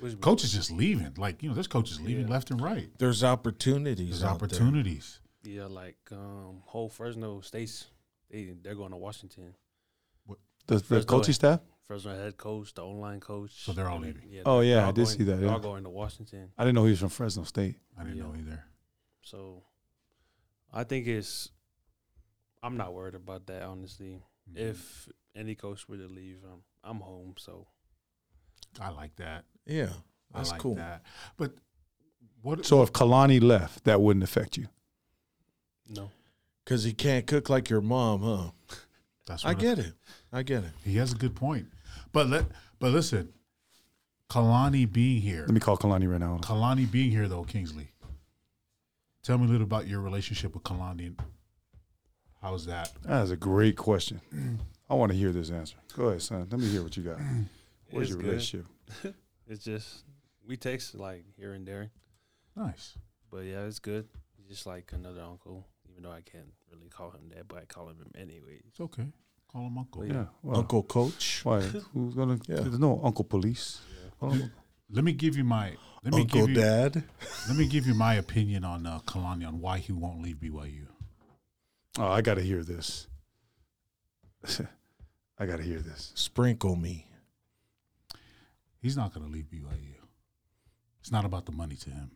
Which- 0.00 0.20
Coaches 0.20 0.52
just 0.52 0.70
leaving. 0.70 1.14
Like, 1.16 1.42
you 1.42 1.48
know, 1.48 1.54
there's 1.54 1.66
coaches 1.66 2.00
leaving 2.00 2.26
Yeah. 2.28 2.32
left 2.32 2.50
and 2.50 2.60
right. 2.60 2.90
There's 2.98 3.24
opportunities. 3.24 4.08
There's 4.20 4.22
out 4.24 4.38
there. 4.38 4.46
opportunities. 4.48 5.20
Yeah, 5.44 5.66
like 5.66 5.96
um, 6.12 6.62
whole 6.64 6.88
Fresno 6.88 7.40
states, 7.40 7.86
they 8.30 8.54
they're 8.62 8.74
going 8.74 8.90
to 8.90 8.96
Washington. 8.96 9.54
the, 10.28 10.36
the 10.66 10.80
Fresno- 10.80 11.06
coaching 11.18 11.34
staff. 11.34 11.60
Fresno 11.82 12.14
head 12.14 12.36
coach, 12.36 12.74
the 12.74 12.82
online 12.82 13.18
coach. 13.20 13.52
So 13.64 13.72
they're 13.72 13.88
all 13.88 13.98
leaving. 14.00 14.28
Yeah, 14.28 14.42
Oh, 14.44 14.60
yeah, 14.60 14.84
I 14.86 14.90
did 14.92 15.04
going- 15.04 15.16
see 15.16 15.22
that, 15.24 15.36
They're 15.36 15.46
yeah. 15.46 15.52
all 15.54 15.58
going 15.60 15.84
to 15.84 15.90
Washington. 15.90 16.52
I 16.58 16.64
didn't 16.64 16.74
know 16.74 16.84
he 16.84 16.90
was 16.90 17.00
from 17.00 17.08
Fresno 17.08 17.44
State. 17.44 17.76
I 17.96 18.02
didn't 18.04 18.18
Yeah. 18.18 18.22
know 18.24 18.34
either. 18.38 18.64
So 19.22 19.62
I 20.72 20.84
think 20.84 21.06
it's. 21.06 21.50
I'm 22.62 22.76
not 22.76 22.92
worried 22.92 23.14
about 23.14 23.46
that 23.46 23.62
honestly. 23.62 24.20
Mm-hmm. 24.50 24.58
If 24.58 25.08
any 25.34 25.54
coach 25.54 25.88
were 25.88 25.96
to 25.96 26.08
leave, 26.08 26.38
I'm 26.44 26.62
I'm 26.84 27.00
home. 27.00 27.34
So 27.38 27.68
I 28.80 28.90
like 28.90 29.16
that. 29.16 29.44
Yeah, 29.68 29.90
that's 30.34 30.48
I 30.48 30.52
like 30.52 30.60
cool. 30.60 30.74
that. 30.76 31.02
But 31.36 31.52
what 32.42 32.64
So 32.66 32.82
if 32.82 32.92
Kalani 32.92 33.40
left, 33.42 33.84
that 33.84 34.00
wouldn't 34.00 34.24
affect 34.24 34.56
you. 34.56 34.66
no. 35.88 36.10
Because 36.64 36.84
he 36.84 36.92
can't 36.92 37.26
cook 37.26 37.48
like 37.48 37.70
your 37.70 37.80
mom, 37.80 38.20
huh? 38.22 38.50
that's 39.26 39.42
I 39.44 39.48
what 39.52 39.58
get 39.58 39.78
it. 39.78 39.94
I 40.30 40.42
get 40.42 40.64
it. 40.64 40.70
He 40.84 40.96
has 40.98 41.12
a 41.12 41.16
good 41.16 41.34
point. 41.34 41.66
But 42.12 42.28
let 42.28 42.44
but 42.78 42.92
listen, 42.92 43.32
Kalani 44.28 44.90
being 44.90 45.22
here. 45.22 45.40
Let 45.40 45.50
me 45.52 45.60
call 45.60 45.78
Kalani 45.78 46.10
right 46.10 46.20
now. 46.20 46.38
Kalani 46.42 46.90
being 46.90 47.10
here 47.10 47.26
though, 47.26 47.44
Kingsley. 47.44 47.92
Tell 49.22 49.38
me 49.38 49.46
a 49.46 49.48
little 49.48 49.64
about 49.64 49.86
your 49.86 50.00
relationship 50.00 50.52
with 50.52 50.62
Kalani. 50.62 51.18
How's 52.42 52.66
that? 52.66 52.92
That 53.04 53.22
is 53.24 53.30
a 53.30 53.36
great 53.36 53.76
question. 53.76 54.20
I 54.90 54.94
want 54.94 55.10
to 55.12 55.16
hear 55.18 55.32
this 55.32 55.50
answer. 55.50 55.76
Go 55.96 56.08
ahead, 56.08 56.22
son. 56.22 56.46
Let 56.50 56.60
me 56.60 56.68
hear 56.68 56.82
what 56.82 56.96
you 56.98 57.02
got. 57.02 57.18
What's 57.90 58.10
your 58.10 58.18
good. 58.18 58.26
relationship? 58.26 58.66
It's 59.48 59.64
just 59.64 60.04
we 60.46 60.56
text 60.56 60.94
like 60.94 61.24
here 61.36 61.52
and 61.54 61.66
there, 61.66 61.90
Nice. 62.56 62.96
but 63.30 63.38
yeah, 63.44 63.64
it's 63.64 63.78
good. 63.78 64.06
He's 64.36 64.46
just 64.48 64.66
like 64.66 64.92
another 64.94 65.22
uncle, 65.22 65.66
even 65.90 66.02
though 66.02 66.10
I 66.10 66.20
can't 66.20 66.52
really 66.70 66.88
call 66.88 67.10
him 67.10 67.30
that, 67.34 67.48
but 67.48 67.58
I 67.62 67.64
call 67.64 67.88
him 67.88 67.96
him 67.96 68.10
anyways. 68.14 68.62
It's 68.68 68.80
okay. 68.80 69.06
Call 69.50 69.66
him 69.66 69.78
uncle. 69.78 70.04
Yeah. 70.06 70.12
Yeah. 70.12 70.24
Well, 70.42 70.58
Uncle 70.58 70.82
Coach. 70.82 71.40
Why? 71.44 71.60
Who's 71.94 72.14
gonna? 72.14 72.38
Yeah. 72.46 72.60
There's 72.60 72.78
no 72.78 73.00
Uncle 73.02 73.24
Police. 73.24 73.80
Call 74.20 74.30
him- 74.30 74.52
Let 74.90 75.04
me 75.04 75.12
give 75.12 75.36
you 75.36 75.44
my 75.44 75.76
let 76.04 76.14
me 76.14 76.22
Uncle 76.22 76.40
give 76.46 76.48
you 76.50 76.54
Dad. 76.56 77.04
let 77.48 77.56
me 77.56 77.66
give 77.66 77.86
you 77.86 77.94
my 77.94 78.14
opinion 78.14 78.64
on 78.64 78.86
uh, 78.86 79.00
Kalani 79.00 79.46
on 79.48 79.60
why 79.60 79.78
he 79.78 79.92
won't 79.92 80.20
leave 80.22 80.36
BYU. 80.36 80.86
Oh, 81.98 82.06
I 82.08 82.20
got 82.20 82.34
to 82.34 82.42
hear 82.42 82.62
this. 82.62 83.08
I 85.38 85.46
got 85.46 85.56
to 85.56 85.62
hear 85.62 85.80
this. 85.80 86.12
Sprinkle 86.14 86.76
me. 86.76 87.07
He's 88.80 88.96
not 88.96 89.12
going 89.12 89.26
to 89.26 89.32
leave 89.32 89.46
BYU. 89.46 89.96
It's 91.00 91.12
not 91.12 91.24
about 91.24 91.46
the 91.46 91.52
money 91.52 91.76
to 91.76 91.90
him. 91.90 92.12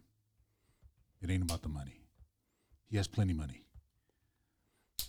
It 1.20 1.30
ain't 1.30 1.42
about 1.42 1.62
the 1.62 1.68
money. 1.68 2.02
He 2.88 2.96
has 2.96 3.08
plenty 3.08 3.32
money. 3.32 3.64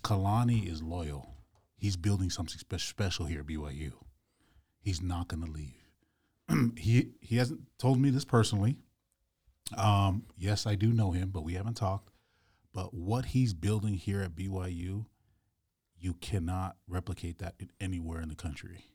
Kalani 0.03 0.69
is 0.69 0.81
loyal. 0.81 1.35
He's 1.77 1.97
building 1.97 2.29
something 2.29 2.57
spe- 2.57 2.79
special 2.79 3.25
here 3.25 3.41
at 3.41 3.47
BYU. 3.47 3.93
He's 4.79 5.01
not 5.01 5.27
going 5.27 5.43
to 5.43 5.51
leave. 5.51 5.83
he 6.77 7.11
he 7.21 7.37
hasn't 7.37 7.61
told 7.77 7.99
me 7.99 8.09
this 8.09 8.25
personally. 8.25 8.77
Um, 9.77 10.23
yes, 10.37 10.67
I 10.67 10.75
do 10.75 10.91
know 10.91 11.11
him, 11.11 11.29
but 11.29 11.43
we 11.43 11.53
haven't 11.53 11.75
talked. 11.75 12.09
But 12.73 12.93
what 12.93 13.25
he's 13.25 13.53
building 13.53 13.93
here 13.93 14.21
at 14.21 14.35
BYU, 14.35 15.05
you 15.97 16.13
cannot 16.15 16.75
replicate 16.87 17.39
that 17.39 17.55
anywhere 17.79 18.21
in 18.21 18.29
the 18.29 18.35
country. 18.35 18.85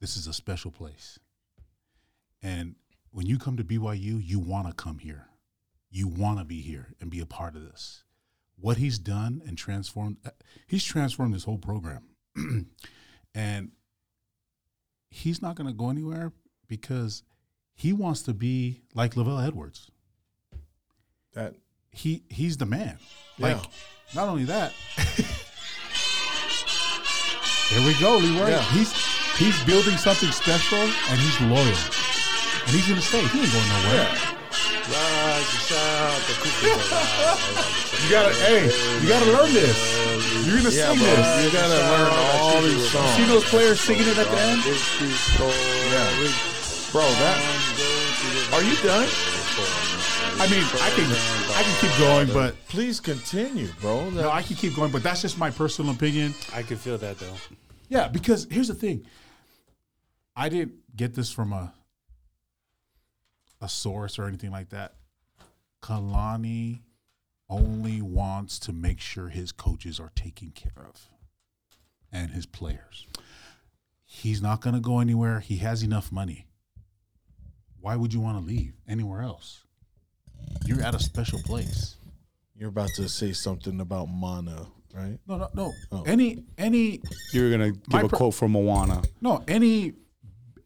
This 0.00 0.16
is 0.16 0.26
a 0.26 0.32
special 0.32 0.70
place. 0.70 1.18
And 2.46 2.76
when 3.10 3.26
you 3.26 3.38
come 3.38 3.56
to 3.56 3.64
BYU, 3.64 4.24
you 4.24 4.38
want 4.38 4.68
to 4.68 4.72
come 4.72 4.98
here. 4.98 5.26
You 5.90 6.06
want 6.06 6.38
to 6.38 6.44
be 6.44 6.60
here 6.60 6.94
and 7.00 7.10
be 7.10 7.18
a 7.18 7.26
part 7.26 7.56
of 7.56 7.62
this. 7.62 8.04
What 8.56 8.76
he's 8.76 9.00
done 9.00 9.42
and 9.44 9.58
transformed, 9.58 10.18
uh, 10.24 10.30
he's 10.68 10.84
transformed 10.84 11.34
this 11.34 11.42
whole 11.42 11.58
program. 11.58 12.04
and 13.34 13.72
he's 15.10 15.42
not 15.42 15.56
going 15.56 15.66
to 15.66 15.72
go 15.72 15.90
anywhere 15.90 16.32
because 16.68 17.24
he 17.74 17.92
wants 17.92 18.22
to 18.22 18.32
be 18.32 18.82
like 18.94 19.14
LaVell 19.14 19.44
Edwards. 19.44 19.90
That 21.34 21.56
He 21.90 22.22
he's 22.30 22.58
the 22.58 22.66
man. 22.66 22.98
Like 23.40 23.58
not 24.14 24.28
only 24.28 24.44
that. 24.44 24.72
there 27.74 27.86
we 27.86 27.98
go, 27.98 28.16
Leroy. 28.18 28.50
Yeah. 28.50 28.62
He's 28.70 28.92
he's 29.36 29.64
building 29.64 29.96
something 29.96 30.30
special 30.30 30.78
and 30.78 31.20
he's 31.20 31.40
loyal. 31.40 32.05
And 32.66 32.74
he's 32.74 32.88
gonna 32.88 33.00
stay. 33.00 33.24
He 33.28 33.40
ain't 33.42 33.52
going 33.52 33.68
nowhere. 33.68 34.32
You 38.06 38.12
gotta 38.12 38.32
hey, 38.34 38.66
you 39.02 39.08
gotta 39.08 39.32
learn 39.32 39.52
this. 39.52 39.76
You're 40.46 40.58
gonna 40.58 40.70
yeah, 40.70 40.90
sing 40.92 40.98
bro. 40.98 41.06
this. 41.06 41.44
You 41.44 41.50
gotta 41.50 41.74
learn 41.74 42.12
all 42.12 42.62
these 42.62 42.90
songs. 42.90 43.10
See 43.16 43.24
those 43.24 43.44
players 43.44 43.80
singing 43.80 44.06
it 44.06 44.16
at 44.18 44.26
the 44.26 44.38
end? 44.38 44.62
Yeah. 44.64 44.72
Bro, 46.92 47.02
that 47.02 47.38
are 48.52 48.62
you 48.62 48.76
done? 48.76 49.08
I 50.38 50.46
mean, 50.50 50.62
I 50.80 50.90
can 50.94 51.10
I 51.56 51.62
can 51.62 51.76
keep 51.80 51.98
going, 51.98 52.28
but 52.32 52.54
Please 52.68 53.00
continue, 53.00 53.68
bro. 53.80 54.10
no, 54.10 54.30
I 54.30 54.42
can 54.42 54.54
keep 54.56 54.76
going, 54.76 54.92
but 54.92 55.02
that's 55.02 55.22
just 55.22 55.38
my 55.38 55.50
personal 55.50 55.92
opinion. 55.94 56.34
I 56.54 56.62
can 56.62 56.76
feel 56.76 56.98
that 56.98 57.18
though. 57.18 57.34
Yeah, 57.88 58.08
because 58.08 58.46
here's 58.50 58.68
the 58.68 58.74
thing. 58.74 59.04
I 60.36 60.48
didn't 60.48 60.74
get 60.94 61.14
this 61.14 61.30
from 61.32 61.52
a 61.52 61.72
a 63.60 63.68
source 63.68 64.18
or 64.18 64.26
anything 64.26 64.50
like 64.50 64.70
that. 64.70 64.94
Kalani 65.82 66.80
only 67.48 68.02
wants 68.02 68.58
to 68.58 68.72
make 68.72 69.00
sure 69.00 69.28
his 69.28 69.52
coaches 69.52 70.00
are 70.00 70.10
taken 70.14 70.50
care 70.50 70.84
of 70.88 71.08
and 72.12 72.30
his 72.30 72.46
players. 72.46 73.06
He's 74.04 74.40
not 74.40 74.60
going 74.60 74.74
to 74.74 74.80
go 74.80 75.00
anywhere. 75.00 75.40
He 75.40 75.58
has 75.58 75.82
enough 75.82 76.10
money. 76.10 76.46
Why 77.80 77.96
would 77.96 78.12
you 78.12 78.20
want 78.20 78.38
to 78.38 78.44
leave 78.44 78.74
anywhere 78.88 79.22
else? 79.22 79.64
You're 80.64 80.82
at 80.82 80.94
a 80.94 80.98
special 80.98 81.40
place. 81.40 81.96
You're 82.56 82.70
about 82.70 82.90
to 82.96 83.08
say 83.08 83.32
something 83.32 83.80
about 83.80 84.06
Mana, 84.08 84.66
right? 84.94 85.18
No, 85.26 85.36
no, 85.36 85.48
no. 85.54 85.72
Oh. 85.92 86.02
Any 86.06 86.44
any 86.56 87.02
You're 87.32 87.50
gonna 87.50 87.72
give 87.72 88.04
a 88.04 88.08
per- 88.08 88.16
quote 88.16 88.34
from 88.34 88.52
Moana. 88.52 89.02
No, 89.20 89.44
any 89.46 89.92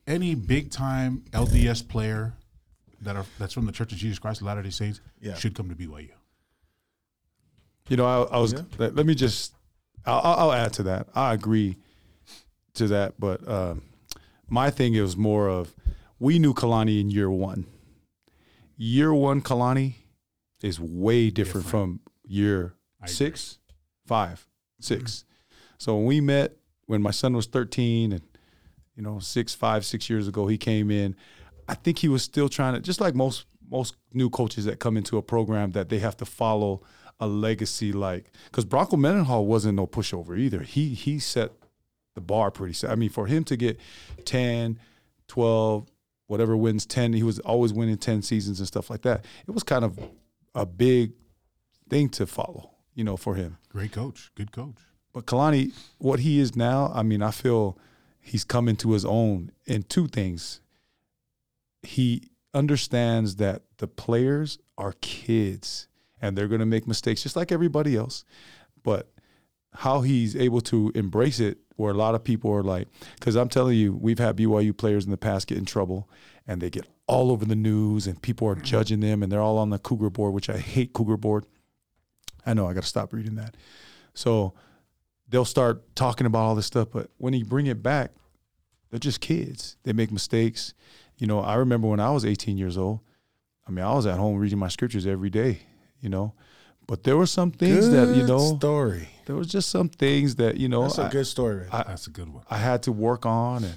any 0.07 0.34
big 0.34 0.70
time 0.70 1.24
LDS 1.32 1.86
player 1.88 2.34
that 3.03 3.16
are 3.16 3.24
that's 3.38 3.53
from 3.55 3.66
the 3.66 3.72
Church 3.72 3.92
of 3.92 3.98
Jesus 3.98 4.18
Christ 4.18 4.40
of 4.40 4.46
Latter 4.46 4.62
Day 4.62 4.70
Saints 4.70 5.01
Yeah. 5.20 5.34
should 5.34 5.55
come 5.55 5.68
to 5.68 5.74
BYU. 5.74 6.11
You 7.88 7.96
know, 7.96 8.07
I, 8.07 8.36
I 8.36 8.38
was. 8.38 8.53
Yeah. 8.53 8.62
Let, 8.78 8.94
let 8.94 9.07
me 9.07 9.14
just. 9.14 9.55
I'll, 10.07 10.20
I'll 10.22 10.38
I'll 10.38 10.53
add 10.53 10.72
to 10.74 10.82
that. 10.84 11.09
I 11.14 11.32
agree. 11.34 11.76
to 12.74 12.86
that, 12.88 13.14
but 13.18 13.46
um, 13.48 13.82
my 14.48 14.70
thing 14.70 14.94
is 14.94 15.16
more 15.16 15.48
of 15.48 15.74
we 16.18 16.38
knew 16.38 16.55
Kalani 16.55 17.01
in 17.01 17.11
year 17.11 17.30
one. 17.30 17.66
Year 18.76 19.12
one 19.12 19.42
Kalani 19.42 19.94
is 20.62 20.78
way 20.80 21.30
different, 21.30 21.66
Different. 21.66 22.01
from 22.01 22.01
year 22.24 22.74
I 23.01 23.07
agree. 23.07 23.14
six, 23.14 23.59
five, 24.07 24.46
six. 24.80 25.24
So 25.78 25.96
when 25.96 26.07
we 26.07 26.20
met, 26.20 26.57
when 26.86 27.03
my 27.03 27.11
son 27.11 27.34
was 27.34 27.46
13 27.46 28.12
and, 28.12 28.22
you 28.94 29.03
know, 29.03 29.18
six, 29.18 29.55
five, 29.55 29.84
six 29.84 30.09
years 30.11 30.28
ago, 30.28 30.46
he 30.46 30.57
came 30.59 30.90
in, 30.90 31.16
I 31.71 31.75
think 31.75 31.99
he 31.99 32.09
was 32.09 32.25
still 32.25 32.49
trying 32.49 32.75
to, 32.75 32.81
just 32.81 33.01
like 33.01 33.14
most, 33.14 33.47
most 33.71 33.95
new 34.12 34.29
coaches 34.29 34.64
that 34.64 34.81
come 34.81 34.97
into 34.97 35.16
a 35.18 35.23
program 35.23 35.71
that 35.71 35.89
they 35.89 36.01
have 36.01 36.16
to 36.16 36.25
follow 36.25 36.83
a 37.21 37.29
legacy 37.29 37.93
like, 37.93 38.33
because 38.47 38.64
Bronco 38.64 38.97
Mendenhall 38.97 39.47
wasn't 39.47 39.77
no 39.77 39.87
pushover 39.87 40.37
either. 40.37 40.62
He, 40.62 40.95
he 40.95 41.21
set 41.21 41.53
the 42.16 42.21
bar 42.21 42.51
pretty 42.51 42.75
set. 42.75 42.91
I 42.91 42.97
mean, 42.97 43.09
for 43.09 43.29
him 43.29 43.45
to 43.45 43.57
get 43.57 43.79
10, 44.25 44.81
12, 45.29 45.89
whatever 46.27 46.57
wins 46.57 46.87
10, 46.87 47.12
he 47.12 47.23
was 47.23 47.39
always 47.39 47.73
winning 47.73 47.99
10 47.99 48.23
seasons 48.23 48.59
and 48.59 48.66
stuff 48.66 48.91
like 48.91 49.03
that. 49.03 49.25
It 49.47 49.53
was 49.53 49.62
kind 49.62 49.85
of 49.85 49.97
a 50.57 50.66
big 50.66 51.12
thing 51.89 52.09
to 52.09 52.27
follow, 52.27 52.73
you 52.97 53.05
know, 53.05 53.16
for 53.16 53.37
him. 53.37 53.59
Great 53.68 53.93
coach. 53.93 54.33
Good 54.35 54.51
coach. 54.51 54.79
But 55.12 55.27
Kalani, 55.27 55.73
what 55.99 56.18
he 56.18 56.41
is 56.41 56.57
now, 56.57 56.91
I 56.93 57.05
mean, 57.05 57.23
I 57.23 57.31
feel 57.31 57.79
he's 58.21 58.43
coming 58.43 58.75
to 58.77 58.91
his 58.91 59.05
own 59.05 59.53
in 59.66 59.85
two 59.85 60.09
things. 60.09 60.60
He 61.83 62.31
understands 62.53 63.37
that 63.37 63.62
the 63.78 63.87
players 63.87 64.59
are 64.76 64.95
kids 65.01 65.89
and 66.20 66.37
they're 66.37 66.49
going 66.49 66.61
to 66.61 66.66
make 66.66 66.87
mistakes 66.87 67.22
just 67.22 67.37
like 67.37 67.53
everybody 67.53 67.97
else. 67.97 68.24
But 68.83 69.11
how 69.72 70.01
he's 70.01 70.35
able 70.37 70.61
to 70.62 70.91
embrace 70.95 71.41
it, 71.41 71.59
where 71.76 71.93
a 71.93 71.97
lot 71.97 72.14
of 72.14 72.24
people 72.24 72.53
are 72.53 72.62
like, 72.62 72.89
because 73.18 73.37
I'm 73.37 73.49
telling 73.49 73.76
you, 73.76 73.95
we've 73.95 74.18
had 74.18 74.37
BYU 74.37 74.76
players 74.76 75.05
in 75.05 75.11
the 75.11 75.16
past 75.16 75.47
get 75.47 75.59
in 75.59 75.64
trouble 75.64 76.09
and 76.47 76.61
they 76.61 76.70
get 76.70 76.87
all 77.07 77.31
over 77.31 77.45
the 77.45 77.57
news 77.57 78.07
and 78.07 78.20
people 78.20 78.49
are 78.49 78.55
judging 78.55 79.01
them 79.01 79.22
and 79.22 79.31
they're 79.31 79.41
all 79.41 79.59
on 79.59 79.70
the 79.70 79.78
Cougar 79.78 80.11
board, 80.11 80.35
which 80.35 80.51
I 80.51 80.59
hate 80.59 80.93
Cougar 80.93 81.16
board. 81.16 81.47
I 82.45 82.55
know 82.55 82.66
I 82.66 82.74
got 82.74 82.83
to 82.83 82.89
stop 82.89 83.12
reading 83.12 83.37
that. 83.37 83.57
So 84.14 84.55
they'll 85.28 85.45
start 85.45 85.95
talking 85.95 86.26
about 86.26 86.41
all 86.41 86.55
this 86.55 86.66
stuff, 86.66 86.89
but 86.93 87.11
when 87.18 87.33
you 87.33 87.45
bring 87.45 87.66
it 87.66 87.83
back, 87.83 88.12
they're 88.91 88.99
just 88.99 89.20
kids. 89.20 89.76
They 89.85 89.93
make 89.93 90.11
mistakes. 90.11 90.74
You 91.21 91.27
know, 91.27 91.41
I 91.41 91.55
remember 91.57 91.87
when 91.87 92.01
I 92.01 92.11
was 92.11 92.25
18 92.25 92.57
years 92.57 92.77
old. 92.79 93.01
I 93.68 93.71
mean, 93.71 93.85
I 93.85 93.93
was 93.95 94.07
at 94.07 94.18
home 94.18 94.37
reading 94.39 94.59
my 94.59 94.68
scriptures 94.68 95.07
every 95.07 95.31
day. 95.31 95.61
You 96.01 96.09
know, 96.09 96.33
but 96.87 97.05
there 97.05 97.16
were 97.16 97.27
some 97.27 97.51
things 97.51 97.91
that 97.91 98.09
you 98.16 98.27
know. 98.27 98.57
story. 98.57 99.11
There 99.27 99.37
was 99.37 99.49
just 99.49 99.68
some 99.68 99.91
things 99.91 100.37
that 100.37 100.57
you 100.57 100.66
know. 100.68 100.83
That's 100.83 100.99
a 100.99 101.05
I, 101.05 101.09
good 101.11 101.27
story. 101.27 101.66
I- 101.71 101.85
That's 101.85 102.07
a 102.07 102.11
good 102.11 102.31
one. 102.31 102.43
I 102.51 102.57
had 102.57 102.83
to 102.85 102.93
work 102.93 103.27
on 103.27 103.64
and 103.64 103.77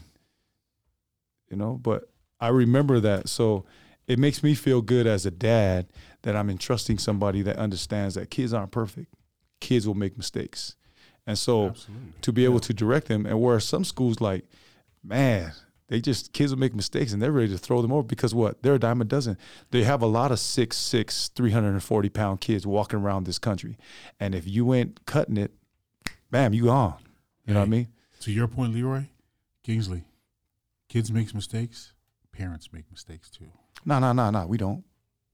you 1.50 1.58
know, 1.58 1.74
but 1.84 2.10
I 2.40 2.48
remember 2.48 3.00
that. 3.02 3.30
So 3.30 3.66
it 4.08 4.18
makes 4.20 4.42
me 4.42 4.56
feel 4.56 4.82
good 4.82 5.06
as 5.06 5.26
a 5.26 5.32
dad 5.32 5.88
that 6.24 6.36
I'm 6.36 6.50
entrusting 6.50 6.98
somebody 6.98 7.42
that 7.44 7.58
understands 7.58 8.16
that 8.16 8.30
kids 8.30 8.54
aren't 8.54 8.72
perfect. 8.72 9.14
Kids 9.60 9.86
will 9.86 9.96
make 9.96 10.18
mistakes. 10.18 10.76
And 11.28 11.38
so 11.38 11.68
Absolutely. 11.68 12.14
to 12.22 12.32
be 12.32 12.46
able 12.46 12.60
to 12.62 12.74
direct 12.74 13.08
them 13.08 13.26
and 13.26 13.40
where 13.42 13.60
some 13.60 13.84
schools 13.84 14.20
like, 14.20 14.46
man, 15.04 15.52
they 15.94 16.02
just 16.02 16.34
kids 16.34 16.52
will 16.52 16.58
make 16.58 16.74
mistakes 16.74 17.14
and 17.14 17.22
they're 17.22 17.32
ready 17.32 17.50
to 17.50 17.58
throw 17.60 17.80
them 17.84 17.92
over 17.94 18.02
because 18.02 18.34
what? 18.34 18.64
They're 18.64 18.74
a 18.74 18.80
dime 18.80 19.00
a 19.00 19.06
dozen. 19.06 19.38
They 19.70 19.84
have 19.84 20.02
a 20.02 20.08
lot 20.08 20.32
of 20.32 20.40
six, 20.40 20.76
six, 20.76 21.28
340 21.36 22.10
pound 22.10 22.42
kids 22.42 22.66
walking 22.66 22.98
around 22.98 23.28
this 23.28 23.38
country. 23.38 23.78
And 24.20 24.34
if 24.34 24.48
you 24.48 24.74
ain't 24.74 25.06
cutting 25.06 25.38
it, 25.38 25.52
bam, 26.32 26.52
you 26.52 26.66
gone. 26.66 26.96
You 27.46 27.54
know 27.54 27.60
what 27.60 27.68
I 27.68 27.70
mean? 27.70 27.90
To 28.22 28.32
your 28.32 28.48
point, 28.48 28.74
Leroy, 28.74 29.04
Kingsley, 29.62 30.06
kids 30.90 31.12
makes 31.12 31.36
mistakes. 31.36 31.94
Parents 32.32 32.74
make 32.74 32.90
mistakes 32.90 33.30
too. 33.30 33.52
No, 33.86 34.00
no, 34.00 34.14
no, 34.14 34.32
no. 34.32 34.48
We 34.48 34.58
don't. 34.58 34.84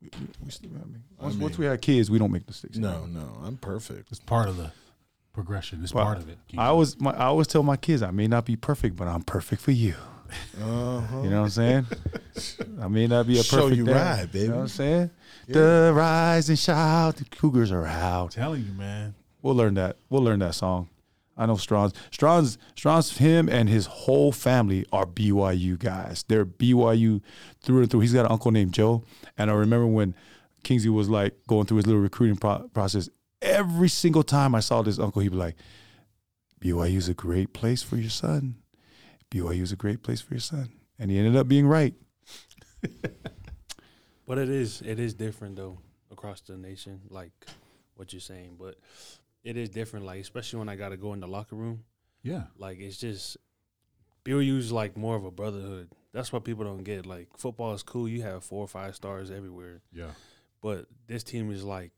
We, 0.02 0.10
we, 0.20 0.28
we 0.44 0.52
still, 0.52 0.72
I 0.72 0.86
mean, 0.88 1.04
I 1.22 1.24
once, 1.24 1.38
once 1.38 1.58
we 1.58 1.68
had 1.68 1.82
kids, 1.82 2.12
we 2.12 2.20
don't 2.20 2.34
make 2.34 2.46
mistakes. 2.46 2.76
no, 2.76 3.06
no, 3.06 3.38
I'm 3.46 3.56
perfect. 3.56 4.12
It's 4.12 4.20
part 4.20 4.50
of 4.50 4.58
the 4.58 4.74
progression. 5.32 5.82
It's 5.84 5.94
Well, 5.94 6.04
part 6.04 6.18
of 6.18 6.28
it. 6.28 6.38
I 6.58 6.66
always, 6.66 7.00
my, 7.00 7.12
I 7.12 7.28
always 7.28 7.48
tell 7.48 7.64
my 7.64 7.78
kids, 7.78 8.02
I 8.02 8.12
may 8.12 8.28
not 8.28 8.44
be 8.44 8.58
perfect, 8.58 8.98
but 8.98 9.08
I'm 9.08 9.22
perfect 9.22 9.62
for 9.62 9.72
you. 9.72 9.96
Uh-huh. 10.62 11.22
You 11.24 11.30
know 11.30 11.42
what 11.42 11.46
I'm 11.46 11.50
saying? 11.50 11.86
I 12.82 12.88
mean, 12.88 13.10
that'd 13.10 13.28
be 13.28 13.40
a 13.40 13.44
Show 13.44 13.62
perfect 13.62 13.78
you 13.78 13.86
dad. 13.86 13.94
right, 13.94 14.22
You 14.22 14.28
baby. 14.28 14.48
know 14.50 14.56
what 14.56 14.62
I'm 14.64 14.68
saying? 14.68 15.10
Yeah. 15.48 15.54
The 15.54 15.92
rise 15.96 16.50
and 16.50 16.60
shout, 16.60 17.16
the 17.18 17.26
Cougars 17.26 17.72
are 17.72 17.86
out. 17.86 18.32
telling 18.32 18.66
you, 18.66 18.74
man. 18.74 19.16
We'll 19.42 19.56
learn 19.56 19.74
that. 19.76 19.98
We'll 20.10 20.24
learn 20.24 20.40
that 20.40 20.56
song. 20.56 20.90
I 21.38 21.46
know 21.46 21.56
Strauss. 21.56 21.94
Strauss, 22.12 22.58
Strauss, 22.76 23.18
him 23.18 23.48
and 23.48 23.70
his 23.70 23.86
whole 23.86 24.32
family 24.34 24.86
are 24.92 25.06
BYU 25.06 25.80
guys. 25.80 26.26
They're 26.28 26.46
BYU 26.46 27.22
through 27.62 27.82
and 27.84 27.90
through. 27.90 28.02
He's 28.02 28.12
got 28.14 28.26
an 28.26 28.32
uncle 28.32 28.52
named 28.52 28.74
Joe, 28.74 29.04
and 29.38 29.50
I 29.50 29.54
remember 29.54 29.88
when 29.88 30.16
Kingsley 30.64 30.90
was 30.90 31.10
like 31.10 31.36
going 31.48 31.66
through 31.66 31.78
his 31.78 31.88
little 31.88 32.02
recruiting 32.02 32.36
pro- 32.36 32.68
process. 32.74 33.08
Every 33.42 33.88
single 33.88 34.24
time 34.24 34.54
I 34.54 34.60
saw 34.60 34.82
this 34.82 35.00
uncle, 35.00 35.22
he'd 35.22 35.30
be 35.32 35.38
like, 35.38 35.56
"BYU's 36.60 37.08
a 37.08 37.14
great 37.14 37.54
place 37.54 37.82
for 37.82 37.96
your 37.96 38.10
son. 38.10 38.56
BYU's 39.32 39.72
a 39.72 39.76
great 39.76 40.02
place 40.04 40.22
for 40.22 40.34
your 40.34 40.42
son," 40.42 40.70
and 40.98 41.10
he 41.12 41.18
ended 41.18 41.36
up 41.36 41.48
being 41.48 41.68
right. 41.68 41.94
But 44.26 44.38
it 44.38 44.50
is 44.50 44.82
it 44.84 45.00
is 45.00 45.14
different 45.16 45.56
though 45.56 45.80
across 46.12 46.42
the 46.42 46.56
nation, 46.56 47.02
like 47.10 47.32
what 47.96 48.14
you're 48.14 48.20
saying. 48.20 48.58
But 48.60 48.76
it 49.44 49.58
is 49.58 49.70
different, 49.70 50.06
like 50.06 50.22
especially 50.22 50.60
when 50.60 50.70
I 50.70 50.76
got 50.76 50.90
to 50.90 50.98
go 50.98 51.14
in 51.14 51.20
the 51.20 51.28
locker 51.28 51.56
room. 51.56 51.84
Yeah. 52.22 52.44
Like 52.58 52.80
it's 52.80 52.98
just 52.98 53.38
BYU's 54.24 54.72
like 54.72 54.96
more 54.96 55.16
of 55.16 55.26
a 55.26 55.32
brotherhood. 55.32 55.90
That's 56.14 56.32
what 56.32 56.44
people 56.44 56.64
don't 56.64 56.84
get. 56.84 57.08
Like 57.08 57.30
football 57.38 57.74
is 57.74 57.82
cool. 57.82 58.08
You 58.08 58.22
have 58.22 58.44
four 58.44 58.64
or 58.64 58.68
five 58.68 58.96
stars 58.96 59.32
everywhere, 59.32 59.82
Yeah. 59.92 60.12
but 60.62 60.86
this 61.08 61.24
team 61.24 61.52
is 61.52 61.64
like 61.64 61.92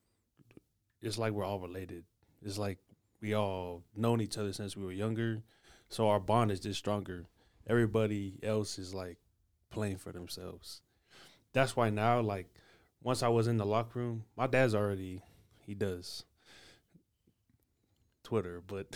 it's 1.01 1.17
like 1.17 1.33
we're 1.33 1.43
all 1.43 1.59
related. 1.59 2.05
It's 2.41 2.57
like 2.57 2.77
we 3.21 3.33
all 3.33 3.83
known 3.93 4.21
each 4.21 4.37
other 4.37 4.53
since 4.53 4.77
we 4.77 4.85
were 4.85 4.91
younger, 4.93 5.41
so 5.91 6.07
our 6.09 6.19
bond 6.19 6.51
is 6.51 6.59
just 6.59 6.79
stronger. 6.79 7.25
Everybody 7.67 8.39
else 8.41 8.79
is 8.79 8.93
like 8.93 9.17
playing 9.69 9.97
for 9.97 10.11
themselves. 10.11 10.81
That's 11.53 11.75
why 11.75 11.89
now, 11.91 12.21
like, 12.21 12.47
once 13.03 13.21
I 13.23 13.27
was 13.27 13.47
in 13.47 13.57
the 13.57 13.65
locker 13.65 13.99
room, 13.99 14.23
my 14.35 14.47
dad's 14.47 14.73
already 14.73 15.21
he 15.65 15.73
does 15.75 16.25
Twitter, 18.23 18.61
but 18.65 18.87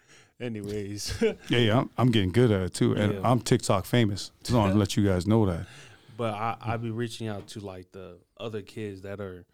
anyways, 0.40 1.20
Yeah, 1.48 1.58
yeah, 1.58 1.78
I'm, 1.78 1.90
I'm 1.96 2.10
getting 2.10 2.32
good 2.32 2.50
at 2.50 2.62
it 2.62 2.74
too, 2.74 2.94
and 2.94 3.14
Yeah. 3.14 3.20
I'm 3.24 3.40
TikTok 3.40 3.84
famous. 3.84 4.30
Just 4.42 4.56
want 4.56 4.72
to 4.72 4.78
let 4.78 4.96
you 4.96 5.06
guys 5.06 5.26
know 5.26 5.46
that. 5.46 5.66
But 6.16 6.34
I 6.34 6.56
I 6.60 6.76
be 6.76 6.90
reaching 6.90 7.28
out 7.28 7.46
to 7.48 7.60
like 7.60 7.92
the 7.92 8.18
other 8.38 8.62
kids 8.62 9.02
that 9.02 9.20
are 9.20 9.46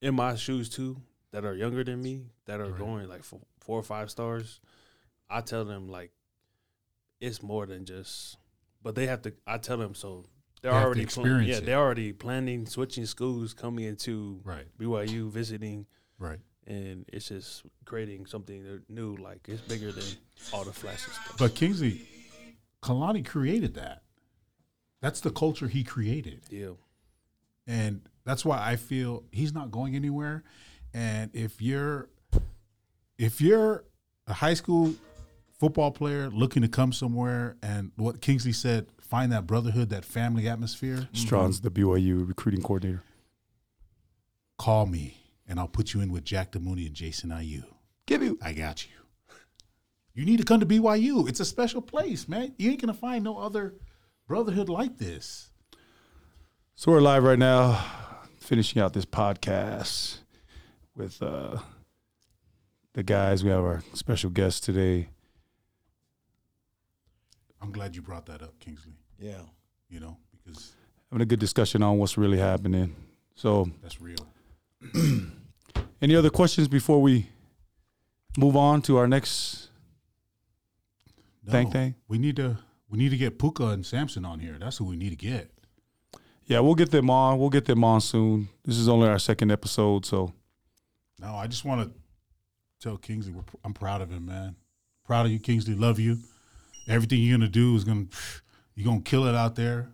in 0.00 0.14
my 0.14 0.34
shoes 0.34 0.68
too, 0.68 0.96
that 1.32 1.44
are 1.44 1.54
younger 1.54 1.84
than 1.84 2.02
me, 2.02 2.22
that 2.46 2.60
are 2.60 2.70
Right. 2.70 2.78
going 2.78 3.08
like 3.08 3.22
four, 3.22 3.40
four 3.60 3.78
or 3.78 3.82
five 3.84 4.10
stars. 4.10 4.60
I 5.30 5.40
tell 5.42 5.64
them 5.64 5.88
like 5.88 6.12
it's 7.20 7.42
more 7.42 7.66
than 7.66 7.84
just, 7.84 8.36
but 8.82 8.94
they 8.94 9.06
have 9.06 9.22
to. 9.22 9.32
I 9.46 9.58
tell 9.58 9.76
them 9.76 9.94
so 9.94 10.24
they're 10.62 10.72
They 10.72 10.76
already 10.78 11.06
plan- 11.06 11.44
yeah 11.44 11.56
it. 11.56 11.66
they're 11.66 11.78
already 11.78 12.12
planning 12.12 12.66
switching 12.66 13.06
schools, 13.06 13.54
coming 13.54 13.84
into 13.84 14.40
Right. 14.44 14.66
BYU, 14.78 15.30
visiting, 15.30 15.86
Right. 16.18 16.40
and 16.66 17.04
it's 17.12 17.28
just 17.28 17.64
creating 17.84 18.26
something 18.26 18.82
new. 18.88 19.16
Like 19.16 19.48
it's 19.48 19.60
bigger 19.62 19.92
than 19.92 20.04
all 20.52 20.64
the 20.64 20.72
flashy 20.72 21.10
stuff. 21.10 21.36
But 21.38 21.54
Kingsley, 21.54 22.02
Kalani 22.82 23.24
created 23.26 23.74
that. 23.74 24.02
That's 25.00 25.20
the 25.20 25.30
culture 25.30 25.68
he 25.68 25.84
created. 25.84 26.42
yeah, 26.50 26.70
And 27.66 28.02
that's 28.24 28.44
why 28.44 28.58
I 28.64 28.76
feel 28.76 29.24
he's 29.30 29.52
not 29.52 29.70
going 29.70 29.94
anywhere. 29.94 30.42
And 30.94 31.30
if 31.34 31.60
you're 31.62 32.08
if 33.18 33.40
you're 33.40 33.84
a 34.26 34.32
high 34.34 34.54
school 34.54 34.94
football 35.58 35.90
player 35.90 36.30
looking 36.30 36.62
to 36.62 36.68
come 36.68 36.92
somewhere 36.92 37.56
and 37.62 37.90
what 37.96 38.20
Kingsley 38.20 38.52
said, 38.52 38.86
find 39.00 39.32
that 39.32 39.46
brotherhood, 39.46 39.90
that 39.90 40.04
family 40.04 40.48
atmosphere, 40.48 41.08
Strawn's 41.12 41.60
the 41.60 41.70
BYU 41.70 42.26
recruiting 42.26 42.62
coordinator. 42.62 43.02
call 44.56 44.86
me 44.86 45.16
and 45.46 45.58
I'll 45.58 45.68
put 45.68 45.94
you 45.94 46.00
in 46.00 46.12
with 46.12 46.24
Jack 46.24 46.52
DeMooney 46.52 46.86
and 46.86 46.94
Jason 46.94 47.30
IU. 47.30 47.62
Give 48.06 48.22
you. 48.22 48.38
I 48.42 48.52
got 48.52 48.84
you. 48.84 48.92
You 50.14 50.24
need 50.24 50.38
to 50.38 50.44
come 50.44 50.60
to 50.60 50.66
BYU. 50.66 51.28
It's 51.28 51.40
a 51.40 51.44
special 51.44 51.80
place, 51.80 52.28
man. 52.28 52.54
You 52.58 52.70
ain't 52.70 52.80
gonna 52.80 52.94
find 52.94 53.24
no 53.24 53.38
other 53.38 53.74
brotherhood 54.26 54.68
like 54.68 54.98
this. 54.98 55.50
So 56.74 56.92
we're 56.92 57.00
live 57.00 57.24
right 57.24 57.38
now, 57.38 57.84
finishing 58.40 58.80
out 58.82 58.92
this 58.92 59.04
podcast 59.04 60.18
with 60.94 61.22
uh, 61.22 61.58
the 62.94 63.02
guys. 63.02 63.42
We 63.44 63.50
have 63.50 63.64
our 63.64 63.82
special 63.94 64.30
guest 64.30 64.64
today. 64.64 65.08
I'm 67.60 67.72
glad 67.72 67.94
you 67.96 68.02
brought 68.02 68.26
that 68.26 68.42
up, 68.42 68.58
Kingsley. 68.60 68.92
Yeah. 69.18 69.40
You 69.88 70.00
know, 70.00 70.16
because 70.32 70.72
Having 71.10 71.22
a 71.22 71.26
good 71.26 71.40
discussion 71.40 71.82
on 71.82 71.98
what's 71.98 72.18
really 72.18 72.38
happening. 72.38 72.94
So, 73.34 73.70
that's 73.82 74.00
real. 74.00 74.18
any 76.02 76.14
other 76.14 76.30
questions 76.30 76.68
before 76.68 77.00
we 77.00 77.26
move 78.36 78.56
on 78.56 78.82
to 78.82 78.96
our 78.98 79.08
next 79.08 79.68
thing 81.48 81.66
No. 81.66 81.70
thing. 81.72 81.94
We 82.08 82.18
need 82.18 82.36
to 82.36 82.58
we 82.90 82.98
need 82.98 83.10
to 83.10 83.16
get 83.16 83.38
Puka 83.38 83.68
and 83.68 83.84
Samson 83.84 84.24
on 84.24 84.38
here. 84.40 84.56
That's 84.58 84.78
who 84.78 84.84
we 84.86 84.96
need 84.96 85.10
to 85.10 85.16
get. 85.16 85.50
Yeah, 86.44 86.60
we'll 86.60 86.74
get 86.74 86.90
them 86.90 87.10
on. 87.10 87.38
We'll 87.38 87.50
get 87.50 87.66
them 87.66 87.84
on 87.84 88.00
soon. 88.00 88.48
This 88.64 88.78
is 88.78 88.88
only 88.88 89.08
our 89.08 89.18
second 89.18 89.50
episode, 89.50 90.06
so 90.06 90.32
No, 91.20 91.34
I 91.34 91.46
just 91.46 91.64
want 91.64 91.82
to 91.92 91.98
tell 92.80 92.96
Kingsley 92.96 93.32
we're, 93.32 93.42
I'm 93.64 93.74
proud 93.74 94.00
of 94.02 94.10
him, 94.10 94.26
man. 94.26 94.56
Proud 95.04 95.26
of 95.26 95.32
you, 95.32 95.38
Kingsley. 95.38 95.74
Love 95.74 95.98
you. 95.98 96.18
Everything 96.88 97.20
you're 97.20 97.36
gonna 97.38 97.48
do 97.50 97.76
is 97.76 97.84
gonna 97.84 98.06
you're 98.74 98.86
gonna 98.86 99.00
kill 99.02 99.26
it 99.26 99.34
out 99.34 99.54
there. 99.54 99.90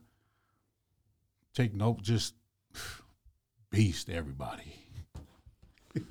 Take 1.54 1.74
note, 1.74 2.02
just 2.02 2.34
beast 3.70 4.08
everybody. 4.10 4.74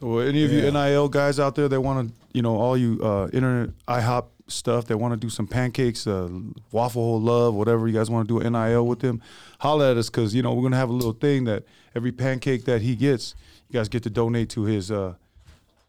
So 0.00 0.18
any 0.18 0.44
of 0.44 0.50
Yeah. 0.52 0.64
you 0.64 0.70
NIL 0.72 1.08
guys 1.08 1.38
out 1.38 1.54
there 1.54 1.68
that 1.68 1.80
want 1.80 2.08
to, 2.08 2.14
you 2.32 2.42
know, 2.42 2.56
all 2.56 2.76
you 2.76 2.98
uh, 3.02 3.28
internet 3.32 3.70
IHOP 3.86 4.26
stuff 4.48 4.86
that 4.86 4.98
want 4.98 5.12
to 5.14 5.16
do 5.16 5.30
some 5.30 5.46
pancakes, 5.46 6.06
uh, 6.06 6.28
waffle 6.72 7.00
hole 7.02 7.20
love, 7.20 7.54
whatever 7.54 7.86
you 7.86 7.94
guys 7.94 8.10
want 8.10 8.28
to 8.28 8.40
do 8.40 8.50
NIL 8.50 8.86
with 8.86 8.98
them, 8.98 9.22
holla 9.60 9.92
at 9.92 9.96
us 9.96 10.10
because 10.10 10.34
you 10.34 10.42
know 10.42 10.52
we're 10.52 10.64
gonna 10.64 10.76
have 10.76 10.90
a 10.90 10.92
little 10.92 11.12
thing 11.12 11.44
that 11.44 11.62
every 11.94 12.10
pancake 12.12 12.64
that 12.64 12.82
he 12.82 12.96
gets, 12.96 13.34
you 13.70 13.78
guys 13.78 13.88
get 13.88 14.02
to 14.02 14.10
donate 14.10 14.50
to 14.50 14.64
his, 14.64 14.90
uh, 14.90 15.14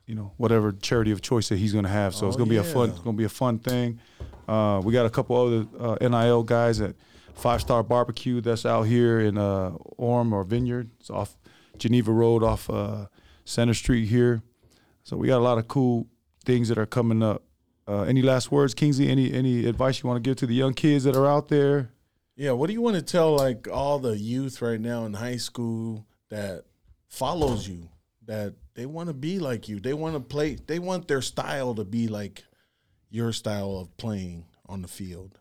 you 0.05 0.15
know, 0.15 0.31
whatever 0.37 0.71
charity 0.71 1.11
of 1.11 1.21
choice 1.21 1.49
that 1.49 1.57
he's 1.57 1.73
gonna 1.73 1.87
have. 1.89 2.13
So 2.15 2.27
it's 2.27 2.35
Oh, 2.35 2.39
gonna 2.39 2.49
be 2.49 2.57
a 2.57 2.63
fun, 2.63 2.89
it's 2.89 2.99
gonna 2.99 3.17
be 3.17 3.23
a 3.23 3.29
fun 3.29 3.59
thing. 3.59 3.99
Uh, 4.47 4.81
we 4.83 4.93
got 4.93 5.05
a 5.05 5.09
couple 5.09 5.35
other 5.35 5.65
uh, 5.79 5.97
NIL 6.09 6.43
guys 6.43 6.79
at 6.81 6.95
Five 7.33 7.61
Star 7.61 7.81
Barbecue 7.83 8.41
that's 8.41 8.65
out 8.65 8.83
here 8.83 9.19
in 9.19 9.37
uh, 9.37 9.71
Orem 9.99 10.31
or 10.31 10.43
Vineyard. 10.43 10.89
It's 10.99 11.09
off 11.09 11.35
Geneva 11.77 12.11
Road, 12.11 12.43
off 12.43 12.69
uh, 12.69 13.07
Center 13.43 13.73
Street 13.73 14.05
here. 14.05 14.41
So 15.03 15.17
we 15.17 15.27
got 15.27 15.39
a 15.39 15.43
lot 15.43 15.57
of 15.57 15.67
cool 15.67 16.07
things 16.45 16.69
that 16.69 16.77
are 16.77 16.85
coming 16.85 17.21
up. 17.23 17.43
Uh, 17.87 18.01
any 18.03 18.21
last 18.21 18.51
words, 18.51 18.73
Kingsley? 18.73 19.09
Any 19.09 19.31
any 19.33 19.65
advice 19.65 20.01
you 20.01 20.07
want 20.09 20.23
to 20.23 20.27
give 20.27 20.37
to 20.37 20.47
the 20.47 20.55
young 20.55 20.73
kids 20.73 21.03
that 21.03 21.15
are 21.15 21.27
out 21.27 21.49
there? 21.49 21.91
Yeah, 22.35 22.51
what 22.51 22.67
do 22.67 22.73
you 22.73 22.81
want 22.81 22.95
to 22.97 23.01
tell 23.01 23.35
like 23.35 23.67
all 23.71 23.97
the 23.99 24.17
youth 24.17 24.61
right 24.61 24.79
now 24.79 25.05
in 25.05 25.13
high 25.13 25.37
school 25.37 26.05
that 26.29 26.65
follows 27.07 27.67
you 27.67 27.89
that 28.27 28.53
they 28.73 28.85
want 28.85 29.07
to 29.07 29.13
be 29.13 29.39
like 29.39 29.69
you. 29.69 29.79
They 29.79 29.93
want 29.93 30.15
to 30.15 30.19
play 30.19 30.55
they 30.55 30.79
want 30.79 31.07
their 31.07 31.21
style 31.21 31.75
to 31.75 31.83
be 31.83 32.07
like 32.07 32.43
your 33.09 33.31
style 33.31 33.77
of 33.77 33.95
playing 33.97 34.45
on 34.67 34.81
the 34.81 34.87
field. 34.87 35.39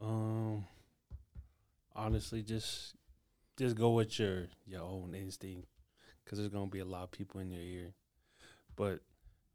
Um, 0.00 0.64
honestly, 1.94 2.42
just 2.42 2.94
just 3.56 3.76
go 3.76 3.90
with 3.90 4.18
your 4.18 4.46
your 4.66 4.82
own 4.82 5.14
instinct, 5.14 5.66
because 6.24 6.38
there's 6.38 6.50
gonna 6.50 6.66
be 6.70 6.78
a 6.78 6.84
lot 6.84 7.02
of 7.04 7.10
people 7.10 7.40
in 7.40 7.50
your 7.50 7.62
ear, 7.62 7.94
but 8.76 9.00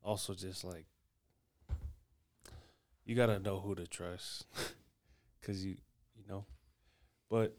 also 0.03 0.33
just 0.33 0.63
like 0.63 0.85
you 3.05 3.15
gotta 3.15 3.39
know 3.39 3.59
who 3.59 3.75
to 3.75 3.87
trust, 3.87 4.45
because 5.41 5.63
you 5.65 5.77
you 6.15 6.23
know, 6.27 6.45
but 7.29 7.55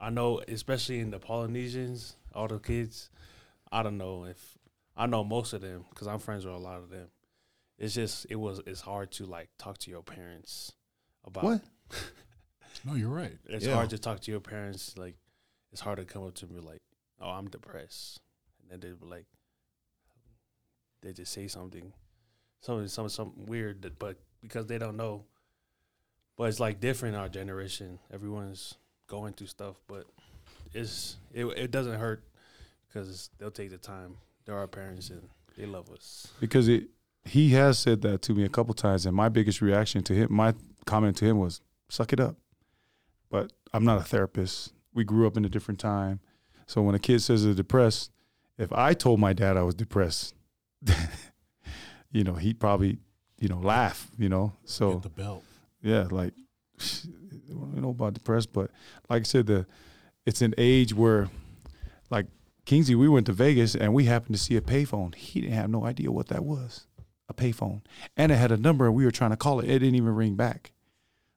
I 0.00 0.10
know 0.10 0.42
especially 0.48 0.98
in 0.98 1.10
the 1.10 1.18
Polynesians, 1.20 2.16
all 2.34 2.48
the 2.48 2.58
kids, 2.58 3.10
I 3.72 3.82
don't 3.82 3.98
know 3.98 4.24
if 4.24 4.58
I 4.96 5.06
know 5.06 5.24
most 5.24 5.52
of 5.52 5.60
them 5.62 5.84
because 5.90 6.06
I'm 6.06 6.18
friends 6.18 6.44
with 6.44 6.54
a 6.54 6.58
lot 6.58 6.78
of 6.78 6.90
them. 6.90 7.08
It's 7.78 7.94
just 7.94 8.26
it 8.30 8.36
was 8.36 8.60
it's 8.66 8.80
hard 8.82 9.10
to 9.12 9.26
like 9.26 9.48
talk 9.58 9.78
to 9.78 9.90
your 9.90 10.02
parents 10.02 10.72
about 11.24 11.44
What? 11.44 11.62
No, 12.84 12.94
you're 12.94 13.08
right. 13.08 13.38
it's 13.46 13.64
Yeah. 13.66 13.74
hard 13.74 13.90
to 13.90 13.98
talk 13.98 14.20
to 14.20 14.30
your 14.30 14.40
parents. 14.40 14.96
Like, 14.98 15.16
it's 15.72 15.80
hard 15.80 15.98
to 15.98 16.04
come 16.04 16.24
up 16.26 16.34
to 16.36 16.46
me 16.46 16.58
like, 16.60 16.82
"Oh, 17.20 17.30
I'm 17.30 17.48
depressed," 17.48 18.20
and 18.60 18.70
then 18.70 18.80
they 18.80 18.94
be 18.94 19.06
like, 19.06 19.26
they 21.02 21.12
just 21.12 21.32
say 21.32 21.46
something, 21.48 21.92
something, 22.60 22.88
something, 22.88 23.08
something 23.10 23.46
weird. 23.46 23.82
That, 23.82 23.98
but 23.98 24.18
because 24.42 24.66
they 24.66 24.78
don't 24.78 24.96
know, 24.96 25.24
but 26.36 26.44
it's 26.48 26.60
like 26.60 26.80
different 26.80 27.14
in 27.14 27.20
our 27.20 27.28
generation. 27.28 27.98
Everyone's 28.12 28.74
going 29.06 29.32
through 29.34 29.46
stuff, 29.48 29.76
but 29.86 30.04
it's 30.74 31.16
it 31.32 31.44
it 31.46 31.70
doesn't 31.70 31.98
hurt 31.98 32.22
because 32.88 33.30
they'll 33.38 33.50
take 33.50 33.70
the 33.70 33.78
time. 33.78 34.16
They're 34.44 34.56
our 34.58 34.66
parents 34.66 35.10
and 35.10 35.28
they 35.56 35.66
love 35.66 35.90
us. 35.90 36.28
because 36.40 36.68
it 36.68 36.88
he 37.24 37.50
has 37.50 37.78
said 37.78 38.02
that 38.02 38.20
to 38.22 38.34
me 38.34 38.44
a 38.44 38.48
couple 38.48 38.74
times, 38.74 39.06
and 39.06 39.16
my 39.16 39.28
biggest 39.30 39.62
reaction 39.62 40.02
to 40.04 40.14
him, 40.14 40.28
my 40.32 40.52
comment 40.84 41.16
to 41.18 41.24
him 41.24 41.38
was, 41.38 41.60
"Suck 41.88 42.12
it 42.12 42.20
up." 42.20 42.36
But 43.30 43.52
I'm 43.72 43.84
not 43.84 44.00
a 44.00 44.04
therapist. 44.04 44.72
We 44.92 45.04
grew 45.04 45.26
up 45.26 45.36
in 45.36 45.44
a 45.44 45.48
different 45.48 45.80
time, 45.80 46.20
so 46.66 46.82
when 46.82 46.94
a 46.94 46.98
kid 46.98 47.20
says 47.22 47.44
they're 47.44 47.54
depressed, 47.54 48.10
if 48.58 48.72
I 48.72 48.92
told 48.94 49.20
my 49.20 49.32
dad 49.32 49.56
I 49.56 49.62
was 49.62 49.74
depressed, 49.74 50.34
you 52.12 52.22
know, 52.24 52.34
he'd 52.34 52.60
probably, 52.60 52.98
you 53.38 53.48
know, 53.48 53.58
laugh. 53.58 54.10
You 54.18 54.28
know, 54.28 54.52
so 54.64 54.94
Get 54.94 55.02
the 55.02 55.08
belt. 55.08 55.44
yeah, 55.82 56.06
like 56.10 56.34
I 56.80 57.08
don't 57.48 57.76
know 57.80 57.90
about 57.90 58.14
depressed, 58.14 58.52
but 58.52 58.70
like 59.08 59.22
I 59.22 59.24
said, 59.24 59.46
the 59.46 59.66
it's 60.26 60.42
an 60.42 60.54
age 60.58 60.94
where, 60.94 61.28
like 62.10 62.26
Kingsley, 62.64 62.94
we 62.94 63.08
went 63.08 63.26
to 63.26 63.32
Vegas 63.32 63.74
and 63.74 63.92
we 63.94 64.04
happened 64.04 64.34
to 64.36 64.40
see 64.40 64.56
a 64.56 64.60
payphone. 64.60 65.14
He 65.14 65.40
didn't 65.40 65.54
have 65.56 65.70
no 65.70 65.84
idea 65.84 66.10
what 66.10 66.28
that 66.28 66.44
was, 66.44 66.86
a 67.28 67.34
payphone, 67.34 67.82
and 68.16 68.32
it 68.32 68.36
had 68.36 68.52
a 68.52 68.56
number, 68.56 68.86
and 68.86 68.94
we 68.94 69.04
were 69.04 69.10
trying 69.10 69.30
to 69.30 69.36
call 69.36 69.60
it. 69.60 69.64
It 69.68 69.78
didn't 69.80 69.94
even 69.96 70.14
ring 70.14 70.34
back. 70.34 70.72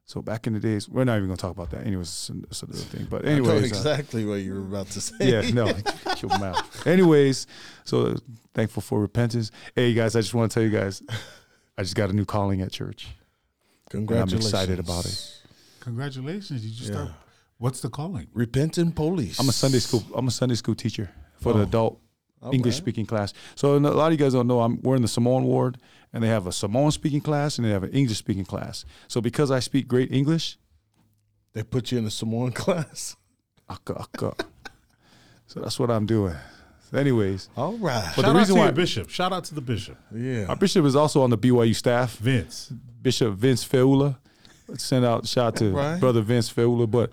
So 0.06 0.22
back 0.22 0.48
in 0.48 0.54
the 0.54 0.60
days, 0.62 0.88
we're 0.88 1.04
not 1.04 1.18
even 1.18 1.28
gonna 1.28 1.36
talk 1.36 1.52
about 1.52 1.70
that. 1.72 1.86
Anyways, 1.86 2.08
it's 2.08 2.30
an- 2.30 2.46
it's 2.50 2.64
another 2.64 2.80
thing. 2.80 3.08
But 3.10 3.24
I 3.26 3.40
know 3.40 3.50
anyways, 3.50 3.64
uh, 3.64 3.66
exactly 3.66 4.24
what 4.24 4.36
you 4.36 4.54
were 4.54 4.60
about 4.62 4.88
to 4.92 5.02
say. 5.02 5.16
yeah, 5.20 5.42
no, 5.52 5.74
kill 6.16 6.30
them 6.30 6.44
out. 6.44 6.88
Anyways, 6.88 7.46
so 7.84 8.16
thankful 8.54 8.82
for 8.82 9.02
repentance. 9.02 9.52
Hey 9.76 9.94
guys, 9.94 10.16
I 10.16 10.22
just 10.22 10.34
want 10.34 10.50
to 10.50 10.54
tell 10.54 10.64
you 10.64 10.70
guys, 10.70 11.04
I 11.78 11.84
just 11.84 11.96
got 11.96 12.10
a 12.10 12.14
new 12.14 12.24
calling 12.24 12.62
at 12.62 12.72
church. 12.72 13.10
Congratulations. 13.90 14.46
I'm 14.46 14.62
excited 14.62 14.80
about 14.80 15.06
it. 15.06 15.42
Congratulations. 15.82 16.64
You 16.66 16.72
just 16.72 16.90
Yeah. 16.90 16.96
start. 17.08 17.12
What's 17.58 17.82
the 17.82 17.89
calling? 17.89 18.28
Repentant 18.34 18.95
police. 18.95 19.39
I'm 19.39 19.49
a 19.49 19.51
Sunday 19.51 19.80
school. 19.80 20.03
I'm 20.16 20.28
a 20.28 20.32
Sunday 20.32 20.55
school 20.55 20.76
teacher 20.76 21.10
for 21.39 21.53
the 21.53 21.60
Oh, 21.60 21.64
adult 21.64 21.99
All 22.41 22.53
English 22.53 22.76
right. 22.76 22.84
speaking 22.84 23.05
class. 23.05 23.34
So 23.55 23.76
a 23.76 23.80
lot 23.80 24.08
of 24.08 24.12
you 24.12 24.18
guys 24.18 24.34
don't 24.34 24.47
know. 24.47 24.62
I'm 24.62 24.80
we're 24.84 24.95
in 24.95 25.01
the 25.01 25.08
Samoan 25.08 25.43
ward, 25.45 25.78
and 26.14 26.24
they 26.24 26.28
have 26.28 26.45
a 26.47 26.51
Samoan 26.51 26.91
speaking 26.91 27.22
class 27.22 27.58
and 27.58 27.66
they 27.66 27.72
have 27.72 27.84
an 27.84 27.91
English 27.91 28.18
speaking 28.18 28.45
class. 28.45 28.86
So 29.08 29.22
because 29.22 29.49
I 29.51 29.60
speak 29.60 29.88
great 29.88 30.12
English, 30.12 30.58
They 31.53 31.64
put 31.64 31.91
you 31.91 31.97
in 31.97 32.03
the 32.05 32.12
Samoan 32.12 32.51
class. 32.64 33.16
aka, 33.70 33.95
aka. 34.03 34.34
so 35.47 35.60
that's 35.62 35.80
what 35.80 35.89
I'm 35.89 36.05
doing. 36.05 36.36
So 36.91 36.97
anyways, 36.99 37.49
All 37.58 37.74
right. 37.80 38.14
But 38.16 38.22
Shout 38.22 38.26
the 38.26 38.30
out 38.30 38.36
reason 38.38 38.55
to 38.55 38.60
why- 38.60 38.66
your 38.68 38.74
bishop. 38.76 39.10
Shout 39.10 39.34
out 39.34 39.43
to 39.45 39.55
the 39.55 39.62
bishop, 39.62 39.97
yeah. 40.16 40.45
our 40.47 40.55
bishop 40.55 40.86
is 40.86 40.95
also 40.95 41.24
on 41.24 41.32
the 41.32 41.38
BYU 41.38 41.74
staff. 41.76 42.18
Vince. 42.18 42.72
Bishop 43.01 43.34
Vince 43.34 43.64
Feula. 43.68 44.18
Let's 44.68 44.84
send 44.84 45.05
out 45.05 45.24
a 45.24 45.28
shout 45.28 45.45
out 45.47 45.55
to 45.58 45.72
Right. 45.72 45.99
brother 45.99 46.22
Vince 46.22 46.49
Feula. 46.53 46.86
But 46.89 47.12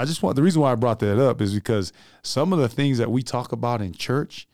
I 0.00 0.06
just 0.06 0.22
want 0.22 0.34
the 0.34 0.42
reason 0.42 0.62
why 0.62 0.72
I 0.72 0.76
brought 0.76 1.00
that 1.00 1.18
up 1.18 1.42
is 1.42 1.52
because 1.52 1.92
some 2.22 2.54
of 2.54 2.58
the 2.58 2.70
things 2.70 2.96
that 2.96 3.10
we 3.10 3.22
talk 3.22 3.52
about 3.52 3.82
in 3.82 3.92
church, 3.92 4.48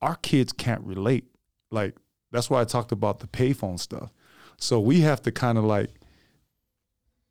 our 0.00 0.14
kids 0.14 0.52
can't 0.52 0.80
relate. 0.82 1.24
Like 1.72 1.96
that's 2.30 2.48
why 2.48 2.60
I 2.60 2.64
talked 2.64 2.92
about 2.92 3.18
the 3.18 3.26
payphone 3.26 3.80
stuff. 3.80 4.12
So 4.58 4.78
we 4.78 5.00
have 5.00 5.20
to 5.22 5.32
kind 5.32 5.58
of 5.58 5.64
like 5.64 5.90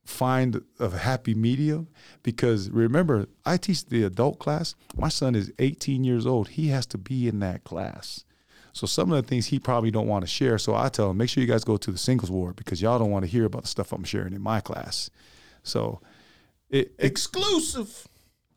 find 0.03 0.61
a 0.81 0.89
happy 0.89 1.33
medium 1.33 1.87
because 2.23 2.69
remember, 2.71 3.27
I 3.45 3.55
teach 3.55 3.85
the 3.85 4.03
adult 4.03 4.37
class. 4.37 4.75
My 4.97 5.07
son 5.07 5.33
is 5.33 5.53
18 5.57 6.03
years 6.03 6.25
old. 6.27 6.49
He 6.49 6.67
has 6.67 6.85
to 6.87 6.97
be 6.97 7.25
in 7.25 7.39
that 7.39 7.63
class. 7.63 8.25
So 8.73 8.85
some 8.85 9.13
of 9.13 9.23
the 9.23 9.29
things 9.29 9.45
he 9.45 9.59
probably 9.59 9.91
don't 9.91 10.07
want 10.07 10.23
to 10.23 10.29
share. 10.29 10.57
So 10.57 10.75
I 10.75 10.89
tell 10.89 11.11
him, 11.11 11.17
make 11.17 11.29
sure 11.29 11.39
you 11.39 11.47
guys 11.47 11.63
go 11.63 11.77
to 11.77 11.91
the 11.91 11.97
singles 11.97 12.29
ward 12.29 12.57
because 12.57 12.81
y'all 12.81 12.99
don't 12.99 13.11
want 13.11 13.23
to 13.23 13.31
hear 13.31 13.45
about 13.45 13.61
the 13.61 13.69
stuff 13.69 13.93
I'm 13.93 14.03
sharing 14.03 14.33
in 14.33 14.41
my 14.41 14.59
class. 14.59 15.09
So 15.63 16.01
it, 16.69 16.77
it 16.77 16.95
Exclusive. 16.99 18.07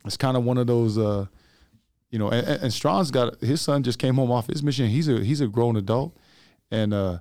it's 0.05 0.17
kind 0.17 0.37
of 0.37 0.45
one 0.45 0.59
of 0.59 0.67
those, 0.67 0.99
uh, 0.99 1.27
you 2.11 2.19
know. 2.19 2.29
And, 2.31 2.47
and 2.47 2.73
Strawn's 2.73 3.11
got 3.11 3.41
his 3.41 3.61
son 3.61 3.83
just 3.83 3.99
came 3.99 4.17
home 4.17 4.31
off 4.31 4.47
his 4.47 4.63
mission. 4.63 4.89
He's 4.89 5.09
a 5.09 5.21
he's 5.21 5.41
a 5.41 5.49
grown 5.49 5.77
adult, 5.77 6.17
and 6.71 6.95
uh, 6.95 7.19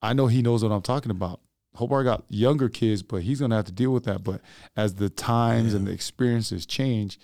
I 0.00 0.12
know 0.12 0.26
he 0.26 0.42
knows 0.42 0.62
what 0.62 0.72
I'm 0.72 0.82
talking 0.82 1.10
about. 1.10 1.40
Hobart 1.74 2.04
got 2.04 2.24
younger 2.28 2.68
kids, 2.68 3.02
but 3.02 3.22
he's 3.22 3.40
gonna 3.40 3.56
have 3.56 3.64
to 3.66 3.72
deal 3.72 3.92
with 3.92 4.04
that. 4.04 4.22
But 4.22 4.40
as 4.76 4.94
the 4.94 5.08
times 5.08 5.74
and 5.74 5.86
the 5.86 5.92
experiences 5.92 6.66
change, 6.66 7.18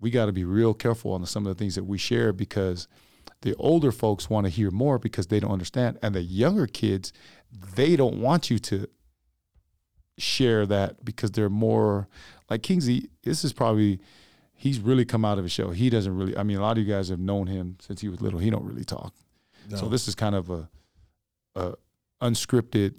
we 0.00 0.10
got 0.10 0.26
to 0.26 0.32
be 0.32 0.44
real 0.44 0.74
careful 0.74 1.12
on 1.12 1.24
some 1.26 1.46
of 1.46 1.56
the 1.56 1.58
things 1.58 1.76
that 1.76 1.84
we 1.84 1.98
share 1.98 2.32
because 2.32 2.88
the 3.42 3.54
older 3.56 3.92
folks 3.92 4.28
want 4.28 4.44
to 4.46 4.50
hear 4.50 4.70
more 4.70 4.98
because 4.98 5.28
they 5.28 5.40
don't 5.40 5.52
understand, 5.52 5.98
and 6.02 6.14
the 6.14 6.22
younger 6.22 6.66
kids 6.66 7.12
they 7.74 7.96
don't 7.96 8.20
want 8.20 8.50
you 8.50 8.58
to 8.58 8.88
share 10.18 10.66
that 10.66 11.04
because 11.04 11.30
they're 11.32 11.50
more 11.50 12.08
like 12.48 12.62
Kingsley. 12.62 13.10
This 13.22 13.44
is 13.44 13.52
probably 13.52 14.00
he's 14.54 14.80
really 14.80 15.04
come 15.04 15.24
out 15.24 15.38
of 15.38 15.44
his 15.44 15.52
show. 15.52 15.70
He 15.70 15.90
doesn't 15.90 16.16
really. 16.16 16.36
I 16.36 16.42
mean, 16.42 16.56
a 16.56 16.62
lot 16.62 16.78
of 16.78 16.84
you 16.84 16.92
guys 16.92 17.08
have 17.08 17.20
known 17.20 17.46
him 17.46 17.76
since 17.80 18.00
he 18.00 18.08
was 18.08 18.20
little. 18.20 18.40
He 18.40 18.50
don't 18.50 18.64
really 18.64 18.84
talk. 18.84 19.14
No. 19.68 19.76
So 19.76 19.88
this 19.88 20.08
is 20.08 20.14
kind 20.14 20.34
of 20.34 20.50
a, 20.50 20.68
a 21.54 21.74
unscripted, 22.22 22.94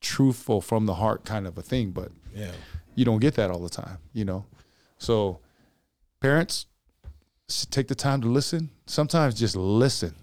truthful 0.00 0.60
from 0.60 0.86
the 0.86 0.94
heart 0.94 1.24
kind 1.24 1.46
of 1.46 1.58
a 1.58 1.62
thing. 1.62 1.90
But 1.90 2.10
yeah. 2.34 2.52
you 2.94 3.04
don't 3.04 3.20
get 3.20 3.34
that 3.34 3.50
all 3.50 3.60
the 3.60 3.68
time, 3.68 3.98
you 4.12 4.24
know. 4.24 4.46
So 4.98 5.40
parents, 6.20 6.66
take 7.70 7.88
the 7.88 7.94
time 7.94 8.20
to 8.22 8.28
listen. 8.28 8.70
Sometimes 8.86 9.34
just 9.34 9.56
listen. 9.56 10.14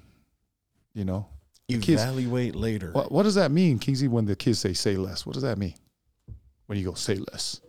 You 0.94 1.06
know, 1.06 1.28
Kids- 1.80 2.02
Evaluate 2.02 2.56
later. 2.56 2.92
What, 2.92 3.12
what 3.12 3.24
does 3.24 3.36
that 3.36 3.52
mean, 3.52 3.80
Kingsley? 3.80 4.08
When 4.08 4.26
the 4.26 4.36
kids 4.36 4.60
say 4.60 4.74
"say 4.74 4.98
less," 4.98 5.26
what 5.26 5.34
does 5.34 5.44
that 5.44 5.58
mean? 5.58 5.76
When 6.72 6.80
you 6.80 6.86
go 6.86 6.94
"say 6.94 7.16
less," 7.34 7.60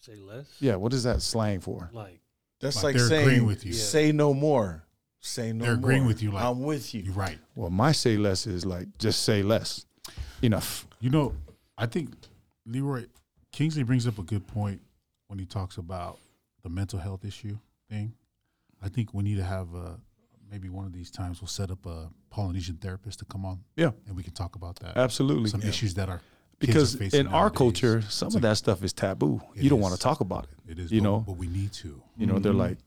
Say 0.00 0.16
less. 0.16 0.44
yeah, 0.60 0.76
what 0.76 0.92
is 0.92 1.04
that 1.04 1.22
slang 1.22 1.60
for? 1.60 1.88
Like 1.94 2.20
That's 2.60 2.76
Like 2.76 2.84
like, 2.84 2.96
they're 2.96 3.08
saying, 3.08 3.22
agreeing 3.22 3.46
with 3.46 3.64
you. 3.64 3.72
say 3.72 4.12
no 4.12 4.34
more. 4.34 4.84
Say 5.20 5.54
no 5.54 5.64
They're 5.64 5.76
more. 5.76 5.78
agreeing 5.80 6.06
with 6.06 6.22
you, 6.22 6.30
like- 6.30 6.44
I'm 6.44 6.60
with 6.62 6.92
you. 6.94 7.00
You're 7.00 7.14
right. 7.14 7.38
Well, 7.54 7.70
my 7.70 7.92
"say 7.92 8.18
less" 8.18 8.46
is 8.46 8.66
like 8.66 8.98
just 8.98 9.22
say 9.22 9.42
less. 9.42 9.86
Enough. 10.42 10.86
You 11.00 11.08
know, 11.08 11.34
I 11.78 11.86
think 11.86 12.10
Leroy 12.66 13.06
Kingsley 13.50 13.82
brings 13.82 14.06
up 14.06 14.18
a 14.18 14.22
good 14.22 14.46
point 14.46 14.82
when 15.28 15.38
he 15.38 15.46
talks 15.46 15.78
about 15.78 16.18
the 16.62 16.68
mental 16.68 16.98
health 16.98 17.24
issue 17.24 17.56
thing. 17.88 18.12
I 18.82 18.90
think 18.90 19.14
we 19.14 19.22
need 19.22 19.36
to 19.38 19.42
have 19.44 19.74
uh, 19.74 19.92
maybe 20.50 20.68
one 20.68 20.84
of 20.84 20.92
these 20.92 21.10
times 21.10 21.40
we'll 21.40 21.48
set 21.48 21.70
up 21.70 21.86
a 21.86 22.10
Polynesian 22.28 22.76
therapist 22.76 23.20
to 23.20 23.24
come 23.24 23.46
on 23.46 23.60
Yeah, 23.74 23.92
and 24.06 24.14
we 24.14 24.22
can 24.22 24.34
talk 24.34 24.54
about 24.54 24.76
that. 24.80 24.98
absolutely. 24.98 25.48
Some 25.48 25.62
issues 25.62 25.94
that 25.94 26.10
are 26.10 26.20
Because 26.66 26.94
in 27.14 27.26
our 27.28 27.50
culture, 27.50 28.02
some 28.02 28.28
of 28.28 28.34
like- 28.34 28.42
that 28.42 28.56
stuff 28.56 28.82
is 28.84 28.92
taboo. 28.92 29.40
You 29.54 29.68
don't 29.70 29.78
is. 29.78 29.82
want 29.82 29.94
to 29.94 30.00
talk 30.00 30.20
about 30.20 30.44
it. 30.44 30.72
it 30.72 30.78
is, 30.78 30.92
you 30.92 31.00
but, 31.00 31.04
know. 31.04 31.20
but 31.26 31.36
we 31.36 31.46
need 31.46 31.72
to. 31.74 32.02
You 32.16 32.26
know, 32.26 32.38
they're 32.38 32.52
Mhm. 32.52 32.58
like, 32.58 32.78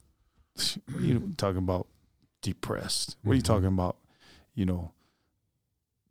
what 0.55 0.78
are 0.95 1.01
you 1.01 1.34
talking 1.38 1.57
about 1.59 1.88
depressed? 2.41 3.17
What 3.23 3.34
are 3.34 3.36
you 3.36 3.41
Mhm. 3.41 3.45
talking 3.45 3.67
about? 3.67 3.97
You 4.55 4.65
know, 4.65 4.91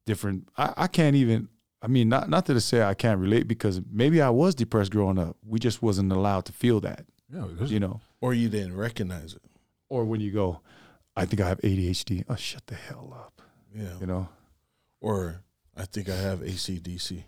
different. 0.04 0.48
I, 0.56 0.72
I 0.76 0.86
can't 0.86 1.16
even. 1.16 1.48
I 1.82 1.88
mean, 1.88 2.08
not 2.08 2.28
not 2.30 2.46
to 2.46 2.60
say 2.60 2.82
I 2.82 2.94
can't 2.94 3.20
relate 3.20 3.46
because 3.46 3.80
maybe 3.90 4.20
I 4.22 4.30
was 4.30 4.54
depressed 4.54 4.90
growing 4.90 5.18
up. 5.18 5.36
We 5.46 5.58
just 5.58 5.82
wasn't 5.82 6.10
allowed 6.12 6.44
to 6.46 6.52
feel 6.52 6.80
that. 6.80 7.06
Yeah, 7.32 7.46
You 7.66 7.80
know, 7.80 8.00
Or 8.20 8.32
you 8.34 8.48
didn't 8.48 8.76
recognize 8.76 9.34
it. 9.34 9.42
or 9.88 10.04
when 10.04 10.20
you 10.20 10.30
go, 10.30 10.60
I 11.16 11.26
think 11.26 11.40
I 11.40 11.48
have 11.48 11.60
ADHD. 11.62 12.24
Oh, 12.28 12.36
shut 12.36 12.66
the 12.68 12.76
hell 12.76 13.12
up. 13.14 13.42
Yeah. 13.74 13.98
You 14.00 14.06
know. 14.06 14.28
Or 15.00 15.42
I 15.76 15.84
think 15.86 16.08
I 16.08 16.14
have 16.16 16.40
ACDC. 16.40 17.24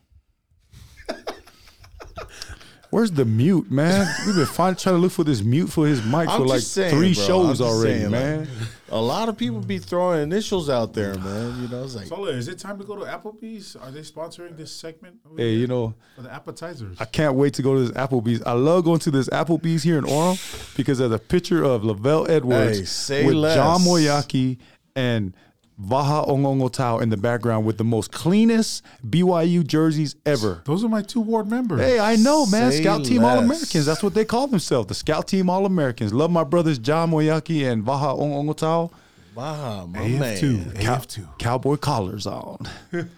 Where's 2.91 3.11
the 3.11 3.25
mute, 3.27 3.71
man? 3.71 4.07
We've 4.27 4.35
been 4.35 4.47
fine, 4.47 4.75
trying 4.75 4.95
to 4.95 4.99
look 5.01 5.13
for 5.13 5.23
this 5.25 5.43
mute 5.43 5.69
for 5.69 5.87
his 5.87 6.03
mic 6.05 6.29
I'm 6.29 6.41
for 6.41 6.47
like 6.47 6.63
saying, 6.63 6.95
three 6.95 7.13
bro. 7.13 7.23
shows 7.23 7.61
already, 7.61 7.99
saying, 8.01 8.11
like, 8.11 8.21
man. 8.21 8.49
A 8.91 8.99
lot 8.99 9.29
of 9.29 9.37
people 9.37 9.61
be 9.61 9.79
throwing 9.79 10.23
initials 10.23 10.71
out 10.71 10.95
there, 10.95 11.15
man. 11.17 11.61
You 11.61 11.69
know, 11.69 11.85
it's 11.85 11.95
like 11.95 12.07
Sola, 12.07 12.31
is 12.31 12.49
it 12.49 12.59
time 12.59 12.79
to 12.79 12.85
go 12.85 12.97
to 12.97 13.05
Applebee's? 13.05 13.77
Are 13.77 13.91
they 13.91 14.01
sponsoring 14.01 14.57
this 14.57 14.73
segment? 14.73 15.19
hey, 15.37 15.51
here 15.51 15.59
you 15.61 15.67
know, 15.67 15.95
for 16.17 16.23
the 16.23 16.33
appetizers. 16.33 16.97
I 16.99 17.05
can't 17.05 17.35
wait 17.35 17.53
to 17.55 17.63
go 17.63 17.75
to 17.75 17.81
this 17.81 17.91
Applebee's. 17.91 18.43
I 18.45 18.53
love 18.53 18.85
going 18.85 19.01
to 19.01 19.11
this 19.11 19.29
Applebee's 19.29 19.83
here 19.83 19.99
in 19.99 20.05
Orem 20.05 20.39
because 20.75 20.97
there's 20.99 21.13
a 21.13 21.19
picture 21.19 21.63
of 21.63 21.83
LaVell 21.83 22.31
Edwards 22.31 22.79
Hey, 22.79 22.85
say 22.87 23.27
with 23.27 23.35
less. 23.35 23.55
John 23.55 23.81
Moyaki 23.83 24.57
and 24.97 25.35
Vaha 25.81 26.27
Ongongo 26.29 26.73
Tau 26.73 26.99
in 26.99 27.09
the 27.09 27.17
background 27.17 27.65
with 27.65 27.79
the 27.79 27.85
most 27.85 28.11
cleanest 28.11 28.83
BYU 29.07 29.65
jerseys 29.65 30.17
ever. 30.27 30.61
Those 30.65 30.83
are 30.83 30.89
my 30.89 31.03
two 31.03 31.21
ward 31.21 31.49
members. 31.49 31.81
Hey, 31.81 32.01
I 32.01 32.17
know, 32.17 32.47
man. 32.47 32.73
Say 32.73 32.83
Scout 32.83 33.05
Team. 33.05 33.25
All 33.25 33.39
Americans. 33.39 33.87
That's 33.87 34.03
what 34.03 34.13
they 34.15 34.25
call 34.25 34.49
themselves. 34.49 34.89
The 34.89 34.95
Scout 34.95 35.29
Team 35.29 35.49
All 35.49 35.67
Americans. 35.67 36.13
Love 36.13 36.31
my 36.33 36.43
brothers 36.43 36.79
John 36.81 37.11
Moyaki 37.13 37.71
and 37.71 37.85
Vaha 37.85 38.19
Ongongo 38.19 38.57
Tau. 38.57 38.91
wow, 39.37 39.87
my 39.87 40.01
AF2. 40.01 40.19
man. 40.19 40.75
Cow- 40.83 40.97
AF2. 40.97 41.39
Cowboy 41.39 41.77
collars 41.77 42.27
on. 42.27 42.59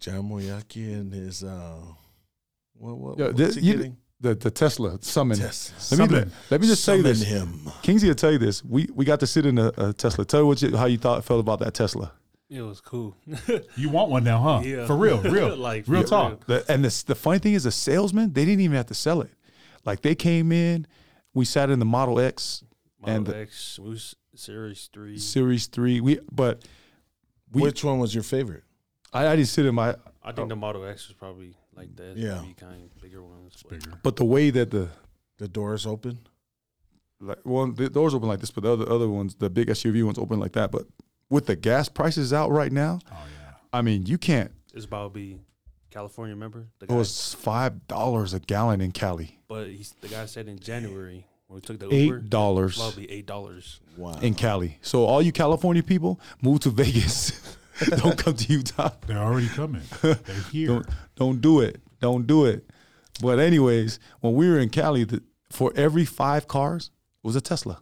John 0.00 0.28
Moyaki 0.28 0.92
and 0.94 1.12
his 1.12 1.44
uh 1.44 1.76
what 2.74 2.96
what 2.98 3.18
Yeah, 3.18 3.26
what's 3.26 3.38
this- 3.38 3.54
he 3.54 3.60
you- 3.68 3.76
getting? 3.76 3.96
The 4.22 4.34
the 4.36 4.50
Tesla 4.50 4.98
summon. 5.02 5.36
Tesla. 5.36 5.98
Let 5.98 6.10
me 6.10 6.16
Summon. 6.16 6.32
let 6.50 6.60
me 6.60 6.66
just 6.68 6.84
say 6.84 7.02
this. 7.02 7.22
him. 7.22 7.68
Kingsley 7.82 8.08
will 8.08 8.14
tell 8.14 8.32
you 8.32 8.38
this. 8.38 8.64
We 8.64 8.88
we 8.94 9.04
got 9.04 9.20
to 9.20 9.26
sit 9.26 9.44
in 9.44 9.58
a, 9.58 9.72
a 9.76 9.92
Tesla. 9.92 10.24
Tell 10.24 10.40
you 10.40 10.46
what 10.46 10.62
you, 10.62 10.76
how 10.76 10.86
you 10.86 10.96
thought 10.98 11.24
felt 11.24 11.40
about 11.40 11.58
that 11.58 11.74
Tesla. 11.74 12.12
it 12.48 12.62
was 12.62 12.80
cool. 12.80 13.16
You 13.76 13.88
want 13.90 14.10
one 14.10 14.24
now, 14.24 14.40
huh? 14.40 14.60
Yeah. 14.64 14.86
For 14.86 14.96
real, 14.96 15.20
real. 15.38 15.56
Like, 15.56 15.84
real 15.88 16.02
for 16.02 16.08
talk. 16.08 16.46
The, 16.46 16.64
and 16.72 16.84
the 16.84 17.04
the 17.06 17.14
funny 17.16 17.40
thing 17.40 17.54
is, 17.54 17.64
the 17.64 17.72
salesman 17.72 18.32
they 18.32 18.44
didn't 18.44 18.60
even 18.60 18.76
have 18.76 18.86
to 18.86 18.94
sell 18.94 19.20
it. 19.22 19.30
Like 19.84 20.02
they 20.02 20.14
came 20.14 20.52
in, 20.52 20.86
we 21.34 21.44
sat 21.44 21.68
in 21.70 21.78
the 21.80 21.84
Model 21.84 22.20
X 22.20 22.62
Model 23.00 23.14
And 23.16 23.26
the- 23.26 23.36
X, 23.38 23.78
it 23.78 23.84
was 23.84 24.14
Series 24.36 24.88
Three. 24.92 25.18
Series 25.18 25.66
Three. 25.66 26.00
We 26.00 26.20
but 26.30 26.62
we 27.50 27.62
Which 27.62 27.82
one 27.82 27.98
was 27.98 28.14
your 28.14 28.22
favorite? 28.24 28.62
I, 29.12 29.26
I 29.26 29.34
didn't 29.36 29.48
sit 29.48 29.66
in 29.66 29.74
my. 29.74 29.96
I 30.22 30.30
think 30.30 30.46
uh, 30.46 30.46
the 30.46 30.56
Model 30.56 30.86
X 30.86 31.08
was 31.08 31.16
probably 31.16 31.56
like 31.74 31.94
the 31.96 32.12
Yeah. 32.16 32.38
SUV 32.42 32.54
kind, 32.56 32.90
bigger 33.00 33.22
ones. 33.22 33.62
but- 33.62 33.70
Bigger. 33.80 33.98
But 34.02 34.16
the 34.16 34.24
way 34.24 34.50
that 34.50 34.70
the 34.70 34.88
The 35.38 35.48
doors 35.48 35.86
open? 35.86 36.18
like 37.20 37.38
well 37.44 37.70
the 37.70 37.88
doors 37.88 38.14
open 38.14 38.28
like 38.28 38.40
this, 38.40 38.50
but 38.50 38.62
the 38.64 38.72
other 38.72 38.88
other 38.90 39.08
ones, 39.08 39.34
the 39.36 39.48
big 39.50 39.68
SUV 39.70 40.02
ones 40.04 40.18
open 40.18 40.38
like 40.40 40.52
that. 40.52 40.70
But 40.70 40.86
with 41.30 41.46
the 41.46 41.56
gas 41.56 41.88
prices 41.88 42.32
out 42.32 42.50
right 42.50 42.72
now, 42.72 42.98
Oh 43.10 43.14
yeah. 43.40 43.54
I 43.72 43.82
mean 43.82 44.06
you 44.06 44.18
can't. 44.18 44.50
It's 44.74 44.84
about 44.86 45.14
to 45.14 45.18
be 45.20 45.40
California, 45.90 46.34
remember? 46.34 46.68
The 46.78 46.86
It 46.86 46.92
was 46.96 47.34
five 47.34 47.86
dollars 47.86 48.32
a 48.34 48.40
gallon 48.40 48.80
in 48.80 48.92
Cali. 48.92 49.38
but 49.48 49.68
he's, 49.68 49.92
the 50.00 50.08
guy 50.08 50.26
said 50.26 50.48
in 50.48 50.58
January 50.58 51.26
when 51.46 51.56
we 51.56 51.60
took 51.60 51.78
the 51.78 51.92
Eight 51.94 52.30
dollars. 52.30 52.72
it's 52.72 52.80
about 52.80 52.92
to 52.94 53.00
be 53.00 53.10
eight 53.10 53.26
dollars. 53.26 53.80
Wow. 53.96 54.18
in 54.22 54.34
Cali. 54.34 54.78
So 54.82 55.04
all 55.04 55.20
you 55.22 55.32
California 55.32 55.82
people, 55.82 56.18
move 56.40 56.60
to 56.60 56.70
Vegas. 56.82 57.56
don't 57.96 58.18
come 58.18 58.34
to 58.34 58.52
Utah. 58.52 58.90
They're 59.06 59.18
already 59.18 59.48
coming. 59.48 59.82
They're 60.00 60.16
here. 60.52 60.68
Don't 60.68 60.86
don't 61.16 61.40
do 61.40 61.60
it. 61.60 61.80
Don't 62.00 62.26
do 62.26 62.46
it. 62.46 62.68
But 63.20 63.38
anyways, 63.38 63.98
when 64.20 64.34
we 64.34 64.48
were 64.48 64.58
in 64.58 64.70
Cali, 64.70 65.04
the, 65.04 65.22
for 65.50 65.72
every 65.76 66.04
five 66.04 66.48
cars 66.48 66.90
was 67.22 67.36
a 67.36 67.40
Tesla. 67.40 67.80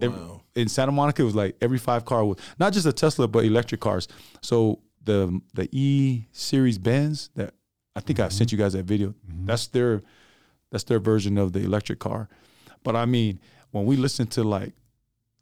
Every- 0.00 0.18
Wow. 0.18 0.42
in 0.54 0.68
Santa 0.68 0.92
Monica, 0.92 1.22
it 1.22 1.26
was 1.26 1.34
like 1.34 1.56
every 1.60 1.78
five 1.78 2.04
car 2.04 2.24
was 2.24 2.38
not 2.58 2.72
just 2.72 2.86
a 2.86 2.92
Tesla, 2.92 3.28
but 3.28 3.44
electric 3.44 3.80
cars. 3.80 4.08
So 4.40 4.80
the 5.02 5.40
the 5.54 5.68
E 5.72 6.26
Series 6.32 6.78
Benz 6.78 7.30
that 7.34 7.54
I 7.96 8.00
think 8.00 8.20
I 8.20 8.28
sent 8.28 8.48
mm-hmm. 8.48 8.56
you 8.56 8.64
guys 8.64 8.72
that 8.72 8.84
video. 8.84 9.08
Mm-hmm. 9.08 9.46
That's 9.46 9.66
their 9.68 10.02
that's 10.70 10.84
their 10.84 10.98
version 10.98 11.38
of 11.38 11.52
the 11.52 11.60
electric 11.60 11.98
car. 11.98 12.28
But 12.82 12.96
I 12.96 13.04
mean, 13.04 13.40
when 13.70 13.86
we 13.86 13.96
listen 13.96 14.26
to 14.28 14.44
like 14.44 14.72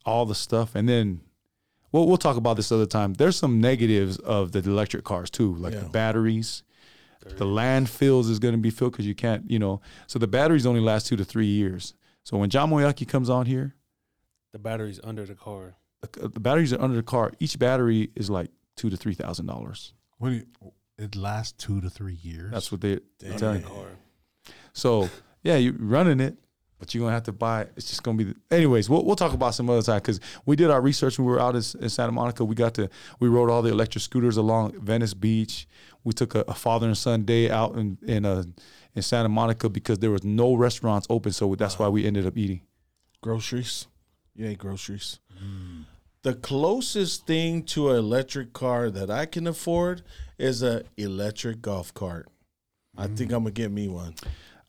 all 0.05 0.27
the 0.27 0.35
stuff, 0.35 0.75
and 0.75 0.89
then 0.89 1.21
we'll 1.93 2.07
we'll 2.09 2.17
talk 2.17 2.37
about 2.37 2.57
this 2.57 2.73
other 2.73 2.87
time. 2.87 3.15
There's 3.15 3.37
some 3.37 3.61
negatives 3.61 4.19
of 4.19 4.53
the 4.53 4.59
electric 4.59 5.05
cars 5.05 5.31
too, 5.31 5.55
like 5.57 5.73
the 5.75 5.81
Yeah. 5.83 5.89
batteries. 5.89 6.63
The 7.25 7.45
landfills 7.45 8.29
is 8.29 8.41
going 8.41 8.55
to 8.55 8.61
be 8.61 8.71
filled 8.71 8.93
because 8.93 9.07
you 9.07 9.15
can't, 9.15 9.49
you 9.49 9.61
know. 9.61 9.81
So 10.09 10.19
the 10.19 10.27
batteries 10.27 10.67
only 10.67 10.81
last 10.81 11.07
two 11.07 11.15
to 11.17 11.25
three 11.25 11.47
years. 11.47 11.95
So 12.25 12.37
when 12.37 12.51
John 12.51 12.69
Moyaki 12.71 13.07
comes 13.07 13.31
on 13.31 13.47
here, 13.47 13.77
The 14.53 14.59
batteries 14.59 14.99
under 15.05 15.25
the 15.25 15.37
car. 15.37 15.77
the, 16.01 16.25
uh, 16.25 16.29
the 16.29 16.41
batteries 16.41 16.73
are 16.73 16.81
under 16.83 16.97
the 16.97 17.03
car. 17.05 17.31
Each 17.39 17.57
battery 17.59 18.11
is 18.17 18.29
like 18.29 18.51
two 18.77 18.91
to 18.91 18.97
three 18.97 19.15
thousand 19.15 19.47
dollars. 19.47 19.95
What 20.19 20.31
do 20.31 20.35
you, 20.35 20.47
it 20.99 21.15
lasts 21.15 21.53
two 21.65 21.81
to 21.81 21.89
three 21.89 22.19
years. 22.23 22.51
That's 22.51 22.73
what 22.73 22.81
they 22.81 22.99
Damn. 23.21 23.37
tell 23.37 23.49
Under 23.51 23.61
you. 23.61 23.65
the 23.67 23.71
car. 23.71 23.87
So 24.73 25.09
yeah, 25.45 25.57
you're 25.57 25.75
running 25.79 26.19
it, 26.21 26.37
but 26.83 26.93
you're 26.93 27.03
gonna 27.03 27.15
have 27.15 27.23
to 27.23 27.33
buy. 27.33 27.69
It's 27.77 27.87
just 27.87 28.03
gonna 28.03 28.19
be. 28.19 28.25
The, 28.25 28.35
anyways, 28.51 28.91
we'll 28.91 29.05
we'll 29.05 29.15
talk 29.15 29.35
about 29.35 29.55
some 29.55 29.71
other 29.71 29.83
time 29.83 29.99
because 29.99 30.19
we 30.47 30.57
did 30.57 30.69
our 30.69 30.81
research 30.81 31.17
when 31.17 31.27
we 31.29 31.33
were 31.33 31.39
out 31.39 31.55
in, 31.55 31.63
in 31.81 31.89
Santa 31.89 32.11
Monica. 32.11 32.45
We 32.45 32.57
got 32.57 32.75
to 32.75 32.91
we 33.21 33.29
rode 33.29 33.51
all 33.51 33.63
the 33.63 33.71
electric 33.71 34.03
scooters 34.03 34.37
along 34.37 34.81
Venice 34.81 35.15
Beach. 35.15 35.69
We 36.03 36.13
took 36.13 36.35
a, 36.35 36.41
a 36.49 36.55
father 36.55 36.89
and 36.89 36.99
son 36.99 37.23
day 37.23 37.49
out 37.49 37.77
in 37.77 37.99
in 38.05 38.25
uh, 38.25 38.43
in 38.97 39.03
Santa 39.03 39.29
Monica 39.29 39.69
because 39.69 40.01
there 40.01 40.11
was 40.11 40.25
no 40.25 40.55
restaurants 40.55 41.07
open. 41.09 41.31
So 41.31 41.55
that's 41.55 41.79
why 41.79 41.87
we 41.87 42.05
ended 42.05 42.27
up 42.27 42.37
eating. 42.37 42.63
Groceries? 43.21 43.87
You 44.35 44.49
ate 44.49 44.59
groceries. 44.59 45.21
The 46.23 46.35
closest 46.35 47.29
thing 47.29 47.63
to 47.67 47.91
an 47.91 47.97
electric 47.97 48.53
car 48.53 48.91
that 48.91 49.09
I 49.09 49.27
can 49.27 49.47
afford 49.47 50.03
is 50.37 50.65
a 50.65 50.83
electric 50.97 51.63
golf 51.63 51.95
cart. 51.95 52.27
I 52.99 53.07
think 53.07 53.31
I'm 53.31 53.45
gonna 53.45 53.53
get 53.53 53.71
me 53.71 53.87
one. 53.87 54.17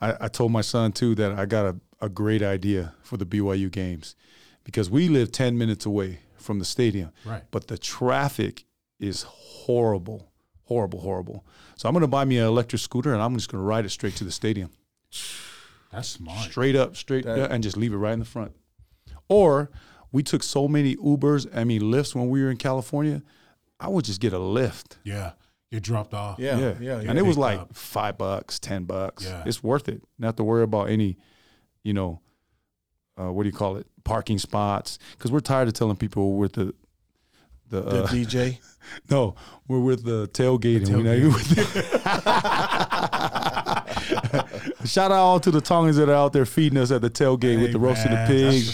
I, 0.04 0.26
I 0.26 0.28
told 0.28 0.52
my 0.52 0.62
son 0.62 0.92
too 0.92 1.16
that 1.16 1.40
I 1.40 1.46
got 1.46 1.66
a, 1.66 1.76
a 2.04 2.10
great 2.10 2.42
idea 2.42 2.94
for 3.02 3.16
the 3.16 3.26
BYU 3.26 3.72
games 3.72 4.16
because 4.66 4.90
we 4.90 5.08
live 5.08 5.32
10 5.32 5.58
minutes 5.58 5.86
away 5.86 6.20
from 6.36 6.60
the 6.60 6.66
stadium, 6.66 7.12
right. 7.26 7.44
but 7.50 7.68
the 7.68 7.78
traffic 7.78 8.66
is 9.00 9.24
horrible, 9.24 10.30
horrible, 10.64 11.00
horrible. 11.00 11.46
So 11.78 11.88
I'm 11.88 11.94
going 11.94 12.02
to 12.02 12.08
buy 12.08 12.26
me 12.26 12.38
an 12.38 12.46
electric 12.46 12.82
scooter 12.82 13.14
and 13.14 13.22
I'm 13.22 13.34
just 13.36 13.50
going 13.50 13.62
to 13.62 13.66
ride 13.66 13.86
it 13.86 13.90
straight 13.90 14.18
to 14.18 14.26
the 14.26 14.32
stadium, 14.32 14.70
That's 15.92 16.10
smart. 16.10 16.50
straight 16.52 16.76
up, 16.76 16.98
straight 16.98 17.24
That- 17.24 17.38
yeah, 17.38 17.48
and 17.50 17.64
just 17.64 17.78
leave 17.78 17.94
it 17.94 17.98
right 17.98 18.14
in 18.14 18.20
the 18.20 18.26
front. 18.26 18.52
Or 19.30 19.72
we 20.12 20.24
took 20.24 20.44
so 20.44 20.68
many 20.68 20.98
Ubers, 20.98 21.48
I 21.56 21.64
mean, 21.64 21.84
Lyfts 21.84 22.14
when 22.14 22.30
we 22.30 22.44
were 22.44 22.52
in 22.52 22.58
California. 22.58 23.24
I 23.80 23.88
would 23.88 24.04
just 24.06 24.20
get 24.20 24.34
a 24.34 24.38
Lyft. 24.38 24.98
Yeah. 25.04 25.32
Get 25.72 25.82
dropped 25.82 26.14
off. 26.14 26.38
Yeah, 26.38 26.60
yeah, 26.60 26.76
yeah. 26.80 27.00
and 27.00 27.18
it 27.18 27.24
was 27.24 27.36
like 27.36 27.60
up. 27.60 27.76
five 27.76 28.16
bucks, 28.16 28.60
ten 28.60 28.84
bucks. 28.84 29.26
Yeah. 29.26 29.42
It's 29.48 29.64
worth 29.64 29.90
it. 29.90 30.04
Not 30.20 30.38
to 30.38 30.44
worry 30.44 30.62
about 30.62 30.90
any, 30.90 31.18
you 31.84 31.94
know, 31.94 32.20
uh, 33.20 33.32
what 33.32 33.44
do 33.44 33.50
you 33.50 33.56
call 33.56 33.78
it, 33.78 33.86
parking 34.04 34.38
spots? 34.40 35.00
Because 35.18 35.32
we're 35.32 35.40
tired 35.40 35.68
of 35.68 35.74
telling 35.74 35.96
people 35.96 36.32
we're 36.34 36.40
with 36.40 36.54
the, 36.54 36.74
the, 37.70 37.82
the 37.82 38.04
uh, 38.04 38.08
DJ. 38.08 38.58
no, 39.10 39.36
we're 39.68 39.80
with 39.80 40.04
the 40.04 40.28
tailgate, 40.30 40.86
and 40.88 40.98
we're 40.98 41.04
not 41.04 41.16
even 41.16 41.34
with. 41.34 41.50
The 41.50 41.64
Shout 44.86 45.12
out 45.12 45.18
all 45.18 45.40
to 45.40 45.52
the 45.52 45.62
Tongans 45.62 45.98
that 45.98 46.10
are 46.10 46.14
out 46.14 46.34
there 46.34 46.46
feeding 46.46 46.78
us 46.78 46.92
at 46.92 47.02
the 47.02 47.10
tailgate 47.10 47.62
with 47.62 47.72
the 47.72 47.80
roast 47.80 48.04
of 48.06 48.12
the 48.12 48.18
man, 48.18 48.28
pig. 48.28 48.66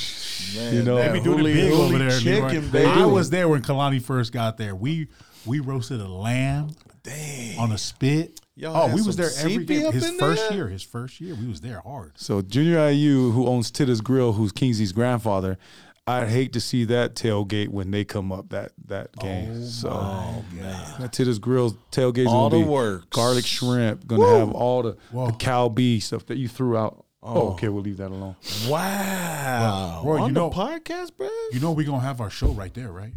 Man, 0.56 0.74
You 0.74 0.84
know, 0.84 0.96
that 0.96 1.12
They 1.12 1.20
be 1.20 1.24
doing 1.24 1.40
it 1.46 1.54
big 1.54 1.74
over 1.74 1.98
there. 1.98 2.20
Chicken, 2.20 2.50
Leroy. 2.50 2.72
baby. 2.72 3.02
I 3.02 3.06
was 3.06 3.30
there 3.30 3.48
when 3.48 3.62
Kalani 3.62 4.02
first 4.02 4.32
got 4.32 4.58
there. 4.58 4.76
We 4.76 5.08
We 5.46 5.60
roasted 5.60 6.02
a 6.02 6.08
lamb 6.08 6.72
Dang. 7.04 7.60
on 7.60 7.72
a 7.72 7.78
spit. 7.78 8.40
Y'all 8.60 8.92
oh, 8.92 8.94
we 8.94 9.02
was 9.02 9.16
there 9.16 9.30
every 9.40 9.66
CP 9.66 9.68
day. 9.68 9.86
up 9.86 9.94
His 9.94 10.10
first 10.12 10.50
there? 10.50 10.58
year, 10.58 10.68
his 10.68 10.84
first 10.84 11.22
year, 11.22 11.34
we 11.34 11.48
was 11.48 11.62
there 11.62 11.80
hard. 11.80 12.12
So 12.20 12.42
Junior 12.42 12.90
IU, 12.90 13.32
who 13.32 13.48
owns 13.48 13.72
Titta's 13.72 14.02
Grill, 14.02 14.34
who's 14.34 14.52
Kingsley's 14.52 14.92
grandfather, 14.92 15.58
I'd 16.06 16.28
hate 16.28 16.52
to 16.54 16.60
see 16.60 16.84
that 16.86 17.16
tailgate 17.16 17.70
when 17.70 17.92
they 17.92 18.04
come 18.04 18.32
up 18.34 18.50
that 18.50 18.72
that 18.88 19.12
oh, 19.20 19.22
game. 19.22 19.64
so 19.64 19.90
Oh 19.92 20.44
man. 20.52 21.00
that 21.00 21.14
Titta's 21.14 21.40
Grill 21.40 21.78
tailgate's 21.92 22.28
All 22.28 22.50
gonna 22.50 22.62
the 22.62 22.68
be 22.68 22.70
works. 22.70 23.06
garlic 23.12 23.46
shrimp, 23.46 24.06
gonna 24.08 24.28
have 24.40 24.52
all 24.52 24.84
the, 24.84 24.98
Whoa. 25.12 25.28
the 25.28 25.34
cow 25.34 25.70
beef 25.70 26.04
stuff 26.04 26.26
that 26.26 26.38
you 26.38 26.48
threw 26.50 26.76
out. 26.76 27.06
Oh. 27.24 27.34
Oh. 27.34 27.48
okay, 27.54 27.70
we'll 27.70 27.84
leave 27.84 27.98
that 27.98 28.12
alone. 28.12 28.36
Wow. 28.68 30.02
Roy, 30.06 30.22
on 30.22 30.30
you 30.30 30.34
the 30.34 30.40
know- 30.40 30.50
podcast, 30.50 31.16
bro. 31.18 31.30
You 31.52 31.60
know 31.60 31.72
we're 31.72 31.86
gonna 31.86 32.00
have 32.00 32.20
our 32.22 32.30
show 32.30 32.48
right 32.50 32.74
there, 32.74 32.92
right? 32.92 33.14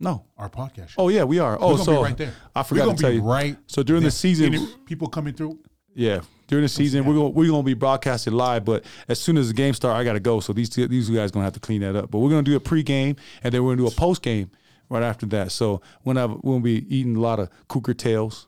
No. 0.00 0.24
Our 0.36 0.48
podcast 0.48 0.90
show. 0.90 1.02
Oh 1.02 1.08
yeah, 1.08 1.24
we 1.24 1.38
are. 1.38 1.56
Oh, 1.60 1.68
we're 1.68 1.72
gonna 1.74 1.84
so 1.84 1.96
be 1.96 2.02
right 2.02 2.16
there. 2.16 2.32
I 2.54 2.60
We're 2.60 2.64
forgot 2.64 2.84
gonna 2.86 2.96
to 2.96 3.02
tell 3.02 3.10
be 3.10 3.16
you. 3.16 3.22
right. 3.22 3.56
So 3.66 3.82
during 3.82 4.02
the 4.04 4.10
season, 4.10 4.54
Any 4.54 4.66
people 4.86 5.08
coming 5.08 5.34
through. 5.34 5.58
Yeah, 5.94 6.20
during 6.46 6.62
the 6.62 6.68
season 6.68 7.04
we're 7.04 7.14
gonna 7.14 7.30
we're 7.30 7.50
gonna 7.50 7.64
be 7.64 7.74
broadcasted 7.74 8.32
live, 8.32 8.64
but 8.64 8.84
as 9.08 9.18
soon 9.18 9.36
as 9.36 9.48
the 9.48 9.54
game 9.54 9.74
start, 9.74 9.96
I 9.96 10.04
gotta 10.04 10.20
go. 10.20 10.38
So 10.38 10.52
these 10.52 10.70
these 10.70 11.10
guys 11.10 11.32
gonna 11.32 11.44
have 11.44 11.54
to 11.54 11.60
clean 11.60 11.80
that 11.80 11.96
up. 11.96 12.10
But 12.12 12.18
we're 12.20 12.30
gonna 12.30 12.42
do 12.42 12.54
a 12.54 12.60
pregame 12.60 13.18
and 13.42 13.52
then 13.52 13.64
we're 13.64 13.72
gonna 13.74 13.88
do 13.88 13.94
a 13.94 13.98
post 13.98 14.22
game 14.22 14.50
right 14.88 15.02
after 15.02 15.26
that. 15.26 15.50
So 15.50 15.80
when 16.02 16.16
I 16.16 16.26
we'll 16.26 16.60
be 16.60 16.86
eating 16.94 17.16
a 17.16 17.20
lot 17.20 17.40
of 17.40 17.48
cougar 17.66 17.94
tails. 17.94 18.46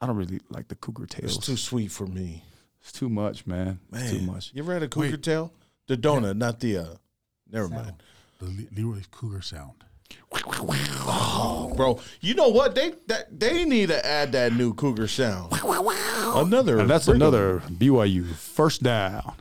I 0.00 0.06
don't 0.06 0.16
really 0.16 0.40
like 0.48 0.68
the 0.68 0.76
cougar 0.76 1.06
tails. 1.06 1.36
It's 1.36 1.44
too 1.46 1.56
sweet 1.56 1.90
for 1.90 2.06
me. 2.06 2.44
It's 2.80 2.92
too 2.92 3.08
much, 3.08 3.46
man. 3.48 3.80
Man, 3.90 4.02
It's 4.02 4.12
too 4.12 4.20
much. 4.22 4.52
You 4.54 4.62
ever 4.62 4.72
had 4.72 4.84
a 4.84 4.88
cougar 4.88 5.10
Wait. 5.10 5.22
tail? 5.24 5.52
The 5.88 5.96
donut, 5.96 6.36
not 6.36 6.60
the. 6.60 6.76
uh 6.78 6.86
Never 7.50 7.68
mind. 7.68 7.94
The 8.38 8.44
Le- 8.46 8.68
Leroy 8.76 9.02
Cougar 9.10 9.42
sound. 9.42 9.72
Oh, 11.10 11.72
bro, 11.76 12.00
you 12.20 12.34
know 12.34 12.48
what? 12.48 12.74
They 12.74 12.92
that 13.06 13.38
they 13.38 13.64
need 13.64 13.88
to 13.88 14.04
add 14.06 14.32
that 14.32 14.52
new 14.52 14.74
cougar 14.74 15.08
sound. 15.08 15.52
Another. 15.62 16.78
And 16.78 16.90
that's 16.90 17.06
bring 17.06 17.16
'em. 17.16 17.22
another 17.28 17.60
BYU 17.70 18.26
first 18.34 18.82
down. 18.82 19.34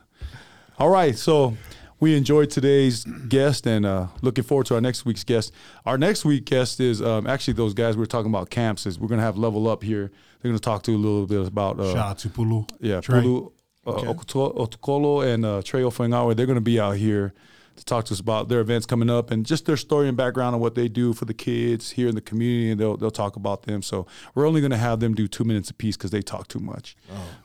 All 0.80 0.90
right, 0.90 1.18
so 1.18 1.58
we 2.00 2.16
enjoyed 2.16 2.50
today's 2.52 3.04
guest 3.04 3.66
and 3.66 3.86
uh, 3.86 4.08
looking 4.22 4.44
forward 4.44 4.68
to 4.68 4.76
our 4.76 4.82
next 4.82 5.06
week's 5.06 5.24
guest. 5.24 5.52
Our 5.86 5.98
next 5.98 6.24
week 6.26 6.46
guest 6.46 6.80
is 6.80 7.02
um, 7.02 7.26
actually 7.28 7.56
those 7.56 7.74
guys 7.74 7.96
we 7.98 8.02
were 8.02 8.06
talking 8.06 8.30
about 8.32 8.50
camps. 8.50 8.86
Is 8.86 9.00
we're 9.00 9.08
gonna 9.08 9.22
have 9.24 9.38
level 9.38 9.68
up 9.68 9.84
here. 9.84 10.12
They're 10.42 10.52
gonna 10.52 10.60
talk 10.60 10.84
to 10.84 10.92
you 10.92 10.98
a 10.98 11.00
little 11.00 11.26
bit 11.26 11.46
about 11.48 11.80
uh, 11.80 11.94
Shout 11.94 12.08
out 12.08 12.18
to 12.20 12.30
Pulu. 12.30 12.70
yeah, 12.80 13.02
Trey. 13.02 13.22
Pulu, 13.22 13.52
uh, 13.88 13.92
Okuto- 13.94 14.56
Otukolo 14.56 15.26
and 15.26 15.46
uh, 15.46 15.62
Trey 15.64 15.82
Ofengawa. 15.82 16.36
They're 16.36 16.46
going 16.46 16.58
to 16.58 16.62
be 16.62 16.80
out 16.80 16.98
here 16.98 17.34
to 17.78 17.86
talk 17.86 18.06
to 18.06 18.14
us 18.14 18.20
about 18.20 18.50
their 18.50 18.60
events 18.60 18.86
coming 18.86 19.10
up 19.10 19.32
and 19.32 19.46
just 19.46 19.66
their 19.66 19.78
story 19.78 20.08
and 20.08 20.18
background 20.18 20.54
and 20.56 20.62
what 20.62 20.76
they 20.76 20.88
do 20.88 21.14
for 21.14 21.26
the 21.26 21.34
kids 21.34 21.92
here 21.92 22.08
in 22.10 22.16
the 22.16 22.22
community. 22.22 22.72
And 22.72 22.80
they'll 22.80 22.98
they'll 22.98 23.12
talk 23.12 23.36
about 23.36 23.64
them. 23.64 23.82
So 23.82 24.06
we're 24.36 24.48
only 24.48 24.62
going 24.62 24.72
to 24.72 24.78
have 24.78 25.00
them 25.00 25.14
do 25.16 25.28
two 25.28 25.44
minutes 25.44 25.70
apiece 25.70 25.96
because 25.98 26.12
they 26.12 26.22
talk 26.22 26.48
too 26.48 26.60
much. 26.60 26.96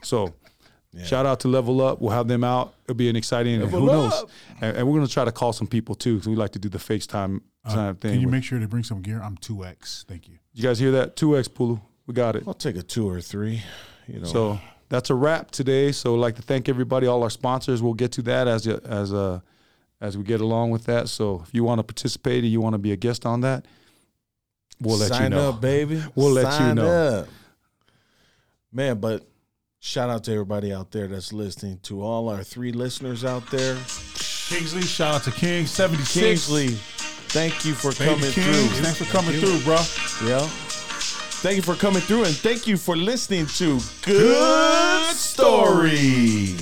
So. 0.01 0.33
Shout 1.03 1.25
out 1.25 1.39
to 1.39 1.47
Level 1.47 1.81
Up. 1.81 1.99
We'll 2.01 2.11
have 2.11 2.27
them 2.27 2.43
out. 2.43 2.75
It'll 2.83 2.93
be 2.93 3.09
an 3.09 3.15
exciting. 3.15 3.59
and 3.63 3.71
who 3.71 3.79
Level 3.79 4.03
knows? 4.09 4.25
And, 4.61 4.77
and 4.77 4.87
we're 4.87 4.93
going 4.93 5.07
to 5.07 5.11
try 5.11 5.25
to 5.25 5.31
call 5.31 5.51
some 5.51 5.65
people 5.65 5.95
too. 5.95 6.13
because 6.17 6.27
we 6.27 6.35
like 6.35 6.51
to 6.51 6.59
do 6.59 6.69
the 6.69 6.77
FaceTime 6.77 7.41
Uh, 7.65 7.73
time 7.73 7.95
thing. 7.95 8.11
Can 8.11 8.19
you 8.21 8.27
with- 8.27 8.33
make 8.33 8.43
sure 8.43 8.59
to 8.59 8.67
bring 8.67 8.83
some 8.83 9.01
gear? 9.01 9.19
I'm 9.19 9.35
two 9.37 9.65
X. 9.65 10.05
Thank 10.07 10.27
you. 10.27 10.35
you 10.53 10.61
guys 10.61 10.77
hear 10.77 10.91
that? 10.91 11.15
Two 11.15 11.35
X 11.35 11.47
Pulu. 11.47 11.81
We 12.05 12.13
got 12.13 12.35
it. 12.35 12.43
I'll 12.45 12.53
take 12.53 12.75
a 12.75 12.83
two 12.83 13.09
or 13.09 13.21
three. 13.21 13.63
You 14.07 14.19
know. 14.19 14.25
So 14.25 14.59
that's 14.89 15.09
a 15.09 15.15
wrap 15.15 15.49
today. 15.49 15.91
So 15.91 16.13
I'd 16.13 16.19
like 16.19 16.35
to 16.35 16.43
thank 16.43 16.69
everybody, 16.69 17.07
all 17.07 17.23
our 17.23 17.31
sponsors. 17.31 17.81
We'll 17.81 17.95
get 17.95 18.11
to 18.11 18.21
that 18.23 18.47
as 18.47 18.67
as 18.67 19.11
uh, 19.11 19.39
as 20.03 20.17
we 20.17 20.23
get 20.23 20.41
along 20.41 20.69
with 20.69 20.83
that. 20.83 21.07
So 21.09 21.41
if 21.43 21.53
you 21.55 21.63
want 21.63 21.79
to 21.79 21.83
participate 21.83 22.43
and 22.43 22.51
you 22.51 22.61
want 22.61 22.73
to 22.73 22.77
be 22.77 22.91
a 22.91 22.95
guest 22.95 23.25
on 23.25 23.41
that, 23.41 23.65
we'll 24.81 24.97
let 24.97 25.09
Sign 25.09 25.23
you 25.23 25.29
know. 25.37 25.49
up, 25.49 25.61
baby. 25.61 26.03
We'll 26.15 26.31
let 26.33 26.59
you 26.61 26.75
know. 26.75 26.87
up. 27.21 27.27
Man, 28.71 28.99
but 28.99 29.25
shout 29.79 30.09
out 30.09 30.23
to 30.25 30.31
everybody 30.33 30.73
out 30.73 30.91
there 30.91 31.07
that's 31.07 31.31
listening. 31.31 31.79
To 31.83 32.01
all 32.03 32.27
our 32.29 32.43
three 32.43 32.71
listeners 32.73 33.23
out 33.23 33.49
there, 33.49 33.75
Kingsley, 34.49 34.81
shout 34.81 35.15
out 35.15 35.23
to 35.23 35.31
King 35.31 35.65
seventy 35.65 36.03
six. 36.03 36.47
Kingsley, 36.47 36.67
thank 37.29 37.63
you 37.65 37.73
for 37.73 37.91
Baby 37.93 38.05
coming 38.05 38.31
King, 38.31 38.43
through. 38.43 38.83
thanks 38.83 38.97
for 38.97 39.05
coming 39.05 39.39
through, 39.39 39.61
bro. 39.63 39.75
Yeah. 40.27 40.45
Thank 41.43 41.57
you 41.57 41.61
for 41.61 41.75
coming 41.75 42.01
through 42.01 42.23
and 42.23 42.33
thank 42.35 42.67
you 42.67 42.77
for 42.77 42.95
listening 42.95 43.45
to 43.47 43.79
Good 44.01 45.15
Story. 45.15 46.55